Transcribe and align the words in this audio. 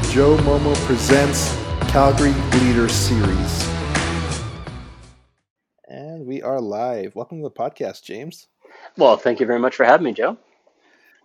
the 0.00 0.12
Joe 0.12 0.36
Momo 0.38 0.74
Presents 0.86 1.54
Calgary 1.90 2.32
Leader 2.60 2.88
Series. 2.88 3.68
And 5.88 6.26
we 6.26 6.40
are 6.42 6.60
live. 6.60 7.14
Welcome 7.14 7.38
to 7.38 7.42
the 7.42 7.50
podcast, 7.50 8.02
James. 8.04 8.48
Well, 8.96 9.16
thank 9.16 9.40
you 9.40 9.46
very 9.46 9.58
much 9.58 9.76
for 9.76 9.84
having 9.84 10.04
me, 10.04 10.12
Joe. 10.12 10.38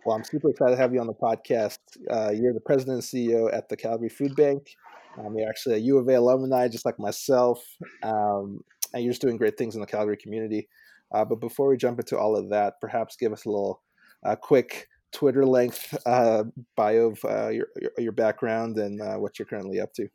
Well, 0.05 0.17
I'm 0.17 0.23
super 0.23 0.49
excited 0.49 0.75
to 0.75 0.81
have 0.81 0.93
you 0.93 0.99
on 0.99 1.07
the 1.07 1.13
podcast. 1.13 1.77
Uh, 2.09 2.31
you're 2.31 2.53
the 2.53 2.59
president 2.59 2.95
and 2.95 3.03
CEO 3.03 3.53
at 3.53 3.69
the 3.69 3.77
Calgary 3.77 4.09
Food 4.09 4.35
Bank. 4.35 4.75
Um, 5.19 5.37
you're 5.37 5.47
actually 5.47 5.75
a 5.75 5.79
U 5.79 5.97
of 5.97 6.09
A 6.09 6.15
alumni, 6.15 6.67
just 6.67 6.85
like 6.85 6.99
myself, 6.99 7.63
um, 8.03 8.59
and 8.93 9.03
you're 9.03 9.13
just 9.13 9.21
doing 9.21 9.37
great 9.37 9.57
things 9.57 9.75
in 9.75 9.81
the 9.81 9.87
Calgary 9.87 10.17
community. 10.17 10.67
Uh, 11.13 11.23
but 11.23 11.39
before 11.39 11.69
we 11.69 11.77
jump 11.77 11.99
into 11.99 12.17
all 12.17 12.35
of 12.35 12.49
that, 12.49 12.73
perhaps 12.81 13.15
give 13.15 13.31
us 13.31 13.45
a 13.45 13.49
little 13.49 13.81
uh, 14.25 14.35
quick 14.35 14.89
Twitter 15.15 15.45
length 15.45 15.95
uh, 16.05 16.43
bio 16.75 17.07
of 17.07 17.23
uh, 17.23 17.47
your, 17.47 17.67
your, 17.97 18.11
background 18.11 18.77
and 18.77 19.01
uh, 19.01 19.15
what 19.15 19.39
you're 19.39 19.45
currently 19.45 19.79
up 19.79 19.93
to. 19.93 20.09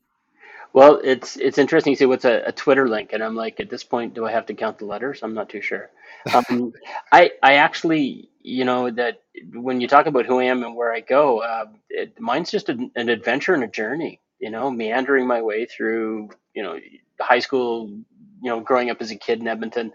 Well, 0.74 1.00
it's 1.02 1.36
it's 1.36 1.56
interesting. 1.56 1.92
You 1.92 1.96
say 1.96 2.04
what's 2.04 2.26
a, 2.26 2.42
a, 2.46 2.52
Twitter 2.52 2.86
link, 2.86 3.14
and 3.14 3.24
I'm 3.24 3.34
like, 3.34 3.58
at 3.60 3.70
this 3.70 3.82
point, 3.82 4.12
do 4.14 4.26
I 4.26 4.30
have 4.30 4.46
to 4.46 4.54
count 4.54 4.78
the 4.78 4.84
letters? 4.84 5.20
I'm 5.22 5.34
not 5.34 5.48
too 5.48 5.62
sure. 5.62 5.90
Um, 6.34 6.74
I 7.10 7.30
I 7.42 7.54
actually, 7.54 8.28
you 8.42 8.66
know, 8.66 8.90
that 8.90 9.22
when 9.54 9.80
you 9.80 9.88
talk 9.88 10.04
about 10.04 10.26
who 10.26 10.38
I 10.38 10.44
am 10.44 10.62
and 10.62 10.76
where 10.76 10.92
I 10.92 11.00
go, 11.00 11.40
uh, 11.40 11.64
it, 11.88 12.20
mine's 12.20 12.50
just 12.50 12.68
a, 12.68 12.76
an 12.94 13.08
adventure 13.08 13.54
and 13.54 13.64
a 13.64 13.68
journey. 13.68 14.20
You 14.38 14.50
know, 14.50 14.70
meandering 14.70 15.26
my 15.26 15.40
way 15.40 15.64
through, 15.64 16.28
you 16.54 16.62
know, 16.62 16.78
high 17.18 17.38
school, 17.38 17.88
you 17.88 18.50
know, 18.50 18.60
growing 18.60 18.90
up 18.90 19.00
as 19.00 19.10
a 19.10 19.16
kid 19.16 19.40
in 19.40 19.48
Edmonton, 19.48 19.92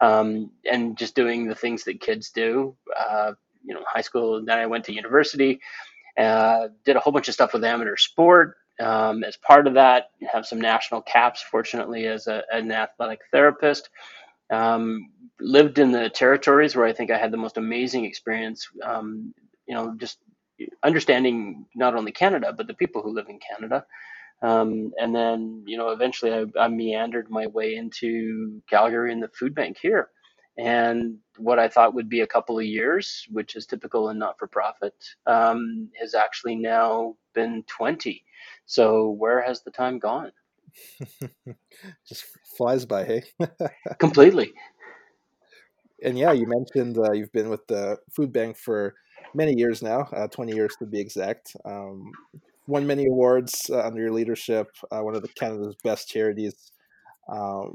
um, 0.00 0.50
and 0.70 0.98
just 0.98 1.14
doing 1.14 1.46
the 1.46 1.54
things 1.54 1.84
that 1.84 2.00
kids 2.00 2.30
do. 2.30 2.74
Uh, 2.98 3.32
you 3.68 3.74
know 3.74 3.84
high 3.86 4.00
school. 4.00 4.42
Then 4.44 4.58
I 4.58 4.66
went 4.66 4.84
to 4.86 4.94
university, 4.94 5.60
uh, 6.18 6.68
did 6.84 6.96
a 6.96 7.00
whole 7.00 7.12
bunch 7.12 7.28
of 7.28 7.34
stuff 7.34 7.52
with 7.52 7.64
amateur 7.64 7.96
sport. 7.96 8.56
Um, 8.80 9.24
as 9.24 9.36
part 9.36 9.66
of 9.66 9.74
that, 9.74 10.10
have 10.32 10.46
some 10.46 10.60
national 10.60 11.02
caps. 11.02 11.42
Fortunately, 11.42 12.06
as 12.06 12.26
a, 12.28 12.42
an 12.52 12.70
athletic 12.70 13.20
therapist, 13.32 13.90
um, 14.50 15.10
lived 15.40 15.78
in 15.78 15.92
the 15.92 16.08
territories 16.08 16.74
where 16.74 16.86
I 16.86 16.92
think 16.92 17.10
I 17.10 17.18
had 17.18 17.32
the 17.32 17.36
most 17.36 17.56
amazing 17.56 18.04
experience. 18.04 18.68
Um, 18.82 19.34
you 19.66 19.74
know, 19.74 19.94
just 19.96 20.18
understanding 20.82 21.66
not 21.74 21.94
only 21.94 22.10
Canada 22.10 22.52
but 22.56 22.66
the 22.66 22.74
people 22.74 23.02
who 23.02 23.14
live 23.14 23.28
in 23.28 23.38
Canada. 23.38 23.84
Um, 24.40 24.92
and 24.98 25.14
then, 25.14 25.64
you 25.66 25.76
know, 25.76 25.90
eventually 25.90 26.32
I, 26.32 26.44
I, 26.64 26.68
meandered 26.68 27.28
my 27.28 27.48
way 27.48 27.74
into 27.74 28.62
Calgary 28.70 29.12
and 29.12 29.20
the 29.20 29.28
food 29.28 29.52
bank 29.52 29.78
here 29.82 30.10
and 30.58 31.18
what 31.36 31.60
I 31.60 31.68
thought 31.68 31.94
would 31.94 32.08
be 32.08 32.20
a 32.20 32.26
couple 32.26 32.58
of 32.58 32.64
years, 32.64 33.26
which 33.30 33.54
is 33.54 33.64
typical 33.64 34.10
in 34.10 34.18
not 34.18 34.38
for 34.38 34.48
profit, 34.48 34.92
um, 35.26 35.88
has 35.98 36.14
actually 36.14 36.56
now 36.56 37.14
been 37.32 37.62
20. 37.68 38.24
So 38.66 39.10
where 39.10 39.40
has 39.40 39.62
the 39.62 39.70
time 39.70 40.00
gone? 40.00 40.32
Just 42.08 42.24
flies 42.56 42.84
by, 42.84 43.04
hey? 43.04 43.22
Completely. 43.98 44.52
And 46.02 46.18
yeah, 46.18 46.32
you 46.32 46.46
mentioned 46.48 46.98
uh, 46.98 47.12
you've 47.12 47.32
been 47.32 47.50
with 47.50 47.66
the 47.68 47.98
food 48.14 48.32
bank 48.32 48.56
for 48.56 48.94
many 49.34 49.54
years 49.56 49.80
now, 49.80 50.08
uh, 50.12 50.26
20 50.26 50.54
years 50.54 50.74
to 50.80 50.86
be 50.86 51.00
exact. 51.00 51.56
Um, 51.64 52.10
won 52.66 52.84
many 52.84 53.06
awards 53.06 53.70
uh, 53.70 53.80
under 53.80 54.00
your 54.00 54.12
leadership, 54.12 54.68
uh, 54.90 55.00
one 55.00 55.14
of 55.14 55.22
the 55.22 55.28
Canada's 55.28 55.76
best 55.84 56.08
charities. 56.08 56.72
Um, 57.28 57.72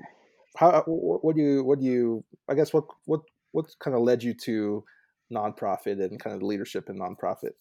how 0.56 0.70
uh, 0.70 0.84
what 0.84 1.36
do 1.36 1.42
you 1.42 1.64
what 1.64 1.80
do 1.80 1.86
you 1.86 2.24
I 2.50 2.54
guess 2.54 2.74
what 2.74 2.86
what 3.06 3.22
what 3.52 3.66
kind 3.80 3.96
of 3.96 4.02
led 4.02 4.24
you 4.24 4.34
to 4.34 4.84
nonprofit 5.32 6.04
and 6.04 6.20
kind 6.20 6.36
of 6.36 6.44
leadership 6.44 6.90
in 6.90 6.98
nonprofit? 6.98 7.54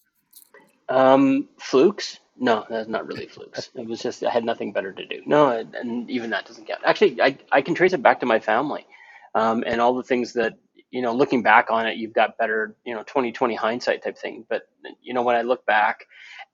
Um, 0.88 1.48
flukes? 1.58 2.18
No, 2.36 2.64
that's 2.68 2.88
not 2.88 3.06
really 3.06 3.26
flukes. 3.34 3.70
It 3.74 3.86
was 3.86 4.00
just 4.00 4.22
I 4.22 4.30
had 4.30 4.44
nothing 4.44 4.72
better 4.72 4.92
to 4.92 5.06
do. 5.06 5.22
No, 5.26 5.50
and 5.50 6.10
even 6.10 6.30
that 6.30 6.46
doesn't 6.46 6.66
count. 6.66 6.80
Actually, 6.84 7.20
I 7.20 7.38
I 7.50 7.62
can 7.62 7.74
trace 7.74 7.92
it 7.92 8.02
back 8.02 8.20
to 8.20 8.26
my 8.26 8.40
family, 8.40 8.86
um, 9.34 9.64
and 9.66 9.80
all 9.80 9.94
the 9.94 10.02
things 10.02 10.32
that 10.34 10.54
you 10.90 11.02
know. 11.02 11.14
Looking 11.14 11.42
back 11.42 11.70
on 11.70 11.86
it, 11.86 11.96
you've 11.96 12.12
got 12.12 12.36
better 12.38 12.76
you 12.84 12.94
know 12.94 13.02
2020 13.04 13.54
hindsight 13.54 14.02
type 14.02 14.18
thing. 14.18 14.44
But 14.48 14.62
you 15.02 15.14
know 15.14 15.22
when 15.22 15.36
I 15.36 15.42
look 15.42 15.64
back 15.66 16.06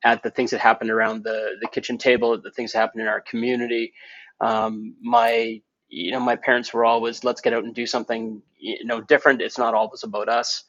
at 0.04 0.22
the 0.22 0.30
things 0.30 0.50
that 0.50 0.60
happened 0.60 0.90
around 0.90 1.24
the 1.24 1.56
the 1.60 1.68
kitchen 1.68 1.98
table, 1.98 2.40
the 2.40 2.52
things 2.52 2.72
that 2.72 2.78
happened 2.78 3.02
in 3.02 3.08
our 3.08 3.20
community, 3.20 3.92
um, 4.40 4.94
my 5.00 5.60
you 5.88 6.12
know, 6.12 6.20
my 6.20 6.36
parents 6.36 6.72
were 6.72 6.84
always, 6.84 7.24
let's 7.24 7.40
get 7.40 7.52
out 7.52 7.64
and 7.64 7.74
do 7.74 7.86
something, 7.86 8.42
you 8.58 8.84
know, 8.84 9.00
different. 9.00 9.42
It's 9.42 9.58
not 9.58 9.74
always 9.74 10.02
about 10.02 10.28
us. 10.28 10.64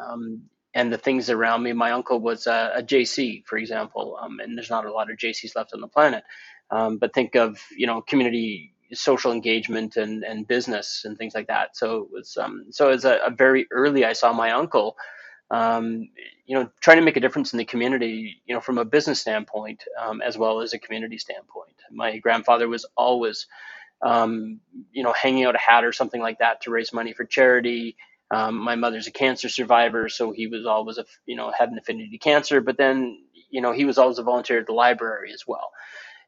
Um, 0.00 0.42
and 0.74 0.92
the 0.92 0.98
things 0.98 1.30
around 1.30 1.62
me, 1.62 1.72
my 1.72 1.92
uncle 1.92 2.20
was 2.20 2.46
a, 2.46 2.72
a 2.76 2.82
JC, 2.82 3.44
for 3.46 3.58
example, 3.58 4.18
um, 4.20 4.40
and 4.40 4.56
there's 4.56 4.70
not 4.70 4.86
a 4.86 4.92
lot 4.92 5.10
of 5.10 5.16
JCs 5.18 5.56
left 5.56 5.72
on 5.74 5.80
the 5.80 5.88
planet. 5.88 6.24
Um, 6.70 6.98
but 6.98 7.14
think 7.14 7.34
of, 7.34 7.60
you 7.76 7.86
know, 7.86 8.02
community 8.02 8.74
social 8.92 9.32
engagement 9.32 9.96
and, 9.96 10.24
and 10.24 10.46
business 10.46 11.02
and 11.04 11.16
things 11.18 11.34
like 11.34 11.46
that. 11.48 11.76
So 11.76 12.02
it 12.02 12.10
was, 12.10 12.36
um, 12.36 12.66
so 12.70 12.90
as 12.90 13.04
a, 13.04 13.18
a, 13.26 13.30
very 13.30 13.66
early, 13.70 14.04
I 14.04 14.12
saw 14.12 14.32
my 14.32 14.52
uncle, 14.52 14.96
um, 15.50 16.08
you 16.46 16.54
know, 16.54 16.70
trying 16.80 16.98
to 16.98 17.04
make 17.04 17.16
a 17.16 17.20
difference 17.20 17.52
in 17.52 17.58
the 17.58 17.64
community, 17.64 18.40
you 18.46 18.54
know, 18.54 18.60
from 18.60 18.78
a 18.78 18.84
business 18.84 19.20
standpoint, 19.20 19.84
um, 20.00 20.22
as 20.22 20.38
well 20.38 20.60
as 20.60 20.72
a 20.72 20.78
community 20.78 21.18
standpoint. 21.18 21.74
My 21.90 22.18
grandfather 22.18 22.68
was 22.68 22.86
always, 22.96 23.46
um, 24.02 24.60
you 24.92 25.02
know, 25.02 25.12
hanging 25.12 25.44
out 25.44 25.54
a 25.54 25.58
hat 25.58 25.84
or 25.84 25.92
something 25.92 26.20
like 26.20 26.38
that 26.38 26.62
to 26.62 26.70
raise 26.70 26.92
money 26.92 27.12
for 27.12 27.24
charity. 27.24 27.96
Um, 28.30 28.56
my 28.56 28.76
mother's 28.76 29.06
a 29.06 29.12
cancer 29.12 29.48
survivor, 29.48 30.08
so 30.08 30.32
he 30.32 30.46
was 30.46 30.66
always 30.66 30.98
a, 30.98 31.04
you 31.26 31.36
know, 31.36 31.50
had 31.56 31.70
an 31.70 31.78
affinity 31.78 32.10
to 32.10 32.18
cancer. 32.18 32.60
But 32.60 32.76
then, 32.76 33.18
you 33.50 33.60
know, 33.60 33.72
he 33.72 33.84
was 33.84 33.98
always 33.98 34.18
a 34.18 34.22
volunteer 34.22 34.60
at 34.60 34.66
the 34.66 34.72
library 34.72 35.32
as 35.32 35.44
well. 35.46 35.70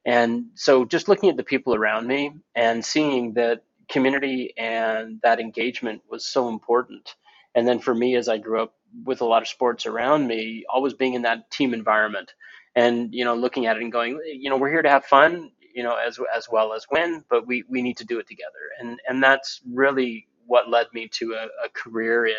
And 0.04 0.46
so, 0.54 0.86
just 0.86 1.08
looking 1.08 1.28
at 1.28 1.36
the 1.36 1.42
people 1.42 1.74
around 1.74 2.06
me 2.06 2.32
and 2.54 2.84
seeing 2.84 3.34
that 3.34 3.62
community 3.88 4.54
and 4.56 5.20
that 5.22 5.40
engagement 5.40 6.02
was 6.08 6.24
so 6.24 6.48
important. 6.48 7.14
And 7.54 7.68
then 7.68 7.80
for 7.80 7.94
me, 7.94 8.16
as 8.16 8.28
I 8.28 8.38
grew 8.38 8.62
up 8.62 8.74
with 9.04 9.20
a 9.20 9.26
lot 9.26 9.42
of 9.42 9.48
sports 9.48 9.84
around 9.84 10.26
me, 10.26 10.64
always 10.72 10.94
being 10.94 11.14
in 11.14 11.22
that 11.22 11.50
team 11.50 11.74
environment 11.74 12.32
and 12.74 13.12
you 13.12 13.24
know 13.24 13.34
looking 13.34 13.66
at 13.66 13.76
it 13.76 13.82
and 13.82 13.92
going 13.92 14.20
you 14.24 14.48
know 14.50 14.56
we're 14.56 14.70
here 14.70 14.82
to 14.82 14.88
have 14.88 15.04
fun 15.04 15.50
you 15.74 15.82
know, 15.82 15.96
as 15.96 16.18
as 16.36 16.48
well 16.50 16.72
as 16.72 16.86
win, 16.90 17.24
but 17.30 17.46
we 17.46 17.64
we 17.68 17.82
need 17.82 17.98
to 17.98 18.04
do 18.04 18.18
it 18.18 18.28
together, 18.28 18.50
and 18.80 19.00
and 19.08 19.22
that's 19.22 19.60
really 19.72 20.26
what 20.46 20.68
led 20.70 20.86
me 20.92 21.08
to 21.08 21.34
a, 21.34 21.66
a 21.66 21.68
career 21.74 22.26
in 22.26 22.34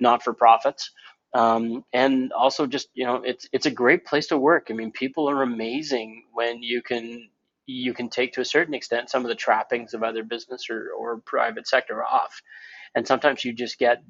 not 0.00 0.22
for 0.22 0.32
profits. 0.32 0.90
Um, 1.34 1.84
and 1.92 2.32
also 2.32 2.66
just 2.66 2.88
you 2.94 3.06
know 3.06 3.22
it's 3.24 3.48
it's 3.52 3.66
a 3.66 3.70
great 3.70 4.04
place 4.06 4.28
to 4.28 4.38
work. 4.38 4.68
I 4.70 4.74
mean, 4.74 4.92
people 4.92 5.30
are 5.30 5.42
amazing 5.42 6.24
when 6.32 6.62
you 6.62 6.82
can 6.82 7.28
you 7.66 7.94
can 7.94 8.08
take 8.08 8.32
to 8.34 8.40
a 8.40 8.44
certain 8.44 8.74
extent 8.74 9.10
some 9.10 9.24
of 9.24 9.28
the 9.28 9.36
trappings 9.36 9.94
of 9.94 10.02
other 10.02 10.24
business 10.24 10.66
or, 10.70 10.90
or 10.98 11.18
private 11.24 11.68
sector 11.68 12.04
off, 12.04 12.42
and 12.94 13.06
sometimes 13.06 13.44
you 13.44 13.52
just 13.52 13.78
get 13.78 14.02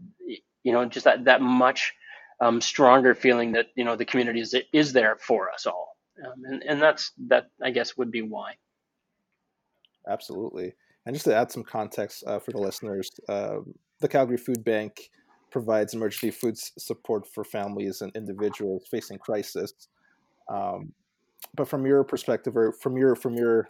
you 0.62 0.72
know 0.72 0.86
just 0.86 1.04
that 1.04 1.26
that 1.26 1.42
much 1.42 1.92
um, 2.40 2.60
stronger 2.60 3.14
feeling 3.14 3.52
that 3.52 3.66
you 3.76 3.84
know 3.84 3.96
the 3.96 4.06
community 4.06 4.40
is 4.40 4.54
is 4.72 4.92
there 4.94 5.16
for 5.20 5.50
us 5.52 5.66
all 5.66 5.96
um, 6.24 6.44
and 6.44 6.62
and 6.62 6.82
that's 6.82 7.12
that 7.28 7.50
I 7.62 7.70
guess 7.70 7.96
would 7.96 8.10
be 8.10 8.22
why. 8.22 8.54
Absolutely, 10.08 10.74
and 11.06 11.14
just 11.14 11.26
to 11.26 11.34
add 11.34 11.50
some 11.50 11.64
context 11.64 12.24
uh, 12.26 12.38
for 12.38 12.52
the 12.52 12.58
listeners, 12.58 13.10
uh, 13.28 13.58
the 14.00 14.08
Calgary 14.08 14.36
Food 14.36 14.64
Bank 14.64 15.10
provides 15.50 15.94
emergency 15.94 16.30
food 16.30 16.56
support 16.56 17.26
for 17.26 17.44
families 17.44 18.02
and 18.02 18.14
individuals 18.14 18.86
facing 18.90 19.18
crisis. 19.18 19.72
Um, 20.48 20.92
but 21.54 21.68
from 21.68 21.86
your 21.86 22.04
perspective, 22.04 22.56
or 22.56 22.72
from 22.72 22.96
your 22.96 23.14
from 23.14 23.34
your 23.34 23.68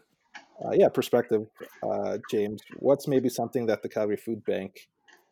uh, 0.65 0.73
yeah 0.73 0.89
perspective, 0.89 1.47
uh, 1.83 2.19
James, 2.31 2.61
what's 2.77 3.09
maybe 3.09 3.29
something 3.29 3.67
that 3.67 3.83
the 3.83 3.89
Calgary 3.89 4.17
Food 4.17 4.45
Bank 4.45 4.89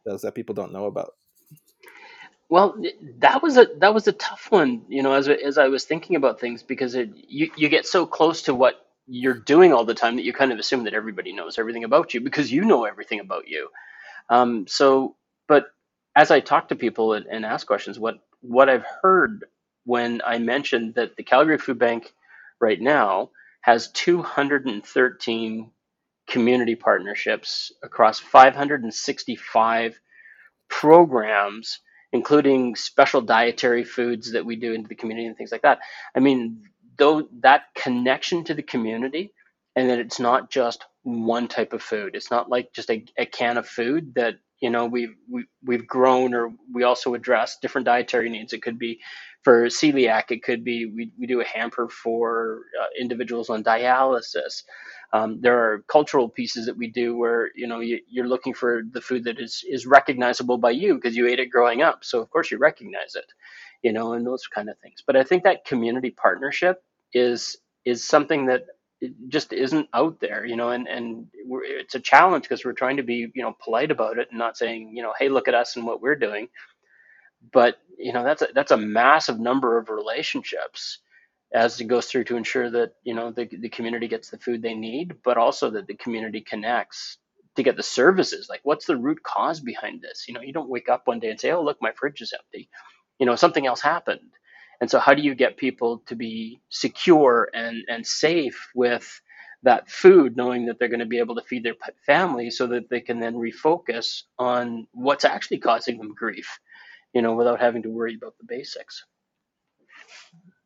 does 0.06 0.22
that 0.22 0.34
people 0.34 0.54
don't 0.54 0.72
know 0.72 0.86
about? 0.86 1.14
Well, 2.48 2.76
that 3.18 3.42
was 3.42 3.58
a 3.58 3.66
that 3.78 3.92
was 3.92 4.08
a 4.08 4.12
tough 4.12 4.46
one, 4.50 4.82
you 4.88 5.02
know, 5.02 5.12
as 5.12 5.28
as 5.28 5.58
I 5.58 5.68
was 5.68 5.84
thinking 5.84 6.16
about 6.16 6.40
things 6.40 6.62
because 6.62 6.94
it 6.94 7.10
you 7.14 7.50
you 7.56 7.68
get 7.68 7.86
so 7.86 8.06
close 8.06 8.42
to 8.42 8.54
what 8.54 8.86
you're 9.06 9.34
doing 9.34 9.72
all 9.72 9.84
the 9.84 9.94
time 9.94 10.16
that 10.16 10.24
you 10.24 10.32
kind 10.32 10.52
of 10.52 10.58
assume 10.58 10.84
that 10.84 10.94
everybody 10.94 11.32
knows 11.32 11.58
everything 11.58 11.84
about 11.84 12.14
you 12.14 12.20
because 12.20 12.52
you 12.52 12.64
know 12.64 12.84
everything 12.84 13.20
about 13.20 13.48
you. 13.48 13.68
Um, 14.30 14.66
so, 14.66 15.16
but 15.48 15.66
as 16.16 16.30
I 16.30 16.40
talk 16.40 16.68
to 16.68 16.76
people 16.76 17.14
and, 17.14 17.26
and 17.26 17.44
ask 17.44 17.66
questions, 17.66 17.98
what 17.98 18.20
what 18.40 18.68
I've 18.68 18.86
heard 19.02 19.44
when 19.84 20.22
I 20.26 20.38
mentioned 20.38 20.94
that 20.94 21.16
the 21.16 21.24
Calgary 21.24 21.58
Food 21.58 21.78
Bank 21.78 22.12
right 22.60 22.80
now 22.80 23.30
has 23.62 23.88
213 23.92 25.70
community 26.28 26.74
partnerships 26.76 27.72
across 27.82 28.18
565 28.20 30.00
programs 30.68 31.80
including 32.12 32.74
special 32.76 33.20
dietary 33.20 33.84
foods 33.84 34.32
that 34.32 34.44
we 34.44 34.56
do 34.56 34.72
into 34.72 34.88
the 34.88 34.94
community 34.94 35.26
and 35.26 35.36
things 35.36 35.52
like 35.52 35.62
that. 35.62 35.80
I 36.14 36.20
mean, 36.20 36.62
though 36.96 37.28
that 37.40 37.64
connection 37.74 38.44
to 38.44 38.54
the 38.54 38.62
community, 38.62 39.32
and 39.76 39.90
that 39.90 40.00
it's 40.00 40.18
not 40.18 40.50
just 40.50 40.84
one 41.02 41.46
type 41.48 41.72
of 41.72 41.82
food. 41.82 42.16
It's 42.16 42.30
not 42.30 42.50
like 42.50 42.72
just 42.72 42.90
a, 42.90 43.04
a 43.16 43.26
can 43.26 43.56
of 43.58 43.66
food 43.68 44.14
that 44.16 44.34
you 44.60 44.70
know 44.70 44.86
we've 44.86 45.14
we, 45.30 45.44
we've 45.64 45.86
grown 45.86 46.34
or 46.34 46.52
we 46.72 46.82
also 46.82 47.14
address 47.14 47.58
different 47.62 47.84
dietary 47.84 48.28
needs. 48.28 48.52
It 48.52 48.62
could 48.62 48.78
be 48.78 49.00
For 49.44 49.66
celiac, 49.66 50.30
it 50.30 50.42
could 50.42 50.64
be 50.64 50.86
we, 50.86 51.10
we 51.18 51.26
do 51.26 51.40
a 51.40 51.44
hamper 51.44 51.88
for 51.88 52.62
uh, 52.80 52.86
individuals 53.00 53.50
on 53.50 53.64
dialysis. 53.64 54.64
Um, 55.12 55.40
there 55.40 55.58
are 55.58 55.84
cultural 55.88 56.28
pieces 56.28 56.66
that 56.66 56.76
we 56.76 56.88
do 56.88 57.16
where 57.16 57.50
you 57.54 57.66
know 57.66 57.80
you, 57.80 58.00
you're 58.10 58.28
looking 58.28 58.52
for 58.52 58.82
the 58.92 59.00
food 59.00 59.24
that 59.24 59.40
is 59.40 59.64
is 59.68 59.86
recognizable 59.86 60.58
by 60.58 60.70
you 60.70 60.96
because 60.96 61.16
you 61.16 61.26
ate 61.28 61.40
it 61.40 61.46
growing 61.50 61.82
up, 61.82 62.04
so 62.04 62.20
of 62.20 62.30
course 62.30 62.50
you 62.50 62.58
recognize 62.58 63.14
it, 63.14 63.26
you 63.82 63.92
know, 63.92 64.12
and 64.14 64.26
those 64.26 64.46
kind 64.46 64.68
of 64.68 64.78
things. 64.80 65.02
But 65.06 65.16
I 65.16 65.22
think 65.24 65.44
that 65.44 65.64
community 65.64 66.10
partnership 66.10 66.82
is 67.14 67.56
is 67.84 68.04
something 68.04 68.46
that 68.46 68.66
just 69.28 69.52
isn't 69.52 69.88
out 69.94 70.18
there, 70.20 70.44
you 70.44 70.56
know, 70.56 70.70
and 70.70 70.88
and 70.88 71.28
it's 71.64 71.94
a 71.94 72.00
challenge 72.00 72.42
because 72.44 72.64
we're 72.64 72.72
trying 72.72 72.96
to 72.96 73.02
be, 73.02 73.30
you 73.34 73.42
know, 73.42 73.56
polite 73.62 73.90
about 73.90 74.18
it 74.18 74.28
and 74.30 74.38
not 74.38 74.56
saying, 74.58 74.92
you 74.96 75.02
know, 75.02 75.14
hey, 75.18 75.28
look 75.28 75.48
at 75.48 75.54
us 75.54 75.76
and 75.76 75.86
what 75.86 76.02
we're 76.02 76.16
doing. 76.16 76.48
But 77.52 77.78
you 77.98 78.14
know, 78.14 78.24
that's 78.24 78.42
a, 78.42 78.48
that's 78.54 78.72
a 78.72 78.78
massive 78.78 79.40
number 79.40 79.78
of 79.78 79.90
relationships 79.90 81.00
as 81.54 81.80
it 81.80 81.86
goes 81.86 82.06
through 82.06 82.24
to 82.24 82.36
ensure 82.36 82.70
that 82.70 82.92
you 83.04 83.14
know 83.14 83.32
the 83.32 83.46
the 83.60 83.70
community 83.70 84.08
gets 84.08 84.30
the 84.30 84.38
food 84.38 84.62
they 84.62 84.74
need, 84.74 85.16
but 85.24 85.38
also 85.38 85.70
that 85.72 85.88
the 85.88 85.96
community 85.96 86.42
connects 86.42 87.18
to 87.56 87.64
get 87.64 87.76
the 87.76 87.84
services. 87.84 88.48
Like, 88.50 88.60
what's 88.64 88.86
the 88.86 88.96
root 88.98 89.22
cause 89.24 89.60
behind 89.60 90.02
this? 90.02 90.26
You 90.28 90.34
know, 90.34 90.42
you 90.42 90.54
don't 90.54 90.70
wake 90.70 90.90
up 90.90 91.02
one 91.06 91.20
day 91.20 91.30
and 91.30 91.40
say, 91.40 91.52
oh, 91.52 91.62
look, 91.64 91.78
my 91.82 91.92
fridge 91.92 92.22
is 92.22 92.34
empty. 92.38 92.70
You 93.20 93.26
know, 93.26 93.36
something 93.36 93.66
else 93.66 93.82
happened 93.82 94.20
and 94.80 94.90
so, 94.90 95.00
how 95.00 95.14
do 95.14 95.22
you 95.22 95.34
get 95.36 95.58
people 95.58 96.04
to 96.08 96.16
be 96.16 96.60
secure 96.70 97.50
and, 97.54 97.84
and 97.88 98.06
safe 98.06 98.70
with 98.76 99.22
that 99.64 99.90
food, 99.90 100.38
knowing 100.38 100.68
that 100.68 100.78
they're 100.80 100.88
going 100.88 101.00
to 101.00 101.06
be 101.06 101.18
able 101.18 101.36
to 101.36 101.42
feed 101.42 101.64
their 101.64 101.74
family 102.06 102.50
so 102.52 102.68
that 102.68 102.90
they 102.90 103.02
can 103.02 103.20
then 103.20 103.34
refocus 103.36 104.22
on 104.38 104.86
what's 104.92 105.26
actually 105.26 105.58
causing 105.58 105.98
them 105.98 106.14
grief, 106.14 106.60
you 107.14 107.22
know, 107.22 107.34
without 107.34 107.60
having 107.60 107.82
to 107.82 107.90
worry 107.90 108.14
about 108.14 108.34
the 108.38 108.44
basics? 108.46 109.04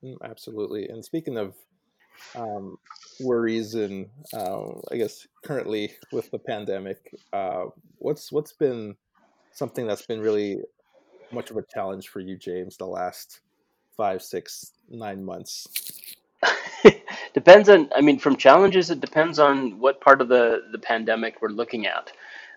Mm, 0.04 0.16
absolutely. 0.24 0.88
And 0.88 1.04
speaking 1.04 1.36
of 1.36 1.54
um, 2.34 2.76
worries, 3.20 3.74
and 3.74 4.06
uh, 4.34 4.68
I 4.90 4.96
guess 4.96 5.26
currently 5.44 5.92
with 6.12 6.30
the 6.30 6.38
pandemic, 6.38 7.14
uh, 7.32 7.64
what's 7.98 8.32
what's 8.32 8.52
been 8.52 8.96
something 9.52 9.86
that's 9.86 10.06
been 10.06 10.20
really 10.20 10.58
much 11.30 11.50
of 11.50 11.56
a 11.56 11.64
challenge 11.72 12.08
for 12.08 12.20
you, 12.20 12.36
James, 12.36 12.76
the 12.76 12.86
last 12.86 13.40
five, 13.96 14.22
six, 14.22 14.72
nine 14.88 15.24
months? 15.24 15.66
depends 17.34 17.68
on. 17.68 17.88
I 17.94 18.00
mean, 18.00 18.18
from 18.18 18.36
challenges, 18.36 18.90
it 18.90 19.00
depends 19.00 19.38
on 19.38 19.78
what 19.78 20.00
part 20.00 20.20
of 20.20 20.28
the 20.28 20.62
the 20.72 20.78
pandemic 20.78 21.40
we're 21.40 21.48
looking 21.48 21.86
at. 21.86 22.10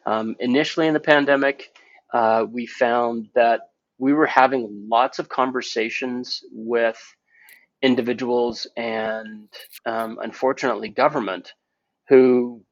Um, 0.06 0.36
initially, 0.40 0.88
in 0.88 0.94
the 0.94 1.00
pandemic, 1.00 1.76
uh, 2.14 2.46
we 2.50 2.66
found 2.66 3.30
that 3.36 3.72
we 3.98 4.14
were 4.14 4.26
having 4.26 4.88
lots 4.90 5.20
of 5.20 5.30
conversations 5.30 6.44
with 6.52 7.00
individuals 7.82 8.68
and, 8.76 9.50
um, 9.86 10.18
unfortunately, 10.22 10.90
government 10.90 11.54
who 12.10 12.64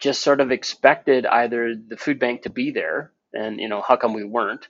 just 0.00 0.22
sort 0.22 0.40
of 0.40 0.52
expected 0.52 1.26
either 1.26 1.74
the 1.74 1.96
food 1.96 2.18
bank 2.18 2.42
to 2.42 2.50
be 2.50 2.70
there, 2.70 3.12
and 3.32 3.60
you 3.60 3.68
know, 3.68 3.82
how 3.86 3.96
come 3.96 4.12
we 4.12 4.24
weren't? 4.24 4.68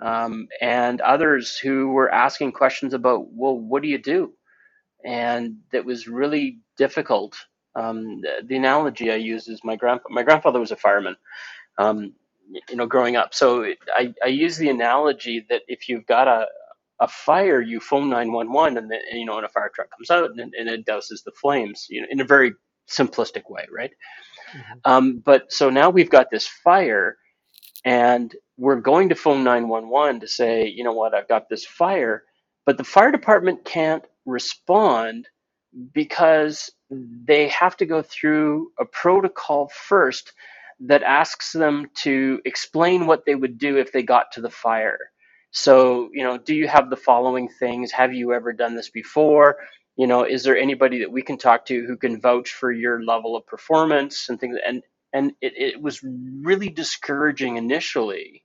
um, 0.00 0.48
and 0.60 1.00
others 1.00 1.58
who 1.58 1.88
were 1.88 2.12
asking 2.12 2.52
questions 2.52 2.94
about, 2.94 3.32
well, 3.32 3.56
what 3.56 3.82
do 3.82 3.88
you 3.88 3.98
do? 3.98 4.32
And 5.04 5.58
it 5.72 5.84
was 5.84 6.08
really 6.08 6.58
difficult. 6.76 7.36
Um, 7.74 8.20
the, 8.22 8.42
the, 8.46 8.56
analogy 8.56 9.10
I 9.10 9.16
use 9.16 9.48
is 9.48 9.60
my 9.62 9.76
grandpa. 9.76 10.08
My 10.10 10.22
grandfather 10.22 10.58
was 10.60 10.72
a 10.72 10.76
fireman. 10.76 11.16
You 12.68 12.76
know, 12.76 12.86
growing 12.86 13.16
up. 13.16 13.34
So 13.34 13.64
I, 13.96 14.12
I 14.24 14.28
use 14.28 14.56
the 14.56 14.70
analogy 14.70 15.46
that 15.50 15.62
if 15.68 15.88
you've 15.88 16.06
got 16.06 16.26
a, 16.26 16.46
a 17.00 17.08
fire, 17.08 17.60
you 17.60 17.80
phone 17.80 18.10
911 18.10 18.76
and, 18.76 18.90
then, 18.90 19.00
you 19.12 19.24
know, 19.24 19.36
and 19.36 19.46
a 19.46 19.48
fire 19.48 19.70
truck 19.74 19.88
comes 19.90 20.10
out 20.10 20.30
and, 20.36 20.52
and 20.54 20.68
it 20.68 20.84
douses 20.84 21.24
the 21.24 21.32
flames, 21.32 21.86
you 21.88 22.00
know, 22.00 22.08
in 22.10 22.20
a 22.20 22.24
very 22.24 22.52
simplistic 22.88 23.48
way, 23.48 23.66
right? 23.72 23.92
Mm-hmm. 24.52 24.78
Um, 24.84 25.22
but 25.24 25.52
so 25.52 25.70
now 25.70 25.90
we've 25.90 26.10
got 26.10 26.30
this 26.30 26.46
fire 26.46 27.16
and 27.84 28.34
we're 28.56 28.80
going 28.80 29.08
to 29.08 29.14
phone 29.14 29.44
911 29.44 30.20
to 30.20 30.28
say, 30.28 30.66
you 30.66 30.84
know 30.84 30.92
what, 30.92 31.14
I've 31.14 31.28
got 31.28 31.48
this 31.48 31.64
fire, 31.64 32.24
but 32.66 32.76
the 32.76 32.84
fire 32.84 33.10
department 33.10 33.64
can't 33.64 34.04
respond 34.26 35.28
because 35.92 36.70
they 36.90 37.48
have 37.48 37.76
to 37.78 37.86
go 37.86 38.02
through 38.02 38.72
a 38.78 38.84
protocol 38.84 39.70
first 39.72 40.32
that 40.80 41.02
asks 41.02 41.52
them 41.52 41.86
to 42.02 42.40
explain 42.44 43.06
what 43.06 43.24
they 43.26 43.34
would 43.34 43.58
do 43.58 43.76
if 43.76 43.92
they 43.92 44.02
got 44.02 44.32
to 44.32 44.40
the 44.40 44.50
fire. 44.50 44.98
So, 45.52 46.08
you 46.12 46.22
know, 46.22 46.38
do 46.38 46.54
you 46.54 46.68
have 46.68 46.90
the 46.90 46.96
following 46.96 47.48
things? 47.48 47.92
Have 47.92 48.14
you 48.14 48.32
ever 48.32 48.52
done 48.52 48.76
this 48.76 48.90
before? 48.90 49.56
You 49.96 50.06
know, 50.06 50.24
is 50.24 50.44
there 50.44 50.56
anybody 50.56 51.00
that 51.00 51.12
we 51.12 51.22
can 51.22 51.36
talk 51.38 51.66
to 51.66 51.86
who 51.86 51.96
can 51.96 52.20
vouch 52.20 52.52
for 52.52 52.72
your 52.72 53.02
level 53.02 53.36
of 53.36 53.46
performance 53.46 54.28
and 54.28 54.40
things? 54.40 54.56
And 54.66 54.82
and 55.12 55.32
it, 55.40 55.52
it 55.56 55.82
was 55.82 56.00
really 56.02 56.68
discouraging 56.68 57.56
initially 57.56 58.44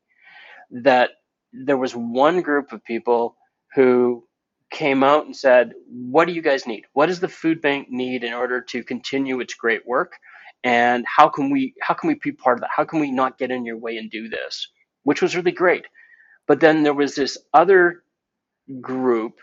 that 0.72 1.12
there 1.54 1.78
was 1.78 1.96
one 1.96 2.42
group 2.42 2.72
of 2.74 2.84
people 2.84 3.38
who 3.76 4.26
came 4.72 5.04
out 5.04 5.26
and 5.26 5.36
said, 5.36 5.74
What 5.88 6.26
do 6.26 6.34
you 6.34 6.42
guys 6.42 6.68
need? 6.68 6.86
What 6.94 7.06
does 7.08 7.20
the 7.20 7.30
food 7.30 7.62
bank 7.62 7.88
need 7.90 8.24
in 8.24 8.34
order 8.34 8.62
to 8.62 8.84
continue 8.84 9.40
its 9.40 9.54
great 9.54 9.86
work? 9.88 10.14
And 10.66 11.06
how 11.08 11.30
can 11.30 11.52
we 11.52 11.76
how 11.82 11.96
can 11.96 12.10
we 12.10 12.16
be 12.24 12.34
part 12.34 12.60
of 12.60 12.64
that? 12.64 12.72
How 12.76 12.86
can 12.86 13.02
we 13.02 13.12
not 13.12 13.40
get 13.40 13.52
in 13.52 13.66
your 13.66 13.78
way 13.78 13.98
and 13.98 14.12
do 14.12 14.30
this? 14.30 14.70
Which 15.06 15.24
was 15.24 15.38
really 15.38 15.54
great. 15.54 15.88
But 16.48 16.62
then 16.62 16.84
there 16.84 16.96
was 16.96 17.16
this 17.16 17.38
other 17.54 18.04
group 18.82 19.40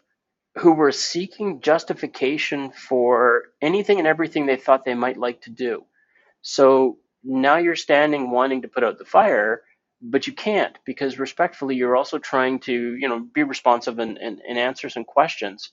who 0.59 0.73
were 0.73 0.93
seeking 0.93 1.61
justification 1.63 2.73
for 2.73 3.45
anything 3.63 3.99
and 3.99 4.09
everything 4.09 4.47
they 4.47 4.57
thought 4.57 4.85
they 4.85 4.95
might 4.95 5.19
like 5.19 5.43
to 5.43 5.51
do. 5.51 5.85
So 6.43 6.99
now 7.25 7.59
you're 7.59 7.77
standing 7.77 8.31
wanting 8.33 8.63
to 8.63 8.69
put 8.69 8.85
out 8.85 8.99
the 8.99 9.07
fire 9.07 9.63
but 10.03 10.27
you 10.27 10.35
can't 10.35 10.79
because 10.87 11.19
respectfully 11.19 11.77
you're 11.77 11.97
also 11.97 12.19
trying 12.19 12.61
to 12.61 12.97
you 12.97 13.09
know 13.09 13.21
be 13.35 13.45
responsive 13.45 13.99
and, 14.01 14.19
and, 14.19 14.41
and 14.49 14.59
answer 14.59 14.91
some 14.91 15.05
questions 15.05 15.71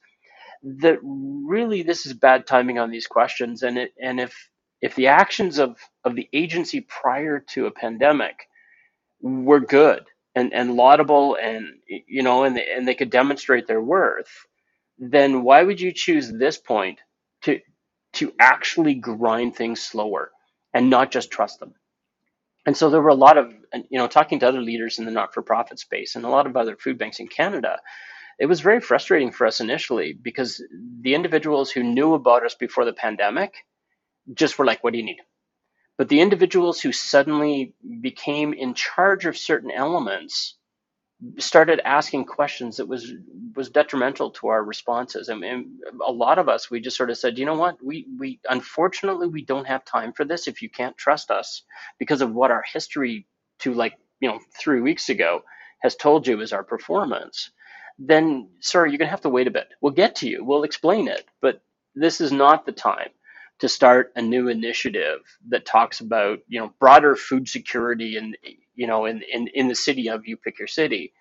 that 0.63 0.99
really 1.03 1.83
this 1.83 2.05
is 2.05 2.13
bad 2.13 2.47
timing 2.47 2.79
on 2.79 2.91
these 2.91 3.07
questions 3.07 3.63
and 3.63 3.77
it 3.77 3.93
and 4.01 4.19
if 4.19 4.49
if 4.81 4.95
the 4.95 5.07
actions 5.07 5.59
of 5.59 5.77
of 6.04 6.15
the 6.15 6.27
agency 6.33 6.81
prior 6.81 7.39
to 7.39 7.65
a 7.65 7.71
pandemic 7.71 8.47
were 9.21 9.59
good 9.59 10.04
and 10.35 10.54
and 10.54 10.75
laudable 10.75 11.37
and 11.42 11.68
you 11.87 12.23
know 12.23 12.44
and 12.44 12.57
and 12.57 12.87
they 12.87 12.95
could 12.95 13.09
demonstrate 13.09 13.68
their 13.68 13.81
worth 13.81 14.45
then 14.97 15.44
why 15.44 15.63
would 15.63 15.80
you 15.80 15.92
choose 15.94 16.31
this 16.31 16.57
point 16.57 16.99
to 17.42 17.59
to 18.13 18.33
actually 18.39 18.95
grind 18.95 19.56
things 19.56 19.81
slower 19.81 20.31
and 20.73 20.89
not 20.89 21.11
just 21.11 21.31
trust 21.31 21.59
them. 21.59 21.73
And 22.65 22.75
so 22.75 22.89
there 22.89 23.01
were 23.01 23.09
a 23.09 23.15
lot 23.15 23.37
of, 23.37 23.54
you 23.89 23.97
know, 23.97 24.07
talking 24.07 24.39
to 24.39 24.47
other 24.47 24.61
leaders 24.61 24.99
in 24.99 25.06
the 25.06 25.11
not 25.11 25.33
for 25.33 25.42
profit 25.42 25.80
space 25.80 26.15
and 26.15 26.25
a 26.25 26.30
lot 26.30 26.45
of 26.45 26.57
other 26.57 26.75
food 26.75 26.97
banks 26.97 27.19
in 27.19 27.27
Canada, 27.27 27.80
it 28.39 28.45
was 28.45 28.61
very 28.61 28.80
frustrating 28.80 29.31
for 29.31 29.47
us 29.47 29.59
initially 29.59 30.13
because 30.13 30.63
the 31.01 31.15
individuals 31.15 31.71
who 31.71 31.83
knew 31.83 32.13
about 32.13 32.45
us 32.45 32.56
before 32.56 32.85
the 32.85 32.94
pandemic 32.94 33.54
just 34.33 34.59
were 34.59 34.66
like, 34.66 34.83
what 34.83 34.94
do 34.94 35.00
you 35.00 35.06
need? 35.06 35.21
But 35.98 36.09
the 36.09 36.21
individuals 36.21 36.81
who 36.81 36.92
suddenly 36.92 37.74
became 38.02 38.54
in 38.54 38.74
charge 38.74 39.26
of 39.26 39.38
certain 39.38 39.71
elements 39.71 40.56
started 41.40 41.81
asking 41.86 42.26
questions 42.26 42.78
that 42.78 42.88
was 42.88 43.12
was 43.56 43.69
detrimental 43.69 44.31
to 44.31 44.48
our 44.48 44.64
responses. 44.64 45.30
and, 45.30 45.42
mean, 45.42 45.80
a 46.07 46.12
lot 46.12 46.40
of 46.40 46.50
us 46.50 46.71
we 46.71 46.80
just 46.80 46.98
sort 46.98 47.09
of 47.09 47.18
said, 47.18 47.38
you 47.38 47.45
know 47.45 47.56
what, 47.56 47.83
we 47.83 48.07
we 48.19 48.40
unfortunately 48.50 49.28
we 49.28 49.44
don't 49.45 49.68
have 49.68 49.86
time 49.86 50.14
for 50.14 50.26
this. 50.26 50.48
If 50.48 50.62
you 50.62 50.69
can't 50.69 50.98
trust 50.98 51.31
us 51.31 51.64
because 52.00 52.21
of 52.21 52.33
what 52.33 52.52
our 52.52 52.64
history 52.74 53.28
to 53.59 53.74
like 53.74 53.95
you 54.21 54.30
know 54.30 54.40
three 54.59 54.81
weeks 54.81 55.09
ago 55.09 55.44
has 55.81 55.95
told 55.95 56.28
you 56.28 56.42
is 56.42 56.54
our 56.54 56.64
performance, 56.64 57.52
then 58.00 58.50
sorry, 58.62 58.92
you're 58.92 59.00
gonna 59.00 59.12
have 59.12 59.21
to 59.21 59.30
wait 59.30 59.48
a 59.48 59.52
bit. 59.52 59.68
We'll 59.81 59.94
get 59.94 60.16
to 60.18 60.30
you. 60.30 60.44
We'll 60.45 60.64
explain 60.64 61.07
it, 61.09 61.26
but 61.42 61.62
this 61.95 62.21
is 62.21 62.31
not 62.31 62.66
the 62.66 62.74
time 62.74 63.09
to 63.59 63.69
start 63.69 64.11
a 64.16 64.21
new 64.21 64.47
initiative 64.47 65.19
that 65.49 65.66
talks 65.66 65.99
about 65.99 66.39
you 66.47 66.59
know 66.59 66.73
broader 66.80 67.16
food 67.16 67.47
security 67.47 68.18
and 68.18 68.35
you 68.80 68.87
know, 68.87 69.06
in, 69.06 69.21
in, 69.30 69.47
in 69.54 69.68
the 69.68 69.75
city 69.75 70.09
of 70.09 70.25
you 70.25 70.37
pick 70.37 70.57
your 70.57 70.68
city. 70.69 71.11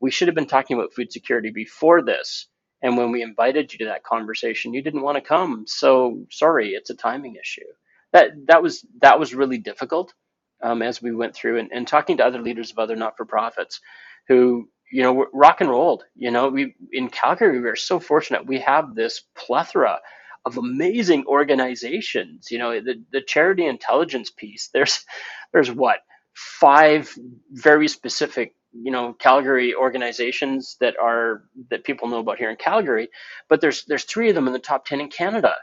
We 0.00 0.10
should 0.10 0.26
have 0.26 0.34
been 0.34 0.48
talking 0.48 0.76
about 0.76 0.92
food 0.92 1.12
security 1.12 1.50
before 1.50 2.02
this. 2.02 2.48
And 2.82 2.96
when 2.96 3.12
we 3.12 3.22
invited 3.22 3.72
you 3.72 3.78
to 3.78 3.84
that 3.84 4.02
conversation, 4.02 4.74
you 4.74 4.82
didn't 4.82 5.02
want 5.02 5.16
to 5.16 5.20
come. 5.20 5.64
So 5.68 6.26
sorry, 6.32 6.70
it's 6.70 6.90
a 6.90 6.96
timing 6.96 7.36
issue. 7.40 7.70
That 8.12 8.32
that 8.48 8.64
was 8.64 8.84
that 9.00 9.20
was 9.20 9.32
really 9.32 9.58
difficult 9.58 10.12
um, 10.60 10.82
as 10.82 11.00
we 11.00 11.14
went 11.14 11.36
through 11.36 11.60
and, 11.60 11.70
and 11.72 11.86
talking 11.86 12.16
to 12.16 12.26
other 12.26 12.42
leaders 12.42 12.72
of 12.72 12.80
other 12.80 12.96
not-for-profits 12.96 13.80
who 14.26 14.68
you 14.90 15.02
know 15.04 15.26
rock 15.32 15.60
and 15.60 15.70
rolled. 15.70 16.02
You 16.16 16.32
know, 16.32 16.48
we 16.48 16.74
in 16.92 17.08
Calgary 17.10 17.60
we 17.60 17.68
are 17.68 17.76
so 17.76 18.00
fortunate. 18.00 18.44
We 18.44 18.58
have 18.58 18.96
this 18.96 19.22
plethora 19.36 20.00
of 20.44 20.58
amazing 20.58 21.24
organizations. 21.26 22.50
You 22.50 22.58
know, 22.58 22.80
the 22.80 23.02
the 23.12 23.22
charity 23.22 23.66
intelligence 23.66 24.30
piece. 24.30 24.70
There's 24.72 25.04
there's 25.52 25.70
what 25.70 25.98
five 26.34 27.12
very 27.52 27.88
specific 27.88 28.54
you 28.72 28.90
know 28.90 29.12
Calgary 29.14 29.74
organizations 29.74 30.76
that 30.80 30.96
are 31.00 31.44
that 31.70 31.84
people 31.84 32.08
know 32.08 32.18
about 32.18 32.38
here 32.38 32.50
in 32.50 32.56
Calgary, 32.56 33.08
but 33.48 33.60
there's 33.60 33.84
there's 33.86 34.04
three 34.04 34.28
of 34.28 34.34
them 34.34 34.46
in 34.46 34.52
the 34.52 34.58
top 34.58 34.84
ten 34.84 35.00
in 35.00 35.08
Canada. 35.08 35.54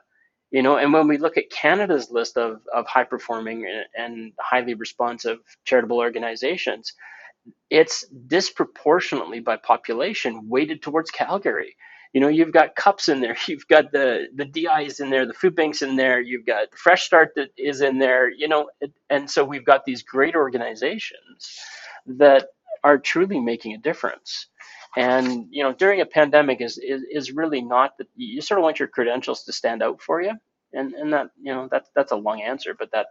You 0.51 0.61
know, 0.61 0.75
and 0.75 0.91
when 0.91 1.07
we 1.07 1.17
look 1.17 1.37
at 1.37 1.49
Canada's 1.49 2.11
list 2.11 2.35
of, 2.35 2.59
of 2.73 2.85
high 2.85 3.05
performing 3.05 3.65
and, 3.65 3.85
and 3.95 4.33
highly 4.37 4.73
responsive 4.73 5.37
charitable 5.63 5.97
organizations, 5.97 6.93
it's 7.69 8.05
disproportionately 8.27 9.39
by 9.39 9.55
population 9.55 10.49
weighted 10.49 10.81
towards 10.81 11.09
Calgary. 11.09 11.77
You 12.13 12.19
know, 12.19 12.27
you've 12.27 12.51
got 12.51 12.75
CUPS 12.75 13.09
in 13.09 13.21
there, 13.21 13.37
you've 13.47 13.67
got 13.67 13.91
the 13.91 14.27
the 14.35 14.45
DIs 14.45 14.99
in 14.99 15.09
there, 15.09 15.25
the 15.25 15.33
food 15.33 15.55
banks 15.55 15.81
in 15.81 15.95
there, 15.95 16.19
you've 16.19 16.45
got 16.45 16.75
Fresh 16.75 17.03
Start 17.03 17.33
that 17.35 17.49
is 17.57 17.81
in 17.81 17.99
there. 17.99 18.29
You 18.29 18.47
know, 18.47 18.69
and 19.09 19.29
so 19.29 19.43
we've 19.43 19.65
got 19.65 19.85
these 19.85 20.03
great 20.03 20.35
organizations 20.35 21.59
that 22.05 22.47
are 22.83 22.97
truly 22.97 23.39
making 23.39 23.73
a 23.73 23.77
difference. 23.77 24.47
And 24.97 25.47
you 25.51 25.63
know, 25.63 25.73
during 25.73 26.01
a 26.01 26.05
pandemic 26.05 26.59
is 26.61 26.77
is, 26.77 27.03
is 27.09 27.31
really 27.31 27.61
not 27.61 27.97
that 27.97 28.07
you 28.15 28.41
sort 28.41 28.59
of 28.59 28.63
want 28.63 28.79
your 28.79 28.89
credentials 28.89 29.43
to 29.43 29.53
stand 29.53 29.81
out 29.81 30.01
for 30.01 30.21
you, 30.21 30.33
and 30.73 30.93
and 30.93 31.13
that 31.13 31.27
you 31.41 31.53
know 31.53 31.69
that's 31.71 31.89
that's 31.95 32.11
a 32.11 32.17
long 32.17 32.41
answer, 32.41 32.75
but 32.77 32.91
that 32.91 33.07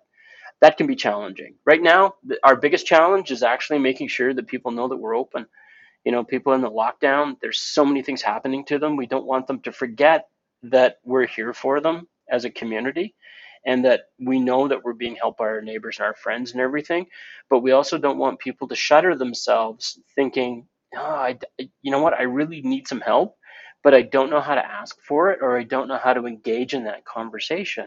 that 0.61 0.77
can 0.77 0.87
be 0.87 0.95
challenging. 0.97 1.55
Right 1.65 1.83
now, 1.83 2.15
our 2.45 2.57
biggest 2.57 2.87
challenge 2.87 3.31
is 3.31 3.43
actually 3.43 3.79
making 3.79 4.09
sure 4.09 4.35
that 4.35 4.47
people 4.47 4.73
know 4.73 4.89
that 4.89 4.99
we're 4.99 5.17
open. 5.17 5.47
You 6.05 6.13
know, 6.13 6.25
people 6.25 6.55
in 6.55 6.63
the 6.63 6.71
lockdown, 6.71 7.37
there's 7.41 7.61
so 7.61 7.85
many 7.85 8.03
things 8.03 8.23
happening 8.23 8.65
to 8.67 8.79
them. 8.79 8.97
We 8.97 9.07
don't 9.07 9.27
want 9.27 9.47
them 9.47 9.61
to 9.63 9.73
forget 9.73 10.29
that 10.65 10.99
we're 11.05 11.27
here 11.27 11.53
for 11.53 11.81
them 11.81 12.09
as 12.31 12.45
a 12.45 12.51
community 12.51 13.15
and 13.67 13.85
that 13.85 14.03
we 14.19 14.41
know 14.41 14.69
that 14.69 14.83
we're 14.85 14.95
being 14.95 15.17
helped 15.17 15.39
by 15.39 15.45
our 15.45 15.61
neighbors 15.63 15.99
and 15.99 16.07
our 16.07 16.15
friends 16.15 16.53
and 16.53 16.61
everything. 16.61 17.07
But 17.51 17.61
we 17.61 17.73
also 17.73 17.99
don't 17.99 18.19
want 18.19 18.39
people 18.39 18.69
to 18.69 18.75
shutter 18.77 19.15
themselves 19.17 19.99
thinking, 20.15 20.67
oh, 20.97 21.01
I, 21.01 21.39
you 21.83 21.91
know 21.91 22.01
what, 22.03 22.15
I 22.15 22.23
really 22.23 22.63
need 22.63 22.89
some 22.89 23.01
help, 23.03 23.37
but 23.85 23.95
I 23.95 24.03
don't 24.03 24.31
know 24.31 24.41
how 24.41 24.55
to 24.55 24.65
ask 24.67 24.97
for 25.07 25.31
it 25.33 25.41
or 25.43 25.59
I 25.59 25.65
don't 25.65 25.89
know 25.89 25.99
how 25.99 26.15
to 26.15 26.27
engage 26.27 26.75
in 26.75 26.85
that 26.85 27.05
conversation. 27.05 27.87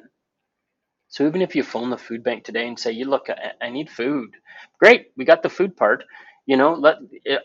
So 1.09 1.27
even 1.27 1.41
if 1.41 1.55
you 1.55 1.63
phone 1.63 1.89
the 1.89 1.97
food 1.97 2.23
bank 2.23 2.43
today 2.43 2.67
and 2.67 2.79
say, 2.79 2.91
"You 2.91 3.05
look, 3.05 3.29
I, 3.29 3.53
I 3.61 3.69
need 3.69 3.89
food," 3.89 4.35
great, 4.79 5.11
we 5.15 5.25
got 5.25 5.43
the 5.43 5.49
food 5.49 5.77
part, 5.77 6.03
you 6.45 6.57
know 6.57 6.73
let 6.73 6.97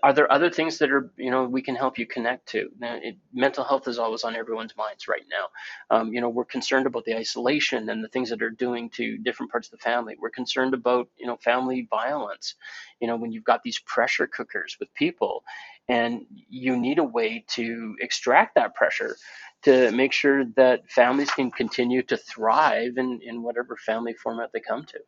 are 0.02 0.12
there 0.12 0.31
other 0.31 0.50
things 0.50 0.78
that 0.78 0.90
are 0.90 1.11
you 1.17 1.31
know 1.31 1.45
we 1.45 1.62
can 1.62 1.76
help 1.76 1.99
you 1.99 2.07
connect 2.07 2.49
to? 2.49 2.69
It, 2.81 3.17
mental 3.33 3.62
health 3.64 3.87
is 3.87 3.99
always 3.99 4.25
on 4.25 4.35
everyone's 4.35 4.76
minds 4.76 5.07
right 5.07 5.25
now. 5.31 5.97
Um, 5.97 6.12
you 6.12 6.21
know 6.21 6.28
we're 6.28 6.45
concerned 6.45 6.87
about 6.87 7.05
the 7.05 7.17
isolation 7.17 7.88
and 7.88 8.02
the 8.02 8.09
things 8.09 8.31
that 8.31 8.43
are 8.43 8.50
doing 8.50 8.90
to 8.90 9.19
different 9.19 9.52
parts 9.52 9.69
of 9.69 9.73
the 9.73 9.85
family. 9.85 10.17
We're 10.21 10.31
concerned 10.31 10.75
about 10.75 11.09
you 11.17 11.26
know 11.26 11.37
family 11.37 11.87
violence. 11.88 12.55
You 13.00 13.07
know 13.07 13.17
when 13.17 13.31
you've 13.31 13.45
got 13.45 13.62
these 13.62 13.78
pressure 13.81 14.26
cookers 14.26 14.76
with 14.81 14.93
people 14.95 15.45
and 15.88 16.26
you 16.50 16.76
need 16.76 16.99
a 16.99 17.05
way 17.05 17.45
to 17.49 17.97
extract 18.00 18.57
that 18.57 18.75
pressure 18.75 19.17
to 19.62 19.90
make 19.93 20.12
sure 20.12 20.45
that 20.57 20.88
families 20.90 21.31
can 21.31 21.50
continue 21.50 22.02
to 22.02 22.17
thrive 22.17 22.97
in, 22.97 23.21
in 23.23 23.43
whatever 23.43 23.76
family 23.76 24.12
format 24.12 24.50
they 24.52 24.61
come 24.61 24.85
to. 24.85 24.99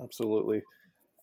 Absolutely 0.00 0.62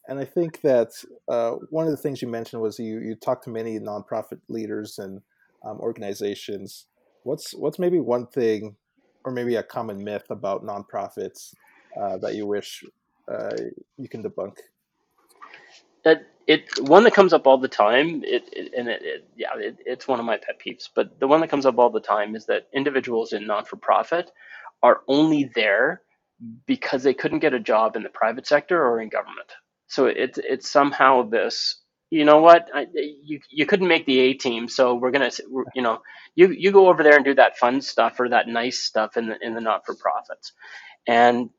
and 0.08 0.20
I 0.20 0.26
think 0.26 0.62
that 0.62 0.92
uh, 1.28 1.52
one 1.70 1.86
of 1.86 1.92
the 1.92 1.98
things 1.98 2.22
you 2.22 2.28
mentioned 2.28 2.62
was 2.62 2.80
you 2.80 3.00
you 3.00 3.16
talked 3.16 3.44
to 3.46 3.50
many 3.50 3.80
nonprofit 3.80 4.40
leaders 4.50 5.00
and 5.00 5.22
um, 5.64 5.80
organizations. 5.80 6.86
What's 7.24 7.54
what's 7.56 7.80
maybe 7.80 8.00
one 8.00 8.28
thing, 8.28 8.76
or 9.24 9.32
maybe 9.32 9.56
a 9.56 9.64
common 9.64 10.04
myth 10.04 10.26
about 10.30 10.64
nonprofits 10.64 11.54
uh, 12.00 12.18
that 12.18 12.36
you 12.36 12.46
wish 12.46 12.84
uh, 13.32 13.56
you 13.98 14.08
can 14.08 14.22
debunk? 14.22 14.58
That 16.04 16.28
it 16.46 16.70
one 16.82 17.04
that 17.06 17.14
comes 17.16 17.34
up 17.34 17.48
all 17.48 17.58
the 17.58 17.68
time. 17.68 18.24
It, 18.24 18.48
it 18.54 18.74
and 18.78 18.88
it, 18.88 19.02
it 19.04 19.30
yeah, 19.36 19.50
it's 19.58 20.08
one 20.08 20.20
of 20.20 20.26
my 20.26 20.38
pet 20.38 20.60
peeves. 20.60 20.88
But 20.94 21.20
the 21.20 21.28
one 21.28 21.42
that 21.42 21.50
comes 21.50 21.66
up 21.66 21.80
all 21.80 21.90
the 21.90 22.00
time 22.00 22.36
is 22.36 22.46
that 22.46 22.68
individuals 22.74 23.34
in 23.34 23.48
non 23.48 23.66
for 23.66 23.78
profit 23.78 24.32
are 24.84 25.02
only 25.08 25.50
there 25.56 26.02
because 26.68 27.02
they 27.02 27.14
couldn't 27.14 27.40
get 27.40 27.54
a 27.54 27.60
job 27.60 27.96
in 27.96 28.04
the 28.04 28.10
private 28.10 28.46
sector 28.46 28.86
or 28.86 29.02
in 29.02 29.10
government 29.10 29.54
so 29.88 30.06
it's 30.08 30.38
it's 30.38 30.70
somehow 30.70 31.24
this. 31.24 31.82
You 32.12 32.26
know 32.26 32.40
what? 32.40 32.70
I, 32.74 32.88
you 32.94 33.40
you 33.50 33.66
couldn't 33.66 33.88
make 33.88 34.06
the 34.06 34.20
A 34.20 34.34
team, 34.34 34.70
so 34.70 34.96
we're 34.96 35.12
gonna 35.12 35.32
you 35.76 35.82
know 35.82 36.02
you 36.36 36.50
you 36.52 36.72
go 36.72 36.90
over 36.90 37.04
there 37.04 37.16
and 37.16 37.26
do 37.26 37.36
that 37.36 37.58
fun 37.58 37.82
stuff 37.82 38.20
or 38.20 38.30
that 38.30 38.48
nice 38.48 38.80
stuff 38.80 39.18
in 39.18 39.28
the 39.28 39.38
in 39.42 39.54
the 39.54 39.62
not 39.62 39.86
for 39.86 39.96
profits, 39.96 40.54
and 41.08 41.50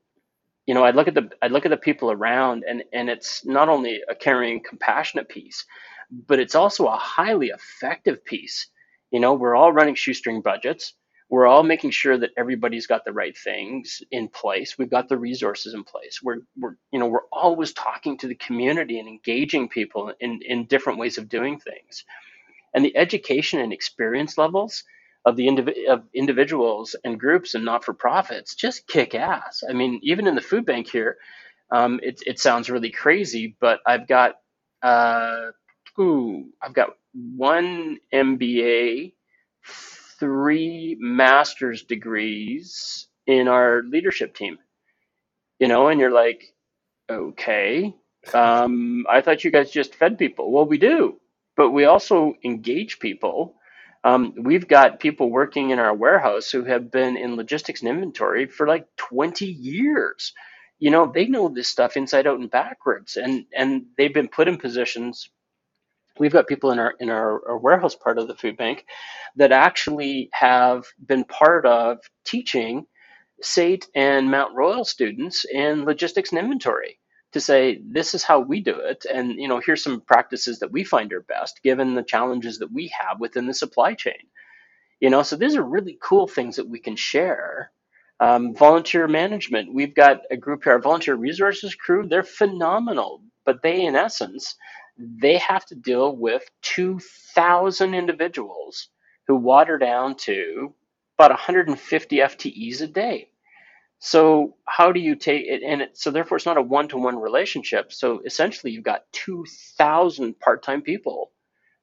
you 0.67 0.75
know, 0.75 0.85
I 0.85 0.91
look 0.91 1.09
at 1.09 1.15
the 1.15 1.31
I 1.43 1.47
look 1.47 1.65
at 1.65 1.71
the 1.71 1.77
people 1.77 2.11
around, 2.11 2.65
and 2.69 2.83
and 2.93 3.09
it's 3.09 3.45
not 3.45 3.69
only 3.69 4.03
a 4.09 4.15
caring, 4.15 4.63
compassionate 4.69 5.29
piece, 5.29 5.65
but 6.11 6.41
it's 6.41 6.55
also 6.57 6.87
a 6.87 6.97
highly 6.97 7.49
effective 7.49 8.25
piece. 8.25 8.69
You 9.13 9.21
know, 9.21 9.35
we're 9.35 9.55
all 9.55 9.73
running 9.73 9.95
shoestring 9.95 10.43
budgets 10.43 10.95
we're 11.31 11.47
all 11.47 11.65
making 11.65 11.91
sure 11.91 12.19
that 12.19 12.31
everybody's 12.37 12.87
got 12.87 13.05
the 13.05 13.13
right 13.13 13.37
things 13.37 14.03
in 14.13 14.29
place. 14.29 14.79
We've 14.79 14.91
got 14.91 15.09
the 15.09 15.19
resources 15.19 15.75
in 15.75 15.85
place. 15.85 16.21
We're, 16.23 16.39
we're 16.59 16.77
you 16.93 17.01
know 17.01 17.09
we're 17.09 17.29
always 17.33 17.73
talking 17.73 18.19
to 18.19 18.29
the 18.29 18.37
community 18.37 18.99
and 19.01 19.09
engaging 19.09 19.69
people 19.69 20.13
in, 20.21 20.41
in 20.43 20.67
different 20.67 20.99
ways 21.01 21.19
of 21.19 21.29
doing 21.29 21.61
things. 21.61 22.05
And 22.75 22.85
the 22.85 22.97
education 22.97 23.61
and 23.61 23.73
experience 23.73 24.39
levels 24.39 24.85
of 25.27 25.37
the 25.37 25.49
indiv- 25.49 25.89
of 25.89 26.05
individuals 26.15 26.97
and 27.05 27.21
groups 27.21 27.55
and 27.55 27.65
not-for-profits 27.65 28.55
just 28.57 28.87
kick 28.89 29.15
ass. 29.15 29.65
I 29.69 29.73
mean 29.75 30.01
even 30.03 30.27
in 30.27 30.35
the 30.37 30.43
food 30.43 30.67
bank 30.67 30.89
here 30.91 31.17
um, 31.73 32.01
it, 32.03 32.23
it 32.27 32.41
sounds 32.41 32.71
really 32.71 32.93
crazy 32.93 33.57
but 33.61 33.81
i've 33.87 34.09
got 34.09 34.37
uh, 34.83 35.49
ooh, 36.01 36.47
i've 36.63 36.75
got 36.75 36.91
one 37.15 37.99
mba 38.15 39.15
three 40.19 40.97
master's 41.01 41.83
degrees 41.83 43.09
in 43.27 43.49
our 43.49 43.83
leadership 43.83 44.35
team. 44.35 44.59
You 45.59 45.69
know, 45.69 45.89
and 45.89 46.01
you're 46.01 46.13
like, 46.13 46.45
okay, 47.11 47.95
um, 48.35 49.07
I 49.09 49.21
thought 49.21 49.45
you 49.45 49.51
guys 49.51 49.71
just 49.71 49.95
fed 49.95 50.19
people. 50.19 50.53
Well, 50.53 50.67
we 50.67 50.79
do, 50.79 51.21
but 51.57 51.71
we 51.71 51.85
also 51.85 52.35
engage 52.45 52.99
people. 52.99 53.57
Um, 54.05 54.35
we've 54.39 54.69
got 54.69 55.01
people 55.01 55.31
working 55.31 55.71
in 55.71 55.79
our 55.79 55.95
warehouse 55.95 56.51
who 56.51 56.65
have 56.65 56.91
been 56.91 57.17
in 57.17 57.37
logistics 57.37 57.81
and 57.81 57.91
inventory 57.91 58.47
for 58.47 58.67
like 58.67 58.87
20 58.97 59.47
years. 59.47 60.33
You 60.79 60.91
know, 60.91 61.11
they 61.13 61.27
know 61.27 61.49
this 61.49 61.69
stuff 61.69 61.97
inside 61.97 62.27
out 62.27 62.39
and 62.39 62.51
backwards, 62.51 63.17
and 63.17 63.47
and 63.57 63.87
they've 63.97 64.13
been 64.13 64.29
put 64.29 64.47
in 64.49 64.59
positions 64.59 65.31
we've 66.19 66.33
got 66.33 66.47
people 66.47 66.71
in 66.71 66.79
our 66.79 66.95
in 67.01 67.11
our, 67.11 67.49
our, 67.49 67.59
warehouse 67.59 67.95
part 67.95 68.19
of 68.19 68.29
the 68.29 68.35
food 68.35 68.57
bank 68.57 68.85
that 69.37 69.53
actually 69.53 70.29
have 70.33 70.85
been 71.05 71.25
part 71.25 71.67
of 71.67 71.99
teaching 72.25 72.87
SAIT 73.43 73.87
and 73.95 74.31
Mount 74.31 74.55
Royal 74.55 74.85
students 74.85 75.45
in 75.45 75.85
logistics 75.85 76.31
and 76.31 76.39
inventory 76.39 76.99
to 77.33 77.41
say 77.41 77.83
this 77.85 78.15
is 78.15 78.23
how 78.23 78.41
we 78.41 78.61
do 78.61 78.79
it 78.79 79.05
and 79.13 79.33
you 79.33 79.49
know 79.49 79.61
here's 79.65 79.83
some 79.83 80.01
practices 80.01 80.59
that 80.61 80.73
we 80.73 80.85
find 80.85 81.13
are 81.13 81.23
best 81.23 81.63
given 81.63 81.95
the 81.95 82.03
challenges 82.03 82.59
that 82.59 82.73
we 82.73 82.93
have 82.99 83.21
within 83.21 83.47
the 83.47 83.55
supply 83.55 83.95
chain. 83.95 84.29
You 85.01 85.11
know 85.11 85.23
so 85.23 85.37
these 85.37 85.57
are 85.57 85.63
really 85.63 85.99
cool 86.01 86.27
things 86.27 86.57
that 86.57 86.69
we 86.69 86.79
can 86.79 86.97
share. 86.97 87.71
Um, 88.19 88.55
volunteer 88.55 89.07
management 89.09 89.75
we've 89.75 89.95
got 89.95 90.23
a 90.31 90.39
group 90.39 90.65
here 90.65 90.73
our 90.73 90.79
volunteer 90.79 91.17
resources 91.17 91.75
crew 91.75 92.09
they're 92.09 92.23
phenomenal 92.23 93.21
but 93.45 93.61
they 93.61 93.85
in 93.85 93.95
essence 93.95 94.57
they 94.99 95.39
have 95.39 95.67
to 95.67 95.75
deal 95.75 96.15
with 96.17 96.43
2,000 96.63 97.95
individuals 97.95 98.89
who 99.27 99.37
water 99.37 99.79
down 99.79 100.17
to 100.17 100.75
about 101.19 101.31
150 101.31 102.17
FTEs 102.17 102.81
a 102.81 102.87
day. 102.87 103.31
So 103.99 104.57
how 104.67 104.93
do 104.93 105.01
you 105.01 105.17
take 105.17 105.47
it? 105.47 105.63
And 105.63 105.83
it, 105.83 105.97
so 105.97 106.11
therefore, 106.11 106.37
it's 106.37 106.47
not 106.47 106.59
a 106.59 106.63
one-to-one 106.63 107.19
relationship. 107.19 107.93
So 107.93 108.21
essentially, 108.25 108.73
you've 108.73 108.85
got 108.85 109.05
2,000 109.13 110.39
part-time 110.39 110.83
people 110.83 111.33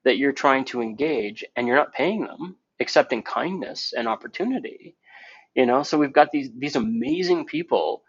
that 0.06 0.18
you're 0.18 0.32
trying 0.32 0.66
to 0.66 0.82
engage, 0.82 1.44
and 1.56 1.66
you're 1.66 1.78
not 1.78 1.94
paying 1.94 2.22
them 2.22 2.58
except 2.80 3.14
in 3.14 3.24
kindness 3.24 3.94
and 3.98 4.08
opportunity. 4.08 4.96
You 5.56 5.66
know, 5.66 5.84
so 5.84 5.98
we've 5.98 6.14
got 6.14 6.32
these 6.32 6.50
these 6.58 6.76
amazing 6.76 7.46
people 7.46 8.04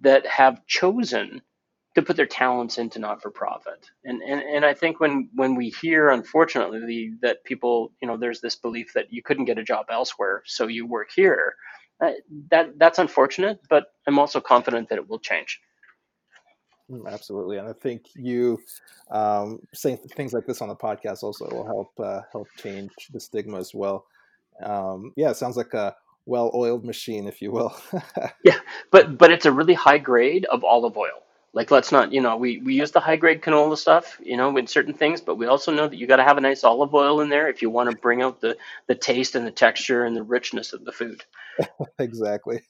that 0.00 0.26
have 0.26 0.66
chosen 0.66 1.42
to 1.94 2.02
put 2.02 2.16
their 2.16 2.26
talents 2.26 2.78
into 2.78 2.98
not 2.98 3.20
for 3.20 3.30
profit. 3.30 3.90
And, 4.04 4.22
and 4.22 4.40
and 4.40 4.64
I 4.64 4.74
think 4.74 5.00
when 5.00 5.28
when 5.34 5.56
we 5.56 5.70
hear 5.70 6.10
unfortunately 6.10 7.14
that 7.22 7.44
people, 7.44 7.92
you 8.00 8.08
know, 8.08 8.16
there's 8.16 8.40
this 8.40 8.56
belief 8.56 8.92
that 8.94 9.12
you 9.12 9.22
couldn't 9.22 9.46
get 9.46 9.58
a 9.58 9.64
job 9.64 9.86
elsewhere, 9.90 10.42
so 10.46 10.66
you 10.66 10.86
work 10.86 11.10
here. 11.14 11.54
Uh, 12.00 12.12
that 12.50 12.78
that's 12.78 12.98
unfortunate, 12.98 13.60
but 13.68 13.92
I'm 14.06 14.18
also 14.18 14.40
confident 14.40 14.88
that 14.88 14.98
it 14.98 15.08
will 15.08 15.18
change. 15.18 15.60
Mm, 16.90 17.06
absolutely, 17.08 17.58
and 17.58 17.68
I 17.68 17.72
think 17.72 18.06
you 18.14 18.58
um, 19.10 19.60
saying 19.74 19.98
things 20.16 20.32
like 20.32 20.46
this 20.46 20.62
on 20.62 20.68
the 20.68 20.76
podcast 20.76 21.22
also 21.22 21.48
will 21.50 21.66
help 21.66 21.92
uh, 21.98 22.22
help 22.30 22.46
change 22.56 22.92
the 23.12 23.20
stigma 23.20 23.58
as 23.58 23.74
well. 23.74 24.06
Um, 24.62 25.12
yeah, 25.16 25.30
it 25.30 25.36
sounds 25.36 25.56
like 25.56 25.74
a 25.74 25.96
well-oiled 26.26 26.84
machine, 26.84 27.26
if 27.26 27.42
you 27.42 27.50
will. 27.50 27.74
yeah, 28.44 28.58
but 28.92 29.18
but 29.18 29.32
it's 29.32 29.46
a 29.46 29.52
really 29.52 29.74
high 29.74 29.98
grade 29.98 30.44
of 30.46 30.62
olive 30.62 30.96
oil 30.96 31.24
Like 31.52 31.70
let's 31.70 31.90
not, 31.90 32.12
you 32.12 32.20
know, 32.20 32.36
we, 32.36 32.58
we 32.58 32.74
use 32.74 32.92
the 32.92 33.00
high 33.00 33.16
grade 33.16 33.42
canola 33.42 33.76
stuff, 33.76 34.20
you 34.22 34.36
know, 34.36 34.56
in 34.56 34.66
certain 34.68 34.94
things, 34.94 35.20
but 35.20 35.34
we 35.34 35.46
also 35.46 35.72
know 35.72 35.88
that 35.88 35.96
you 35.96 36.06
got 36.06 36.16
to 36.16 36.24
have 36.24 36.38
a 36.38 36.40
nice 36.40 36.62
olive 36.62 36.94
oil 36.94 37.20
in 37.20 37.28
there 37.28 37.48
if 37.48 37.60
you 37.60 37.70
want 37.70 37.90
to 37.90 37.96
bring 37.96 38.22
out 38.22 38.40
the, 38.40 38.56
the 38.86 38.94
taste 38.94 39.34
and 39.34 39.46
the 39.46 39.50
texture 39.50 40.04
and 40.04 40.16
the 40.16 40.22
richness 40.22 40.72
of 40.72 40.84
the 40.84 40.92
food. 40.92 41.24
exactly. 41.98 42.60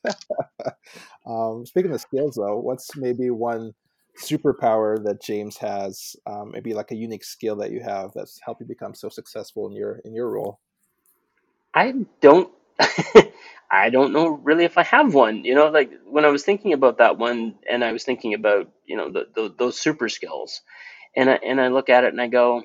um, 1.26 1.66
speaking 1.66 1.92
of 1.92 2.00
skills, 2.00 2.36
though, 2.36 2.58
what's 2.58 2.96
maybe 2.96 3.28
one 3.28 3.72
superpower 4.18 5.02
that 5.04 5.22
James 5.22 5.58
has? 5.58 6.16
Um, 6.26 6.50
maybe 6.50 6.72
like 6.72 6.90
a 6.90 6.96
unique 6.96 7.24
skill 7.24 7.56
that 7.56 7.72
you 7.72 7.82
have 7.82 8.12
that's 8.14 8.40
helped 8.42 8.60
you 8.60 8.66
become 8.66 8.94
so 8.94 9.10
successful 9.10 9.66
in 9.68 9.74
your 9.74 10.00
in 10.04 10.14
your 10.14 10.30
role. 10.30 10.60
I 11.74 11.94
don't 12.20 12.50
I 13.70 13.90
don't 13.90 14.12
know 14.12 14.28
really 14.28 14.64
if 14.64 14.78
I 14.78 14.82
have 14.84 15.14
one. 15.14 15.44
You 15.44 15.54
know, 15.54 15.68
like 15.68 15.92
when 16.06 16.24
I 16.24 16.28
was 16.30 16.44
thinking 16.44 16.72
about 16.72 16.98
that 16.98 17.18
one, 17.18 17.56
and 17.70 17.84
I 17.84 17.92
was 17.92 18.04
thinking 18.04 18.34
about 18.34 18.70
you 18.86 18.96
know 18.96 19.10
the, 19.10 19.26
the, 19.34 19.54
those 19.58 19.78
super 19.80 20.08
skills, 20.08 20.60
and 21.16 21.30
I 21.30 21.34
and 21.46 21.60
I 21.60 21.68
look 21.68 21.88
at 21.88 22.04
it 22.04 22.12
and 22.12 22.20
I 22.20 22.28
go, 22.28 22.62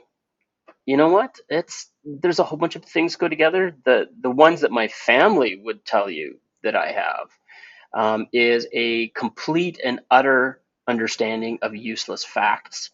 you 0.86 0.98
know 0.98 1.10
what? 1.10 1.38
It's 1.50 1.92
there's 2.06 2.40
a 2.40 2.44
whole 2.44 2.58
bunch 2.60 2.76
of 2.76 2.86
things 2.86 3.18
go 3.18 3.30
together. 3.30 3.76
The 3.86 4.08
the 4.22 4.32
ones 4.32 4.62
that 4.62 4.72
my 4.72 4.88
family 4.90 5.62
would 5.64 5.86
tell 5.86 6.10
you 6.10 6.40
that 6.64 6.76
I 6.76 6.92
have 6.94 7.30
um, 7.94 8.28
is 8.34 8.68
a 8.74 9.10
complete 9.10 9.80
and 9.84 10.02
utter 10.12 10.62
understanding 10.88 11.60
of 11.62 11.76
useless 11.76 12.26
facts 12.26 12.92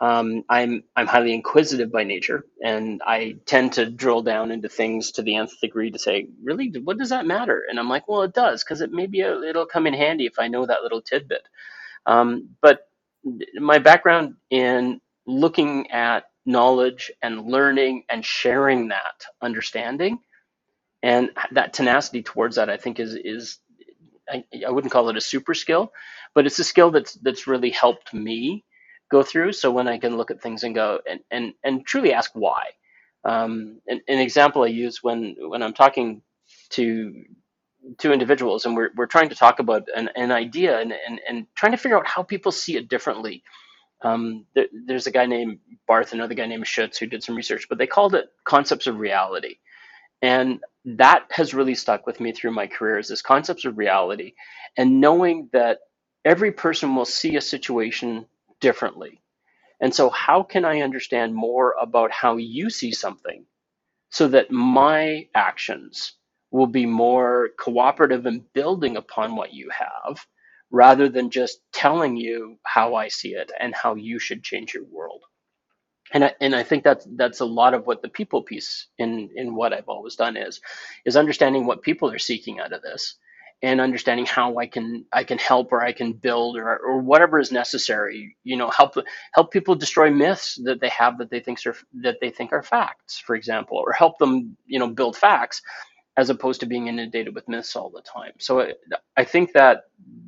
um, 0.00 0.44
I'm 0.48 0.84
I'm 0.96 1.06
highly 1.06 1.32
inquisitive 1.34 1.90
by 1.92 2.04
nature, 2.04 2.44
and 2.62 3.00
I 3.06 3.36
tend 3.46 3.74
to 3.74 3.86
drill 3.90 4.22
down 4.22 4.50
into 4.50 4.68
things 4.68 5.12
to 5.12 5.22
the 5.22 5.36
nth 5.36 5.58
degree 5.60 5.90
to 5.90 5.98
say, 5.98 6.28
really, 6.42 6.70
what 6.84 6.98
does 6.98 7.10
that 7.10 7.26
matter? 7.26 7.64
And 7.68 7.78
I'm 7.78 7.88
like, 7.88 8.06
well, 8.08 8.22
it 8.22 8.34
does 8.34 8.62
because 8.62 8.82
it 8.82 8.92
maybe 8.92 9.20
it'll 9.20 9.66
come 9.66 9.86
in 9.86 9.94
handy 9.94 10.26
if 10.26 10.38
I 10.38 10.48
know 10.48 10.66
that 10.66 10.82
little 10.82 11.02
tidbit. 11.02 11.42
Um, 12.06 12.50
but 12.62 12.88
my 13.56 13.78
background 13.78 14.36
in 14.50 15.00
looking 15.26 15.90
at 15.90 16.24
knowledge 16.46 17.10
and 17.22 17.46
learning 17.46 18.04
and 18.10 18.24
sharing 18.24 18.88
that 18.88 19.24
understanding 19.42 20.18
and 21.02 21.30
that 21.52 21.74
tenacity 21.74 22.22
towards 22.22 22.56
that, 22.56 22.70
I 22.70 22.78
think 22.78 23.00
is 23.00 23.14
is 23.14 23.58
I, 24.30 24.44
I 24.66 24.70
wouldn't 24.70 24.92
call 24.92 25.10
it 25.10 25.16
a 25.18 25.22
super 25.22 25.54
skill, 25.54 25.92
but 26.34 26.46
it's 26.46 26.58
a 26.60 26.64
skill 26.64 26.90
that's 26.92 27.14
that's 27.14 27.46
really 27.48 27.70
helped 27.70 28.14
me 28.14 28.64
go 29.12 29.22
through. 29.22 29.52
So 29.54 29.70
when 29.72 29.88
I 29.88 29.98
can 29.98 30.16
look 30.18 30.32
at 30.32 30.42
things 30.42 30.64
and 30.64 30.74
go 30.74 31.00
and 31.10 31.20
and, 31.30 31.54
and 31.64 31.86
truly 31.86 32.14
ask 32.14 32.32
why. 32.34 32.64
Um, 33.24 33.80
an, 33.88 34.00
an 34.08 34.20
example 34.20 34.64
I 34.64 34.68
use 34.68 35.02
when 35.02 35.36
when 35.52 35.62
I'm 35.62 35.74
talking 35.74 36.22
to 36.70 37.24
to 37.98 38.12
individuals 38.12 38.66
and 38.66 38.76
we're, 38.76 38.90
we're 38.96 39.06
trying 39.06 39.30
to 39.30 39.36
talk 39.36 39.58
about 39.60 39.88
an, 39.96 40.10
an 40.16 40.32
idea 40.32 40.80
and, 40.80 40.92
and, 40.92 41.20
and 41.28 41.46
trying 41.56 41.72
to 41.72 41.78
figure 41.78 41.98
out 41.98 42.06
how 42.06 42.22
people 42.22 42.52
see 42.52 42.76
it 42.76 42.88
differently. 42.88 43.42
Um, 44.02 44.46
there, 44.54 44.66
there's 44.86 45.08
a 45.08 45.12
guy 45.12 45.26
named 45.26 45.58
Barth, 45.88 46.12
another 46.12 46.34
guy 46.34 46.46
named 46.46 46.66
Schutz 46.66 46.98
who 46.98 47.06
did 47.06 47.24
some 47.24 47.36
research, 47.36 47.66
but 47.68 47.78
they 47.78 47.88
called 47.88 48.14
it 48.14 48.26
concepts 48.44 48.86
of 48.86 48.98
reality. 48.98 49.56
And 50.22 50.60
that 50.84 51.26
has 51.32 51.54
really 51.54 51.74
stuck 51.74 52.06
with 52.06 52.20
me 52.20 52.32
through 52.32 52.52
my 52.52 52.68
career 52.68 52.98
is 52.98 53.08
this 53.08 53.22
concepts 53.22 53.64
of 53.64 53.78
reality 53.78 54.34
and 54.76 55.00
knowing 55.00 55.50
that 55.52 55.78
every 56.24 56.52
person 56.52 56.94
will 56.96 57.04
see 57.04 57.36
a 57.36 57.40
situation 57.40 58.26
differently. 58.62 59.20
And 59.80 59.94
so, 59.94 60.08
how 60.08 60.44
can 60.44 60.64
I 60.64 60.80
understand 60.80 61.34
more 61.34 61.74
about 61.78 62.12
how 62.12 62.36
you 62.38 62.70
see 62.70 62.92
something 62.92 63.44
so 64.10 64.28
that 64.28 64.50
my 64.50 65.28
actions 65.34 66.14
will 66.50 66.68
be 66.68 66.86
more 66.86 67.50
cooperative 67.58 68.24
and 68.24 68.50
building 68.52 68.96
upon 68.96 69.36
what 69.36 69.52
you 69.52 69.70
have 69.70 70.24
rather 70.70 71.08
than 71.08 71.30
just 71.30 71.58
telling 71.72 72.16
you 72.16 72.58
how 72.64 72.94
I 72.94 73.08
see 73.08 73.30
it 73.30 73.50
and 73.58 73.74
how 73.74 73.96
you 73.96 74.18
should 74.18 74.44
change 74.44 74.72
your 74.72 74.84
world? 74.84 75.22
And 76.12 76.24
I, 76.24 76.34
and 76.40 76.54
I 76.54 76.62
think 76.62 76.84
that's 76.84 77.06
that's 77.16 77.40
a 77.40 77.44
lot 77.44 77.74
of 77.74 77.86
what 77.86 78.02
the 78.02 78.08
people 78.08 78.42
piece 78.42 78.86
in 78.98 79.30
in 79.34 79.54
what 79.56 79.72
I've 79.72 79.88
always 79.88 80.14
done 80.14 80.36
is 80.36 80.60
is 81.04 81.16
understanding 81.16 81.66
what 81.66 81.82
people 81.82 82.10
are 82.10 82.18
seeking 82.18 82.60
out 82.60 82.72
of 82.72 82.82
this 82.82 83.16
and 83.62 83.80
understanding 83.80 84.26
how 84.26 84.58
I 84.58 84.66
can 84.66 85.04
I 85.12 85.24
can 85.24 85.38
help 85.38 85.72
or 85.72 85.82
I 85.82 85.92
can 85.92 86.14
build 86.14 86.56
or, 86.56 86.76
or 86.76 86.98
whatever 86.98 87.38
is 87.38 87.52
necessary. 87.52 88.36
You 88.42 88.56
know, 88.56 88.70
help 88.70 88.96
help 89.32 89.52
people 89.52 89.74
destroy 89.76 90.10
myths 90.10 90.60
that 90.64 90.80
they 90.80 90.88
have 90.88 91.18
that 91.18 91.30
they 91.30 91.40
think 91.40 91.64
are 91.66 91.76
that 92.02 92.18
they 92.20 92.30
think 92.30 92.52
are 92.52 92.62
facts, 92.62 93.18
for 93.18 93.36
example, 93.36 93.78
or 93.78 93.92
help 93.92 94.18
them 94.18 94.56
you 94.66 94.78
know 94.78 94.88
build 94.88 95.16
facts 95.16 95.62
as 96.16 96.28
opposed 96.28 96.60
to 96.60 96.66
being 96.66 96.88
inundated 96.88 97.34
with 97.34 97.48
myths 97.48 97.74
all 97.74 97.88
the 97.88 98.02
time. 98.02 98.32
So 98.38 98.60
I, 98.60 98.72
I 99.16 99.24
think 99.24 99.52
that 99.54 99.84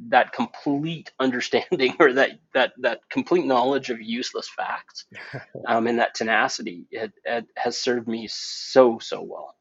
that 0.08 0.32
complete 0.32 1.12
understanding 1.20 1.96
or 1.98 2.12
that 2.12 2.38
that 2.54 2.72
that 2.78 3.00
complete 3.10 3.44
knowledge 3.44 3.90
of 3.90 4.00
useless 4.00 4.48
facts 4.48 5.06
um, 5.66 5.88
and 5.88 5.98
that 5.98 6.14
tenacity 6.14 6.86
it, 6.90 7.12
it 7.24 7.46
has 7.56 7.76
served 7.76 8.06
me 8.06 8.28
so 8.30 9.00
so 9.00 9.22
well. 9.22 9.56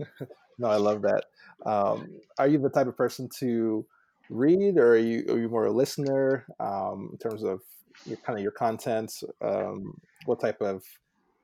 no, 0.58 0.68
I 0.68 0.76
love 0.76 1.02
that. 1.02 1.24
Um, 1.66 2.20
are 2.38 2.48
you 2.48 2.58
the 2.58 2.70
type 2.70 2.86
of 2.86 2.96
person 2.96 3.28
to 3.38 3.84
read, 4.30 4.78
or 4.78 4.94
are 4.94 4.98
you 4.98 5.24
are 5.28 5.38
you 5.38 5.48
more 5.48 5.66
a 5.66 5.72
listener 5.72 6.46
um, 6.60 7.10
in 7.12 7.18
terms 7.18 7.42
of 7.42 7.60
your, 8.06 8.16
kind 8.18 8.38
of 8.38 8.42
your 8.42 8.52
content? 8.52 9.12
Um, 9.42 10.00
what 10.26 10.40
type 10.40 10.60
of 10.60 10.84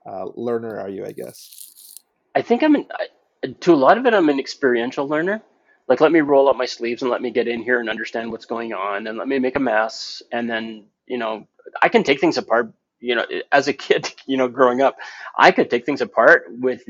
uh, 0.07 0.27
learner 0.35 0.79
are 0.79 0.89
you? 0.89 1.05
I 1.05 1.13
guess. 1.13 1.97
I 2.35 2.43
think 2.43 2.63
I'm 2.63 2.75
an, 2.75 2.87
I, 2.93 3.49
to 3.61 3.73
a 3.73 3.77
lot 3.77 3.99
of 3.99 4.07
it. 4.07 4.15
I'm 4.15 4.29
an 4.29 4.41
experiential 4.41 5.09
learner. 5.09 5.43
Like, 5.87 6.01
let 6.01 6.13
me 6.13 6.21
roll 6.21 6.49
up 6.49 6.57
my 6.57 6.65
sleeves 6.65 7.03
and 7.03 7.11
let 7.11 7.21
me 7.21 7.31
get 7.31 7.47
in 7.47 7.63
here 7.63 7.79
and 7.79 7.91
understand 7.91 8.31
what's 8.31 8.47
going 8.47 8.73
on, 8.73 9.07
and 9.07 9.19
let 9.19 9.29
me 9.29 9.39
make 9.39 9.57
a 9.57 9.61
mess, 9.61 10.23
and 10.33 10.49
then 10.49 10.87
you 11.07 11.19
know 11.19 11.47
I 11.83 11.89
can 11.89 12.05
take 12.05 12.21
things 12.21 12.39
apart 12.39 12.73
you 13.01 13.15
know, 13.15 13.27
as 13.53 13.69
a 13.69 13.73
kid, 13.73 14.13
you 14.27 14.37
know, 14.37 14.49
growing 14.49 14.81
up, 14.81 14.97
I 15.37 15.51
could 15.53 15.71
take 15.71 15.87
things 15.87 16.01
apart 16.01 16.45
with 16.49 16.83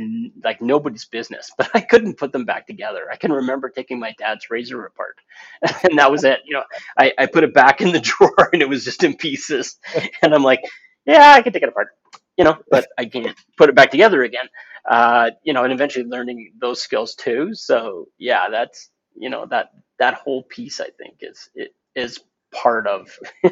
like 0.42 0.62
nobody's 0.62 1.04
business, 1.04 1.50
but 1.58 1.70
I 1.74 1.80
couldn't 1.80 2.18
put 2.18 2.32
them 2.32 2.44
back 2.44 2.66
together. 2.66 3.06
I 3.12 3.16
can 3.16 3.32
remember 3.32 3.68
taking 3.68 3.98
my 3.98 4.14
dad's 4.18 4.50
razor 4.50 4.84
apart, 4.84 5.16
and 5.84 5.98
that 5.98 6.10
was 6.10 6.24
it. 6.24 6.40
You 6.44 6.54
know, 6.54 6.64
I, 6.98 7.12
I 7.18 7.26
put 7.26 7.44
it 7.44 7.54
back 7.54 7.80
in 7.80 7.92
the 7.92 8.00
drawer 8.00 8.50
and 8.52 8.62
it 8.62 8.68
was 8.68 8.84
just 8.84 9.04
in 9.04 9.16
pieces. 9.16 9.76
And 10.22 10.34
I'm 10.34 10.42
like, 10.44 10.60
yeah, 11.06 11.32
I 11.32 11.42
can 11.42 11.52
take 11.52 11.62
it 11.62 11.68
apart, 11.68 11.88
you 12.36 12.44
know, 12.44 12.58
but 12.70 12.86
I 12.98 13.06
can't 13.06 13.36
put 13.56 13.68
it 13.68 13.74
back 13.74 13.90
together 13.90 14.22
again. 14.22 14.48
Uh, 14.88 15.30
you 15.42 15.52
know, 15.52 15.64
and 15.64 15.72
eventually 15.72 16.04
learning 16.04 16.52
those 16.60 16.80
skills 16.80 17.14
too. 17.14 17.54
So 17.54 18.08
yeah, 18.18 18.50
that's 18.50 18.90
you 19.16 19.30
know 19.30 19.46
that 19.46 19.70
that 19.98 20.14
whole 20.14 20.42
piece 20.42 20.80
I 20.80 20.88
think 20.98 21.18
is 21.20 21.48
it 21.54 21.74
is 21.94 22.20
part 22.54 22.86
of 22.86 23.18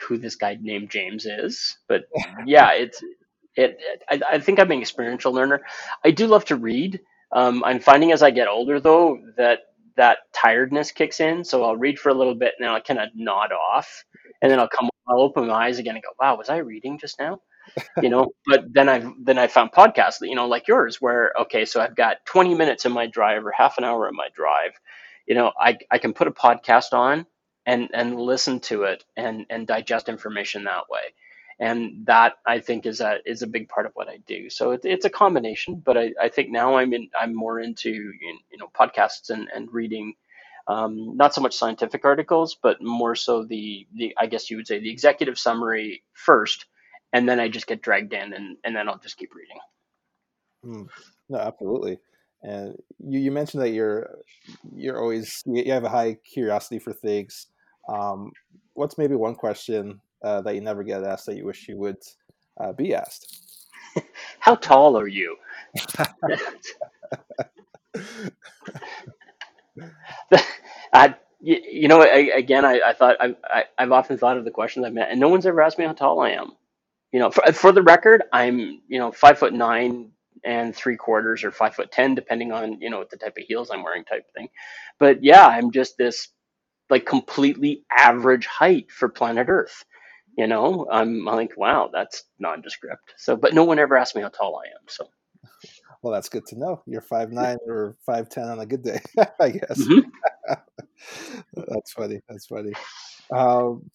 who 0.00 0.18
this 0.18 0.36
guy 0.36 0.58
named 0.60 0.90
James 0.90 1.26
is. 1.26 1.78
But 1.88 2.04
yeah, 2.46 2.72
it's 2.74 3.02
it. 3.54 3.78
it 3.78 4.02
I, 4.08 4.36
I, 4.36 4.38
think 4.40 4.58
I'm 4.58 4.70
an 4.70 4.80
experiential 4.80 5.32
learner. 5.32 5.62
I 6.04 6.10
do 6.10 6.26
love 6.26 6.44
to 6.46 6.56
read. 6.56 7.00
Um, 7.32 7.62
I'm 7.64 7.80
finding 7.80 8.12
as 8.12 8.22
I 8.22 8.30
get 8.30 8.48
older 8.48 8.80
though 8.80 9.18
that 9.36 9.60
that 9.96 10.18
tiredness 10.32 10.92
kicks 10.92 11.20
in. 11.20 11.44
So 11.44 11.64
I'll 11.64 11.76
read 11.76 11.98
for 11.98 12.08
a 12.08 12.14
little 12.14 12.34
bit 12.34 12.54
and 12.58 12.66
then 12.66 12.74
I'll 12.74 12.80
kind 12.80 13.00
of 13.00 13.10
nod 13.14 13.52
off, 13.52 14.04
and 14.42 14.50
then 14.50 14.58
I'll 14.58 14.68
come. 14.68 14.88
I'll 15.06 15.20
open 15.20 15.46
my 15.46 15.66
eyes 15.66 15.78
again 15.78 15.94
and 15.94 16.02
go, 16.02 16.10
"Wow, 16.20 16.36
was 16.36 16.48
I 16.48 16.58
reading 16.58 16.98
just 16.98 17.18
now?" 17.18 17.40
you 18.02 18.08
know 18.08 18.28
but 18.46 18.64
then 18.72 18.88
i've 18.88 19.12
then 19.22 19.38
i 19.38 19.46
found 19.46 19.70
podcasts 19.72 20.16
you 20.22 20.34
know 20.34 20.46
like 20.46 20.68
yours 20.68 21.00
where 21.00 21.32
okay 21.38 21.64
so 21.64 21.80
i've 21.80 21.96
got 21.96 22.16
20 22.26 22.54
minutes 22.54 22.84
in 22.84 22.92
my 22.92 23.06
drive 23.06 23.44
or 23.44 23.52
half 23.52 23.78
an 23.78 23.84
hour 23.84 24.08
in 24.08 24.14
my 24.14 24.28
drive 24.34 24.72
you 25.26 25.34
know 25.34 25.52
i, 25.60 25.76
I 25.90 25.98
can 25.98 26.12
put 26.12 26.28
a 26.28 26.32
podcast 26.32 26.92
on 26.92 27.26
and 27.68 27.88
and 27.92 28.18
listen 28.18 28.58
to 28.58 28.82
it 28.82 29.04
and 29.16 29.46
and 29.50 29.66
digest 29.66 30.08
information 30.08 30.64
that 30.64 30.88
way 30.90 31.12
and 31.60 32.06
that 32.06 32.34
I 32.46 32.60
think 32.60 32.86
is 32.86 33.00
a 33.00 33.18
is 33.26 33.42
a 33.42 33.46
big 33.46 33.68
part 33.68 33.86
of 33.86 33.92
what 33.94 34.08
I 34.08 34.18
do. 34.26 34.48
So 34.48 34.72
it, 34.72 34.82
it's 34.84 35.04
a 35.04 35.10
combination, 35.10 35.82
but 35.84 35.96
I, 35.98 36.12
I 36.20 36.28
think 36.28 36.50
now 36.50 36.76
I'm 36.76 36.92
in 36.94 37.10
I'm 37.20 37.34
more 37.34 37.60
into 37.60 37.90
you 37.90 38.58
know 38.58 38.70
podcasts 38.78 39.30
and 39.30 39.48
and 39.54 39.72
reading, 39.72 40.14
um, 40.68 41.16
not 41.16 41.34
so 41.34 41.40
much 41.40 41.56
scientific 41.56 42.04
articles, 42.04 42.56
but 42.62 42.80
more 42.80 43.16
so 43.16 43.44
the 43.44 43.86
the 43.94 44.14
I 44.18 44.26
guess 44.26 44.50
you 44.50 44.56
would 44.56 44.68
say 44.68 44.78
the 44.78 44.90
executive 44.90 45.38
summary 45.38 46.04
first, 46.12 46.66
and 47.12 47.28
then 47.28 47.40
I 47.40 47.48
just 47.48 47.66
get 47.66 47.82
dragged 47.82 48.12
in 48.12 48.32
and 48.32 48.56
and 48.62 48.76
then 48.76 48.88
I'll 48.88 48.98
just 48.98 49.18
keep 49.18 49.34
reading. 49.34 49.58
Mm, 50.64 50.88
no, 51.28 51.38
absolutely. 51.38 51.98
And 52.40 52.76
you, 53.00 53.18
you 53.18 53.30
mentioned 53.32 53.64
that 53.64 53.70
you're 53.70 54.18
you're 54.72 55.00
always 55.00 55.42
you 55.44 55.72
have 55.72 55.84
a 55.84 55.88
high 55.88 56.18
curiosity 56.32 56.78
for 56.78 56.92
things. 56.92 57.48
Um, 57.88 58.32
what's 58.74 58.98
maybe 58.98 59.14
one 59.14 59.34
question 59.34 60.00
uh, 60.22 60.40
that 60.42 60.54
you 60.54 60.60
never 60.60 60.82
get 60.84 61.04
asked 61.04 61.26
that 61.26 61.36
you 61.36 61.44
wish 61.44 61.68
you 61.68 61.76
would 61.78 61.98
uh, 62.60 62.72
be 62.72 62.94
asked? 62.94 63.66
How 64.38 64.54
tall 64.54 64.98
are 64.98 65.08
you? 65.08 65.36
I, 70.92 71.14
you, 71.40 71.88
know, 71.88 72.02
I, 72.02 72.30
again, 72.36 72.64
I, 72.64 72.80
I 72.84 72.92
thought 72.92 73.16
I, 73.20 73.36
I, 73.52 73.64
have 73.78 73.92
often 73.92 74.18
thought 74.18 74.36
of 74.36 74.44
the 74.44 74.50
questions 74.50 74.84
I've 74.84 74.92
met, 74.92 75.10
and 75.10 75.20
no 75.20 75.28
one's 75.28 75.46
ever 75.46 75.62
asked 75.62 75.78
me 75.78 75.84
how 75.84 75.92
tall 75.92 76.20
I 76.20 76.30
am. 76.30 76.52
You 77.12 77.20
know, 77.20 77.30
for, 77.30 77.52
for 77.52 77.72
the 77.72 77.82
record, 77.82 78.24
I'm 78.32 78.80
you 78.88 78.98
know 78.98 79.12
five 79.12 79.38
foot 79.38 79.54
nine 79.54 80.10
and 80.44 80.74
three 80.74 80.96
quarters 80.96 81.44
or 81.44 81.50
five 81.50 81.74
foot 81.74 81.92
ten, 81.92 82.14
depending 82.14 82.52
on 82.52 82.80
you 82.80 82.90
know 82.90 83.04
the 83.08 83.16
type 83.16 83.36
of 83.38 83.44
heels 83.44 83.70
I'm 83.70 83.82
wearing, 83.82 84.04
type 84.04 84.24
thing. 84.34 84.48
But 84.98 85.22
yeah, 85.22 85.46
I'm 85.46 85.70
just 85.70 85.96
this 85.96 86.28
like 86.90 87.06
completely 87.06 87.84
average 87.96 88.46
height 88.46 88.90
for 88.90 89.08
planet 89.08 89.48
Earth. 89.48 89.84
You 90.36 90.46
know, 90.46 90.86
I'm 90.90 91.24
like, 91.24 91.56
wow, 91.56 91.90
that's 91.92 92.24
nondescript. 92.38 93.14
So, 93.16 93.36
but 93.36 93.54
no 93.54 93.64
one 93.64 93.78
ever 93.78 93.96
asked 93.96 94.14
me 94.14 94.22
how 94.22 94.28
tall 94.28 94.60
I 94.64 94.68
am. 94.68 94.86
So, 94.86 95.08
well, 96.02 96.12
that's 96.12 96.28
good 96.28 96.46
to 96.46 96.58
know. 96.58 96.82
You're 96.86 97.00
five 97.00 97.32
nine 97.32 97.58
or 97.66 97.96
five 98.06 98.28
ten 98.28 98.44
on 98.44 98.60
a 98.60 98.66
good 98.66 98.82
day, 98.82 99.00
I 99.40 99.50
guess. 99.50 99.84
Mhm. 99.84 100.04
that's 101.54 101.92
funny. 101.92 102.20
That's 102.28 102.46
funny. 102.46 102.72
Um, 103.34 103.90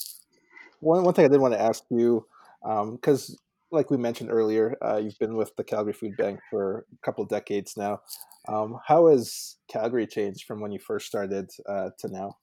one 0.82 1.04
one 1.04 1.14
thing 1.14 1.26
I 1.26 1.30
did 1.30 1.40
want 1.40 1.54
to 1.54 1.62
ask 1.62 1.84
you, 1.90 2.26
because 2.62 3.40
like 3.72 3.90
we 3.90 3.98
mentioned 3.98 4.30
earlier, 4.32 4.76
uh, 4.86 4.98
you've 4.98 5.18
been 5.20 5.36
with 5.36 5.56
the 5.56 5.64
Calgary 5.64 5.94
Food 5.94 6.16
Bank 6.18 6.40
for 6.52 6.86
a 6.94 7.06
couple 7.06 7.24
of 7.24 7.30
decades 7.30 7.76
now. 7.76 8.02
Um, 8.48 8.80
how 8.86 9.08
has 9.08 9.56
Calgary 9.68 10.06
changed 10.06 10.46
from 10.46 10.60
when 10.60 10.72
you 10.72 10.80
first 10.80 11.08
started 11.08 11.50
uh, 11.68 11.90
to 12.00 12.08
now? 12.10 12.38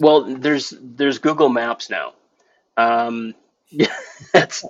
Well, 0.00 0.22
there's 0.22 0.74
there's 0.80 1.18
Google 1.18 1.48
Maps 1.48 1.90
now. 1.90 2.14
Um, 2.76 3.34
that's 4.32 4.64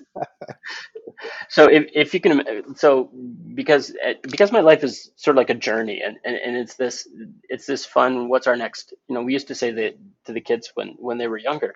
so 1.49 1.67
if, 1.69 1.87
if 1.95 2.15
you 2.15 2.21
can 2.21 2.77
so 2.77 3.11
because 3.55 3.95
because 4.23 4.53
my 4.53 4.61
life 4.61 4.85
is 4.85 5.11
sort 5.17 5.37
of 5.37 5.39
like 5.39 5.51
a 5.51 5.55
journey 5.55 6.03
and, 6.05 6.17
and, 6.25 6.37
and 6.37 6.57
it's 6.57 6.75
this 6.77 7.09
it's 7.49 7.67
this 7.67 7.85
fun 7.85 8.29
what's 8.29 8.47
our 8.47 8.57
next 8.57 8.93
you 9.09 9.15
know 9.15 9.23
we 9.23 9.33
used 9.33 9.49
to 9.49 9.55
say 9.55 9.71
that 9.71 9.97
to 10.25 10.33
the 10.33 10.41
kids 10.41 10.73
when 10.75 10.91
when 10.99 11.19
they 11.19 11.29
were 11.29 11.39
younger 11.39 11.75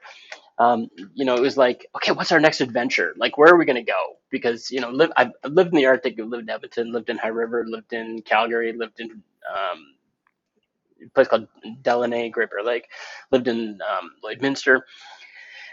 um, 0.58 0.88
you 1.14 1.24
know 1.24 1.36
it 1.36 1.42
was 1.42 1.56
like 1.56 1.86
okay 1.96 2.12
what's 2.12 2.32
our 2.32 2.40
next 2.40 2.60
adventure 2.60 3.14
like 3.16 3.38
where 3.38 3.52
are 3.52 3.58
we 3.58 3.64
going 3.66 3.76
to 3.76 3.82
go 3.92 4.16
because 4.30 4.70
you 4.70 4.80
know 4.80 4.90
live 4.90 5.12
I've 5.16 5.32
lived 5.46 5.70
in 5.72 5.76
the 5.78 5.86
Arctic 5.86 6.18
lived 6.18 6.44
in 6.44 6.50
Edmonton 6.50 6.92
lived 6.92 7.10
in 7.10 7.18
High 7.18 7.28
River 7.28 7.64
lived 7.68 7.92
in 7.92 8.22
Calgary 8.22 8.72
lived 8.72 9.00
in 9.00 9.10
um, 9.10 9.91
place 11.14 11.28
called 11.28 11.48
Deline 11.82 12.30
Great 12.30 12.50
Bear 12.50 12.64
Lake 12.64 12.88
lived 13.32 13.48
in 13.48 13.78
um, 13.90 14.10
Lloydminster 14.24 14.80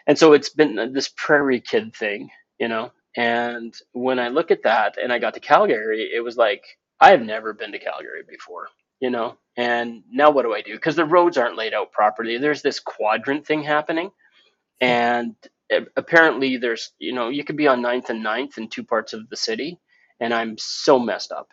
and 0.08 0.18
so 0.18 0.34
it's 0.34 0.50
been 0.50 0.94
this 0.94 1.10
prairie 1.18 1.62
kid 1.62 1.96
thing 1.96 2.30
you 2.60 2.68
know 2.68 2.92
and 3.18 3.74
when 3.94 4.20
I 4.20 4.30
look 4.30 4.52
at 4.52 4.64
that 4.64 4.98
and 5.02 5.12
I 5.12 5.20
got 5.20 5.34
to 5.34 5.40
Calgary, 5.40 6.10
it 6.14 6.24
was 6.24 6.38
like, 6.38 6.64
I 7.02 7.12
have 7.12 7.22
never 7.22 7.54
been 7.54 7.72
to 7.74 7.80
Calgary 7.80 8.24
before, 8.28 8.70
you 9.02 9.10
know? 9.10 9.38
And 9.58 10.04
now 10.12 10.32
what 10.32 10.44
do 10.44 10.54
I 10.54 10.62
do? 10.62 10.74
Because 10.74 10.96
the 10.96 11.06
roads 11.06 11.38
aren't 11.38 11.58
laid 11.58 11.74
out 11.74 11.92
properly. 11.92 12.38
There's 12.38 12.62
this 12.62 12.80
quadrant 12.80 13.46
thing 13.46 13.64
happening. 13.64 14.12
And 14.82 15.36
apparently 15.98 16.58
there's, 16.58 16.92
you 17.00 17.14
know, 17.14 17.30
you 17.30 17.44
could 17.44 17.58
be 17.58 17.68
on 17.68 17.82
ninth 17.82 18.10
and 18.10 18.24
ninth 18.24 18.58
in 18.58 18.70
two 18.70 18.84
parts 18.84 19.14
of 19.14 19.30
the 19.30 19.38
city. 19.38 19.80
And 20.20 20.34
I'm 20.34 20.58
so 20.58 21.00
messed 21.00 21.32
up. 21.32 21.50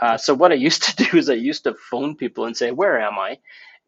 Uh, 0.00 0.16
so 0.16 0.34
what 0.34 0.52
I 0.52 0.56
used 0.56 0.82
to 0.84 1.04
do 1.10 1.16
is 1.16 1.28
I 1.30 1.34
used 1.34 1.64
to 1.64 1.74
phone 1.74 2.16
people 2.16 2.46
and 2.46 2.56
say, 2.56 2.70
where 2.70 3.00
am 3.00 3.18
I? 3.18 3.38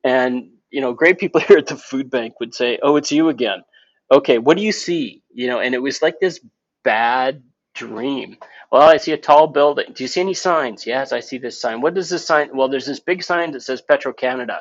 And, 0.05 0.51
you 0.71 0.81
know, 0.81 0.93
great 0.93 1.19
people 1.19 1.41
here 1.47 1.59
at 1.59 1.67
the 1.67 1.77
food 1.77 2.11
bank 2.11 2.41
would 2.41 2.55
say, 2.55 2.79
oh, 2.83 2.97
it's 2.97 3.13
you 3.13 3.29
again. 3.29 3.63
Okay, 4.11 4.39
what 4.39 4.57
do 4.57 4.63
you 4.63 4.73
see? 4.73 5.23
You 5.35 5.49
know, 5.49 5.61
and 5.61 5.75
it 5.75 5.83
was 5.83 6.01
like 6.01 6.21
this 6.21 6.41
bad 6.85 7.43
dream. 7.75 8.37
Well, 8.71 8.83
I 8.83 8.97
see 8.97 9.13
a 9.13 9.19
tall 9.19 9.47
building. 9.49 9.87
Do 9.95 10.03
you 10.05 10.09
see 10.09 10.21
any 10.21 10.35
signs? 10.35 10.87
Yes, 10.87 11.13
I 11.13 11.21
see 11.21 11.39
this 11.39 11.61
sign. 11.61 11.81
What 11.81 11.95
does 11.95 12.09
this 12.09 12.27
sign? 12.27 12.57
Well, 12.57 12.69
there's 12.69 12.87
this 12.87 13.01
big 13.01 13.23
sign 13.23 13.53
that 13.53 13.63
says 13.63 13.83
Petro 13.83 14.13
Canada. 14.13 14.61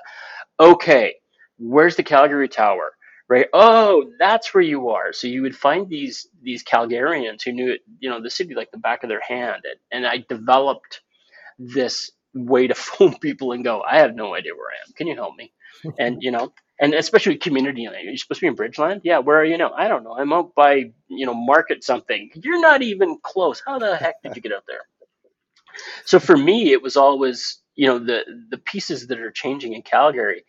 Okay, 0.60 1.16
where's 1.58 1.96
the 1.96 2.04
Calgary 2.04 2.50
Tower? 2.50 2.92
Right? 3.28 3.48
Oh, 3.54 4.12
that's 4.20 4.54
where 4.54 4.64
you 4.64 4.90
are. 4.90 5.12
So 5.12 5.28
you 5.28 5.42
would 5.42 5.56
find 5.56 5.90
these 5.90 6.28
these 6.44 6.64
Calgarians 6.64 7.44
who 7.44 7.54
knew 7.54 7.72
it, 7.72 7.82
you 8.00 8.10
know, 8.10 8.22
the 8.22 8.30
city 8.30 8.54
like 8.54 8.70
the 8.72 8.78
back 8.78 9.04
of 9.04 9.10
their 9.10 9.22
hand. 9.28 9.64
And, 9.64 9.80
and 9.92 10.06
I 10.06 10.24
developed 10.30 11.02
this 11.60 12.12
way 12.34 12.68
to 12.68 12.76
phone 12.90 13.18
people 13.20 13.52
and 13.52 13.64
go, 13.64 13.82
I 13.82 14.00
have 14.00 14.16
no 14.16 14.36
idea 14.36 14.54
where 14.56 14.70
I 14.70 14.88
am. 14.88 14.94
Can 14.96 15.08
you 15.08 15.16
help 15.16 15.36
me? 15.38 15.52
And 16.00 16.24
you 16.24 16.32
know, 16.32 16.54
and 16.80 16.94
especially 16.94 17.38
community 17.38 17.88
land. 17.88 18.06
You're 18.06 18.18
supposed 18.18 18.40
to 18.40 18.46
be 18.46 18.48
in 18.48 18.56
Bridgeland. 18.56 19.02
Yeah, 19.04 19.20
where 19.20 19.38
are 19.40 19.46
you 19.46 19.58
now? 19.58 19.72
I 19.78 19.88
don't 19.88 20.04
know. 20.04 20.18
I'm 20.18 20.34
out 20.34 20.56
by 20.56 20.92
you 21.08 21.26
know 21.26 21.34
Market 21.34 21.84
something. 21.84 22.32
You're 22.34 22.62
not 22.62 22.82
even 22.82 23.18
close. 23.22 23.62
How 23.66 23.78
the 23.78 23.96
heck 23.98 24.16
did 24.24 24.36
you 24.36 24.42
get 24.42 24.54
out 24.54 24.64
there? 24.68 24.82
So 26.06 26.20
for 26.20 26.38
me, 26.38 26.72
it 26.72 26.82
was 26.82 26.96
always 26.98 27.60
you 27.76 27.88
know 27.88 28.00
the 28.00 28.24
the 28.50 28.58
pieces 28.58 29.08
that 29.08 29.20
are 29.20 29.32
changing 29.32 29.74
in 29.74 29.82
Calgary 29.84 30.44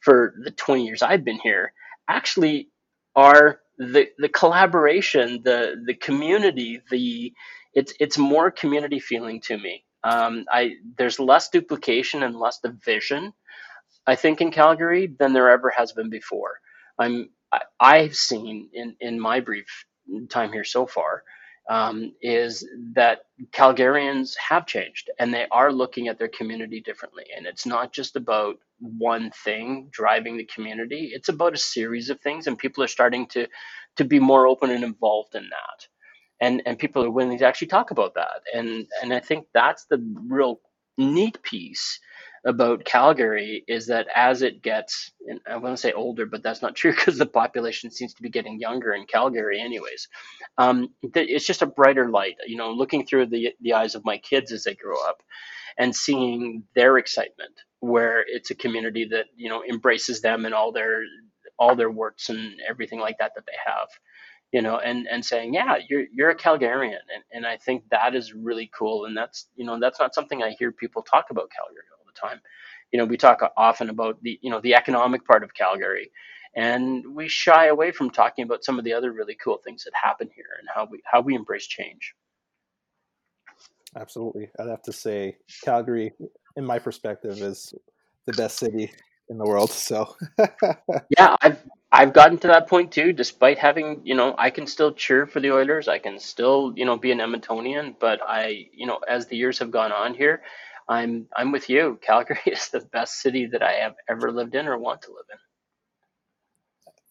for 0.00 0.34
the 0.44 0.52
20 0.52 0.86
years 0.86 1.02
I've 1.02 1.24
been 1.24 1.40
here 1.40 1.72
actually 2.08 2.70
are 3.16 3.60
the 3.78 4.08
the 4.18 4.28
collaboration, 4.28 5.42
the 5.44 5.76
the 5.86 5.94
community, 5.94 6.80
the 6.90 7.32
it's 7.74 7.92
it's 8.00 8.18
more 8.18 8.50
community 8.50 9.00
feeling 9.00 9.40
to 9.42 9.58
me. 9.58 9.84
Um, 10.04 10.44
I 10.52 10.74
there's 10.98 11.20
less 11.20 11.48
duplication 11.50 12.22
and 12.22 12.36
less 12.36 12.60
division 12.60 13.32
I 14.06 14.16
think 14.16 14.42
in 14.42 14.52
Calgary 14.52 15.08
than 15.18 15.34
there 15.34 15.50
ever 15.50 15.70
has 15.70 15.92
been 15.92 16.10
before. 16.10 16.60
I'm 17.00 17.30
I, 17.52 17.62
I've 17.80 18.16
seen 18.16 18.70
in 18.74 18.96
in 19.00 19.20
my 19.20 19.40
brief 19.40 19.86
time 20.30 20.52
here 20.52 20.64
so 20.64 20.86
far 20.86 21.24
um, 21.70 22.14
is 22.22 22.68
that 22.94 23.22
Calgarians 23.52 24.36
have 24.38 24.66
changed 24.68 25.10
and 25.20 25.34
they 25.34 25.46
are 25.52 25.72
looking 25.72 26.08
at 26.08 26.20
their 26.20 26.28
community 26.28 26.82
differently. 26.82 27.24
And 27.36 27.46
it's 27.46 27.66
not 27.66 27.94
just 27.94 28.16
about 28.18 28.56
one 28.80 29.32
thing 29.32 29.88
driving 29.92 30.36
the 30.38 30.50
community; 30.54 31.12
it's 31.14 31.30
about 31.30 31.54
a 31.54 31.58
series 31.58 32.10
of 32.10 32.20
things, 32.20 32.46
and 32.48 32.58
people 32.58 32.84
are 32.84 32.88
starting 32.88 33.26
to 33.28 33.48
to 33.96 34.04
be 34.04 34.20
more 34.20 34.48
open 34.48 34.70
and 34.70 34.84
involved 34.84 35.36
in 35.36 35.44
that. 35.44 35.88
And 36.40 36.62
and 36.66 36.78
people 36.78 37.04
are 37.04 37.10
willing 37.10 37.38
to 37.38 37.46
actually 37.46 37.68
talk 37.68 37.90
about 37.90 38.14
that. 38.14 38.42
And 38.54 38.86
and 39.02 39.12
I 39.14 39.20
think 39.20 39.46
that's 39.54 39.86
the 39.90 39.98
real 40.28 40.60
neat 40.98 41.42
piece 41.42 42.00
about 42.46 42.84
Calgary 42.84 43.64
is 43.68 43.88
that 43.88 44.06
as 44.14 44.42
it 44.42 44.62
gets, 44.62 45.12
and 45.28 45.40
I 45.50 45.56
want 45.56 45.74
to 45.76 45.80
say 45.80 45.92
older, 45.92 46.26
but 46.26 46.42
that's 46.42 46.62
not 46.62 46.76
true 46.76 46.92
because 46.92 47.18
the 47.18 47.26
population 47.26 47.90
seems 47.90 48.14
to 48.14 48.22
be 48.22 48.30
getting 48.30 48.60
younger 48.60 48.92
in 48.94 49.06
Calgary, 49.06 49.60
anyways. 49.60 50.08
Um, 50.58 50.90
it's 51.02 51.46
just 51.46 51.62
a 51.62 51.66
brighter 51.66 52.10
light, 52.10 52.36
you 52.46 52.56
know, 52.56 52.72
looking 52.72 53.06
through 53.06 53.26
the 53.26 53.50
the 53.60 53.74
eyes 53.74 53.94
of 53.94 54.04
my 54.04 54.18
kids 54.18 54.52
as 54.52 54.64
they 54.64 54.74
grow 54.74 54.96
up, 55.08 55.22
and 55.78 55.94
seeing 55.96 56.64
their 56.74 56.98
excitement, 56.98 57.54
where 57.80 58.24
it's 58.26 58.50
a 58.50 58.54
community 58.56 59.06
that 59.10 59.26
you 59.36 59.48
know 59.50 59.64
embraces 59.64 60.20
them 60.22 60.46
and 60.46 60.54
all 60.54 60.72
their 60.72 61.02
all 61.58 61.76
their 61.76 61.90
works 61.90 62.28
and 62.30 62.54
everything 62.68 63.00
like 63.00 63.18
that 63.18 63.32
that 63.36 63.46
they 63.46 63.58
have 63.66 63.88
you 64.52 64.62
know, 64.62 64.78
and 64.78 65.06
and 65.08 65.24
saying, 65.24 65.54
yeah, 65.54 65.76
you're 65.88 66.04
you're 66.12 66.30
a 66.30 66.36
Calgarian, 66.36 66.98
and 67.14 67.24
and 67.32 67.46
I 67.46 67.56
think 67.56 67.84
that 67.90 68.14
is 68.14 68.32
really 68.32 68.70
cool, 68.76 69.04
and 69.04 69.16
that's 69.16 69.46
you 69.56 69.64
know 69.64 69.78
that's 69.78 70.00
not 70.00 70.14
something 70.14 70.42
I 70.42 70.50
hear 70.58 70.72
people 70.72 71.02
talk 71.02 71.26
about 71.30 71.50
Calgary 71.50 71.84
all 71.92 72.04
the 72.06 72.18
time. 72.18 72.40
You 72.92 72.98
know, 72.98 73.04
we 73.04 73.18
talk 73.18 73.40
often 73.56 73.90
about 73.90 74.22
the 74.22 74.38
you 74.42 74.50
know 74.50 74.60
the 74.60 74.74
economic 74.74 75.26
part 75.26 75.44
of 75.44 75.52
Calgary, 75.52 76.10
and 76.54 77.04
we 77.14 77.28
shy 77.28 77.66
away 77.66 77.92
from 77.92 78.10
talking 78.10 78.44
about 78.44 78.64
some 78.64 78.78
of 78.78 78.84
the 78.84 78.94
other 78.94 79.12
really 79.12 79.36
cool 79.42 79.58
things 79.58 79.84
that 79.84 79.92
happen 80.02 80.30
here 80.34 80.56
and 80.58 80.68
how 80.74 80.88
we 80.90 81.02
how 81.04 81.20
we 81.20 81.34
embrace 81.34 81.66
change. 81.66 82.14
Absolutely, 83.96 84.48
I'd 84.58 84.68
have 84.68 84.82
to 84.82 84.92
say 84.92 85.36
Calgary, 85.62 86.12
in 86.56 86.64
my 86.64 86.78
perspective, 86.78 87.38
is 87.42 87.74
the 88.26 88.32
best 88.32 88.58
city 88.58 88.90
in 89.28 89.36
the 89.36 89.44
world. 89.44 89.70
So 89.70 90.16
yeah, 91.18 91.36
I've 91.42 91.62
I've 91.90 92.12
gotten 92.12 92.36
to 92.38 92.48
that 92.48 92.68
point 92.68 92.92
too, 92.92 93.12
despite 93.12 93.58
having, 93.58 94.02
you 94.04 94.14
know, 94.14 94.34
I 94.36 94.50
can 94.50 94.66
still 94.66 94.92
cheer 94.92 95.26
for 95.26 95.40
the 95.40 95.52
Oilers. 95.52 95.88
I 95.88 95.98
can 95.98 96.18
still, 96.18 96.72
you 96.76 96.84
know, 96.84 96.98
be 96.98 97.12
an 97.12 97.18
Edmontonian, 97.18 97.94
but 97.98 98.20
I, 98.26 98.66
you 98.72 98.86
know, 98.86 98.98
as 99.08 99.26
the 99.26 99.36
years 99.36 99.58
have 99.58 99.70
gone 99.70 99.92
on 99.92 100.12
here, 100.12 100.42
I'm 100.88 101.26
I'm 101.36 101.50
with 101.50 101.70
you. 101.70 101.98
Calgary 102.02 102.38
is 102.46 102.68
the 102.68 102.80
best 102.80 103.20
city 103.20 103.46
that 103.46 103.62
I 103.62 103.72
have 103.72 103.94
ever 104.08 104.30
lived 104.32 104.54
in 104.54 104.66
or 104.66 104.78
want 104.78 105.02
to 105.02 105.10
live 105.10 105.26
in. 105.32 105.38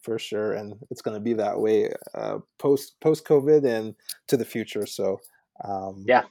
For 0.02 0.18
sure, 0.18 0.52
and 0.52 0.74
it's 0.90 1.02
going 1.02 1.16
to 1.16 1.20
be 1.20 1.34
that 1.34 1.58
way 1.58 1.92
uh, 2.14 2.38
post 2.58 3.00
post 3.00 3.26
COVID 3.26 3.64
and 3.66 3.94
to 4.28 4.36
the 4.36 4.44
future. 4.44 4.86
So, 4.86 5.20
um, 5.64 6.04
yeah, 6.06 6.22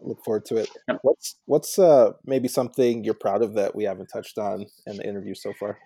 look 0.00 0.24
forward 0.24 0.46
to 0.46 0.56
it. 0.56 0.70
Yep. 0.88 0.98
What's 1.02 1.36
what's 1.44 1.78
uh, 1.78 2.12
maybe 2.24 2.48
something 2.48 3.04
you're 3.04 3.14
proud 3.14 3.42
of 3.42 3.52
that 3.54 3.74
we 3.76 3.84
haven't 3.84 4.06
touched 4.06 4.38
on 4.38 4.66
in 4.86 4.96
the 4.96 5.06
interview 5.06 5.34
so 5.34 5.52
far? 5.52 5.78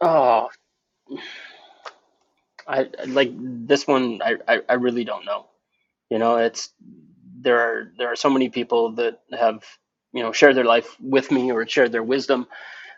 Oh, 0.00 0.48
I 2.66 2.88
like 3.06 3.30
this 3.34 3.86
one. 3.86 4.20
I, 4.22 4.36
I, 4.46 4.60
I 4.68 4.74
really 4.74 5.04
don't 5.04 5.24
know. 5.24 5.46
You 6.10 6.18
know, 6.18 6.36
it's 6.38 6.72
there 7.40 7.58
are 7.60 7.92
there 7.98 8.08
are 8.12 8.16
so 8.16 8.30
many 8.30 8.50
people 8.50 8.92
that 8.94 9.20
have 9.38 9.64
you 10.12 10.22
know 10.22 10.32
shared 10.32 10.56
their 10.56 10.64
life 10.64 10.96
with 11.00 11.30
me 11.30 11.52
or 11.52 11.66
shared 11.66 11.92
their 11.92 12.02
wisdom, 12.02 12.46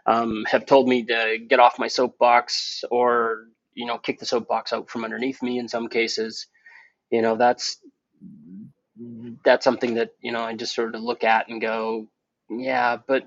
um, 0.07 0.45
have 0.51 0.67
told 0.67 0.89
me 0.89 1.05
to 1.07 1.39
get 1.49 1.61
off 1.61 1.79
my 1.79 1.89
soapbox 1.89 2.85
or 2.91 3.47
you 3.75 3.87
know 3.87 3.99
kick 3.99 4.21
the 4.21 4.27
soapbox 4.27 4.73
out 4.73 4.91
from 4.91 5.05
underneath 5.05 5.43
me 5.43 5.59
in 5.59 5.69
some 5.69 5.89
cases. 5.89 6.47
You 7.11 7.23
know, 7.23 7.37
that's 7.37 7.79
that's 9.45 9.65
something 9.65 9.95
that 9.95 10.11
you 10.21 10.33
know 10.33 10.43
I 10.43 10.55
just 10.55 10.75
sort 10.75 10.95
of 10.95 11.03
look 11.03 11.25
at 11.25 11.49
and 11.49 11.61
go, 11.61 12.07
yeah, 12.51 12.97
but 13.07 13.27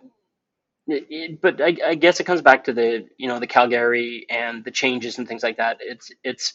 it, 0.87 1.41
but 1.41 1.61
I, 1.61 1.77
I, 1.85 1.95
guess 1.95 2.19
it 2.19 2.25
comes 2.25 2.41
back 2.41 2.65
to 2.65 2.73
the 2.73 3.07
you 3.17 3.27
know 3.27 3.39
the 3.39 3.47
Calgary 3.47 4.25
and 4.29 4.63
the 4.63 4.71
changes 4.71 5.17
and 5.17 5.27
things 5.27 5.43
like 5.43 5.57
that. 5.57 5.77
It's 5.81 6.11
it's 6.23 6.53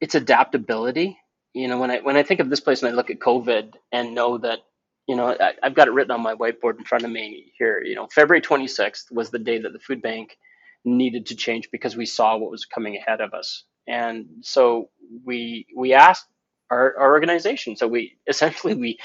it's 0.00 0.14
adaptability. 0.14 1.18
You 1.52 1.68
know 1.68 1.78
when 1.78 1.90
I 1.90 2.00
when 2.00 2.16
I 2.16 2.22
think 2.22 2.40
of 2.40 2.50
this 2.50 2.60
place 2.60 2.82
and 2.82 2.92
I 2.92 2.94
look 2.94 3.10
at 3.10 3.18
COVID 3.18 3.74
and 3.92 4.14
know 4.14 4.38
that 4.38 4.60
you 5.06 5.16
know, 5.16 5.36
I, 5.38 5.54
I've 5.62 5.74
got 5.74 5.88
it 5.88 5.92
written 5.92 6.12
on 6.12 6.22
my 6.22 6.34
whiteboard 6.34 6.78
in 6.78 6.84
front 6.84 7.04
of 7.04 7.10
me 7.10 7.52
here. 7.58 7.82
You 7.82 7.94
know, 7.94 8.06
February 8.06 8.40
26th 8.40 9.10
was 9.10 9.30
the 9.30 9.38
day 9.38 9.58
that 9.58 9.72
the 9.72 9.78
food 9.78 10.00
bank 10.00 10.36
needed 10.84 11.26
to 11.26 11.36
change 11.36 11.70
because 11.70 11.96
we 11.96 12.06
saw 12.06 12.36
what 12.36 12.50
was 12.50 12.64
coming 12.64 12.96
ahead 12.96 13.20
of 13.20 13.34
us, 13.34 13.64
and 13.86 14.26
so 14.42 14.90
we 15.24 15.66
we 15.76 15.92
asked 15.92 16.26
our, 16.70 16.96
our 16.98 17.12
organization. 17.12 17.76
So 17.76 17.88
we 17.88 18.18
essentially 18.26 18.74
we 18.74 18.98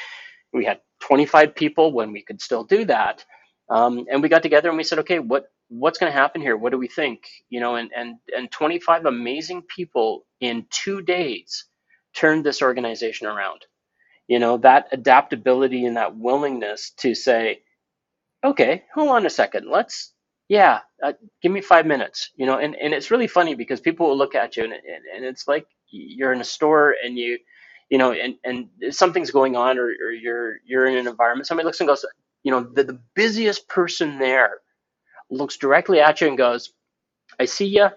we 0.54 0.66
had 0.66 0.82
25 1.02 1.56
people 1.56 1.92
when 1.94 2.12
we 2.12 2.24
could 2.24 2.42
still 2.42 2.64
do 2.64 2.86
that, 2.86 3.26
um, 3.70 4.06
and 4.12 4.22
we 4.22 4.30
got 4.30 4.44
together 4.44 4.70
and 4.70 4.78
we 4.78 4.84
said, 4.84 5.00
okay, 5.00 5.20
what 5.20 5.52
what's 5.70 6.00
going 6.00 6.12
to 6.12 6.18
happen 6.18 6.42
here? 6.42 6.56
What 6.56 6.72
do 6.72 6.78
we 6.78 6.88
think? 6.88 7.22
You 7.50 7.60
know, 7.60 7.76
and 7.76 7.92
and 7.96 8.16
and 8.36 8.52
25 8.52 9.06
amazing 9.06 9.64
people 9.64 10.26
in 10.40 10.66
two 10.70 11.02
days 11.02 11.66
turned 12.16 12.46
this 12.46 12.62
organization 12.62 13.28
around. 13.28 13.62
You 14.28 14.40
know, 14.40 14.58
that 14.60 14.88
adaptability 14.92 15.86
and 15.86 15.98
that 15.98 16.18
willingness 16.18 16.92
to 17.00 17.16
say, 17.16 17.62
okay, 18.44 18.84
hold 18.94 19.10
on 19.10 19.26
a 19.26 19.30
second, 19.30 19.70
let's 19.70 20.14
yeah, 20.50 20.82
uh, 21.04 21.14
give 21.42 21.52
me 21.52 21.62
five 21.62 21.86
minutes. 21.86 22.32
You 22.38 22.46
know, 22.48 22.60
and 22.60 22.76
and 22.76 22.94
it's 22.94 23.12
really 23.12 23.28
funny 23.28 23.56
because 23.56 23.82
people 23.82 24.10
will 24.10 24.18
look 24.18 24.36
at 24.36 24.58
you 24.58 24.64
and 24.66 24.74
and, 24.74 25.04
and 25.16 25.26
it's 25.26 25.48
like 25.48 25.68
you're 25.90 26.34
in 26.34 26.42
a 26.42 26.46
store 26.46 26.96
and 27.04 27.18
you 27.18 27.40
you 27.90 27.98
know, 27.98 28.12
and, 28.14 28.36
and 28.44 28.70
something's 28.96 29.32
going 29.32 29.56
on 29.56 29.78
or, 29.78 29.86
or 29.86 30.12
you're 30.12 30.58
you're 30.66 30.88
in 30.88 30.98
an 30.98 31.08
environment, 31.08 31.48
somebody 31.48 31.66
looks 31.66 31.80
and 31.80 31.88
goes, 31.88 32.06
you 32.48 32.52
know, 32.54 32.62
the, 32.64 32.86
the 32.86 33.00
busiest 33.14 33.68
person 33.68 34.20
there 34.20 34.62
looks 35.30 35.58
directly 35.58 36.00
at 36.00 36.22
you 36.22 36.30
and 36.30 36.38
goes, 36.38 36.72
I 37.38 37.44
see 37.44 37.66
you. 37.66 37.90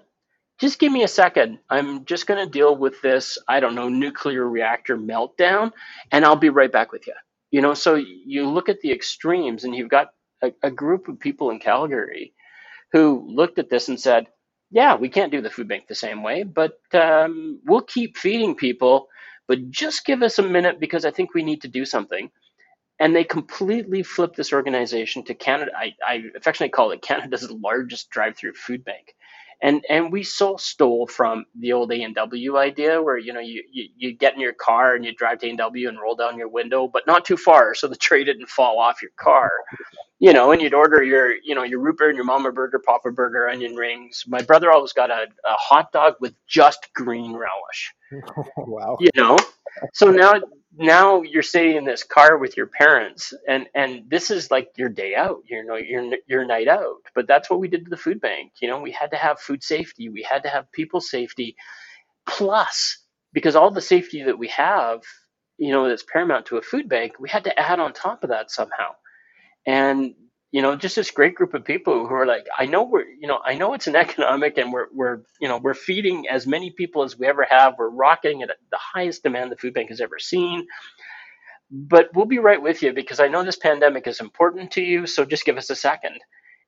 Just 0.59 0.81
give 0.81 0.91
me 0.91 1.05
a 1.05 1.09
second. 1.09 1.61
I'm 1.71 2.05
just 2.05 2.27
going 2.27 2.45
to 2.45 2.51
deal 2.51 2.77
with 2.77 3.01
this, 3.01 3.39
I 3.47 3.61
don't 3.61 3.77
know, 3.77 3.89
nuclear 3.89 4.49
reactor 4.49 4.99
meltdown, 4.99 5.71
and 6.11 6.25
I'll 6.25 6.35
be 6.35 6.49
right 6.49 6.73
back 6.73 6.91
with 6.91 7.07
you. 7.07 7.15
You 7.53 7.61
know, 7.61 7.75
so 7.75 7.95
you 7.95 8.49
look 8.49 8.69
at 8.69 8.81
the 8.81 8.91
extremes, 8.91 9.63
and 9.63 9.77
you've 9.77 9.89
got 9.89 10.09
a, 10.43 10.53
a 10.65 10.73
group 10.73 11.07
of 11.07 11.21
people 11.21 11.51
in 11.51 11.61
Calgary 11.61 12.35
who 12.93 13.25
looked 13.29 13.61
at 13.61 13.71
this 13.71 13.89
and 13.89 14.01
said, 14.01 14.27
yeah, 14.73 14.97
we 14.97 15.09
can't 15.09 15.33
do 15.33 15.43
the 15.43 15.51
food 15.51 15.69
bank 15.69 15.87
the 15.87 15.95
same 15.95 16.25
way, 16.25 16.43
but 16.43 16.81
um, 16.93 17.61
we'll 17.67 17.83
keep 17.83 18.19
feeding 18.19 18.57
people, 18.57 19.07
but 19.47 19.71
just 19.71 20.05
give 20.05 20.25
us 20.25 20.41
a 20.41 20.43
minute 20.43 20.81
because 20.81 21.05
I 21.05 21.13
think 21.13 21.35
we 21.35 21.45
need 21.45 21.63
to 21.63 21.69
do 21.69 21.85
something 21.85 22.33
and 23.01 23.17
they 23.17 23.25
completely 23.25 24.03
flipped 24.03 24.37
this 24.37 24.53
organization 24.53 25.25
to 25.25 25.35
Canada. 25.35 25.73
I, 25.77 25.95
I 26.07 26.23
affectionately 26.37 26.71
call 26.71 26.93
it 26.93 27.03
Canada's 27.03 27.51
largest 27.63 28.11
drive-through 28.11 28.53
food 28.53 28.85
bank, 28.85 29.15
and 29.63 29.85
and 29.89 30.13
we 30.13 30.23
so 30.23 30.57
stole 30.57 31.07
from 31.07 31.47
the 31.59 31.73
old 31.73 31.91
A 31.93 32.03
and 32.03 32.15
W 32.15 32.59
idea, 32.59 33.03
where 33.03 33.19
you 33.19 33.33
know 33.33 33.41
you, 33.41 33.65
you 33.73 33.89
you 33.97 34.13
get 34.13 34.35
in 34.35 34.41
your 34.41 34.53
car 34.53 34.95
and 34.95 35.05
you 35.05 35.15
drive 35.15 35.39
to 35.41 35.47
A 35.47 35.49
and 35.49 35.59
W 35.59 35.89
and 35.89 35.99
roll 35.99 36.15
down 36.15 36.39
your 36.39 36.49
window, 36.49 36.87
but 36.87 37.07
not 37.07 37.25
too 37.25 37.39
far, 37.39 37.75
so 37.75 37.89
the 37.89 37.97
tray 38.07 38.23
didn't 38.23 38.49
fall 38.49 38.79
off 38.79 39.03
your 39.03 39.13
car. 39.19 39.51
You 40.23 40.35
know, 40.35 40.53
and 40.53 40.61
you'd 40.61 40.75
order 40.75 41.03
your, 41.03 41.33
you 41.43 41.55
know, 41.55 41.63
your 41.63 41.81
root 41.81 41.97
beer 41.97 42.11
and 42.11 42.17
your 42.17 42.27
mama 42.27 42.53
burger, 42.53 42.79
papa 42.79 43.11
burger, 43.11 43.49
onion 43.49 43.75
rings. 43.75 44.23
My 44.29 44.43
brother 44.43 44.71
always 44.71 44.93
got 44.93 45.11
a, 45.11 45.23
a 45.23 45.55
hot 45.55 45.93
dog 45.93 46.17
with 46.21 46.35
just 46.47 46.93
green 46.95 47.33
relish. 47.33 47.95
wow. 48.59 48.99
You 49.01 49.09
know, 49.17 49.39
so 49.95 50.11
now 50.11 50.35
now 50.81 51.21
you're 51.21 51.43
sitting 51.43 51.77
in 51.77 51.85
this 51.85 52.03
car 52.03 52.39
with 52.39 52.57
your 52.57 52.67
parents 52.67 53.35
and 53.47 53.69
and 53.75 54.09
this 54.09 54.31
is 54.31 54.51
like 54.51 54.71
your 54.79 54.89
day 54.89 55.15
out 55.15 55.43
you 55.45 55.63
know 55.63 55.77
your 55.77 56.11
your 56.27 56.47
night 56.47 56.69
out. 56.69 56.97
But 57.15 57.29
that's 57.29 57.51
what 57.51 57.61
we 57.61 57.69
did 57.69 57.85
to 57.85 57.91
the 57.91 57.99
food 57.99 58.21
bank 58.21 58.53
you 58.63 58.69
know 58.69 58.81
we 58.81 58.91
had 58.91 59.11
to 59.11 59.19
have 59.19 59.39
food 59.39 59.63
safety 59.63 60.09
we 60.09 60.23
had 60.23 60.43
to 60.45 60.49
have 60.49 60.73
people 60.73 61.01
safety. 61.01 61.55
Plus 62.27 62.99
because 63.35 63.57
all 63.57 63.71
the 63.71 63.83
safety 63.83 64.23
that 64.23 64.39
we 64.39 64.49
have 64.49 65.03
you 65.59 65.71
know 65.71 65.87
that's 65.87 66.05
paramount 66.11 66.47
to 66.47 66.57
a 66.57 66.63
food 66.63 66.89
bank 66.89 67.13
we 67.21 67.29
had 67.29 67.45
to 67.45 67.61
add 67.61 67.79
on 67.79 67.93
top 67.93 68.25
of 68.25 68.31
that 68.31 68.51
somehow. 68.51 68.93
And 69.67 70.15
you 70.53 70.63
know, 70.63 70.75
just 70.75 70.97
this 70.97 71.11
great 71.11 71.35
group 71.37 71.55
of 71.55 71.65
people 71.65 72.07
who 72.07 72.15
are 72.15 72.27
like, 72.27 72.47
I 72.59 72.67
know 72.67 72.83
we're, 72.83 73.07
you 73.07 73.29
know, 73.29 73.41
I 73.45 73.55
know 73.55 73.75
it's 73.75 73.87
an 73.87 73.97
economic 74.05 74.59
and 74.59 74.73
we're, 74.73 74.87
we're, 74.93 75.23
you 75.41 75.49
know, 75.49 75.59
we're 75.59 75.75
feeding 75.75 76.27
as 76.29 76.47
many 76.47 76.71
people 76.71 77.03
as 77.03 77.19
we 77.19 77.27
ever 77.27 77.47
have. 77.49 77.75
We're 77.79 77.91
rocketing 77.91 78.43
at 78.43 78.49
the 78.49 78.79
highest 78.79 79.23
demand 79.23 79.53
the 79.53 79.57
food 79.57 79.75
bank 79.75 79.91
has 79.91 80.01
ever 80.01 80.19
seen. 80.19 80.67
But 81.71 82.11
we'll 82.15 82.27
be 82.27 82.41
right 82.41 82.61
with 82.61 82.83
you 82.83 82.93
because 82.93 83.21
I 83.21 83.29
know 83.29 83.45
this 83.45 83.57
pandemic 83.57 84.09
is 84.09 84.21
important 84.21 84.73
to 84.73 84.83
you. 84.83 85.07
So 85.07 85.25
just 85.25 85.45
give 85.45 85.57
us 85.57 85.71
a 85.71 85.77
second. 85.77 86.19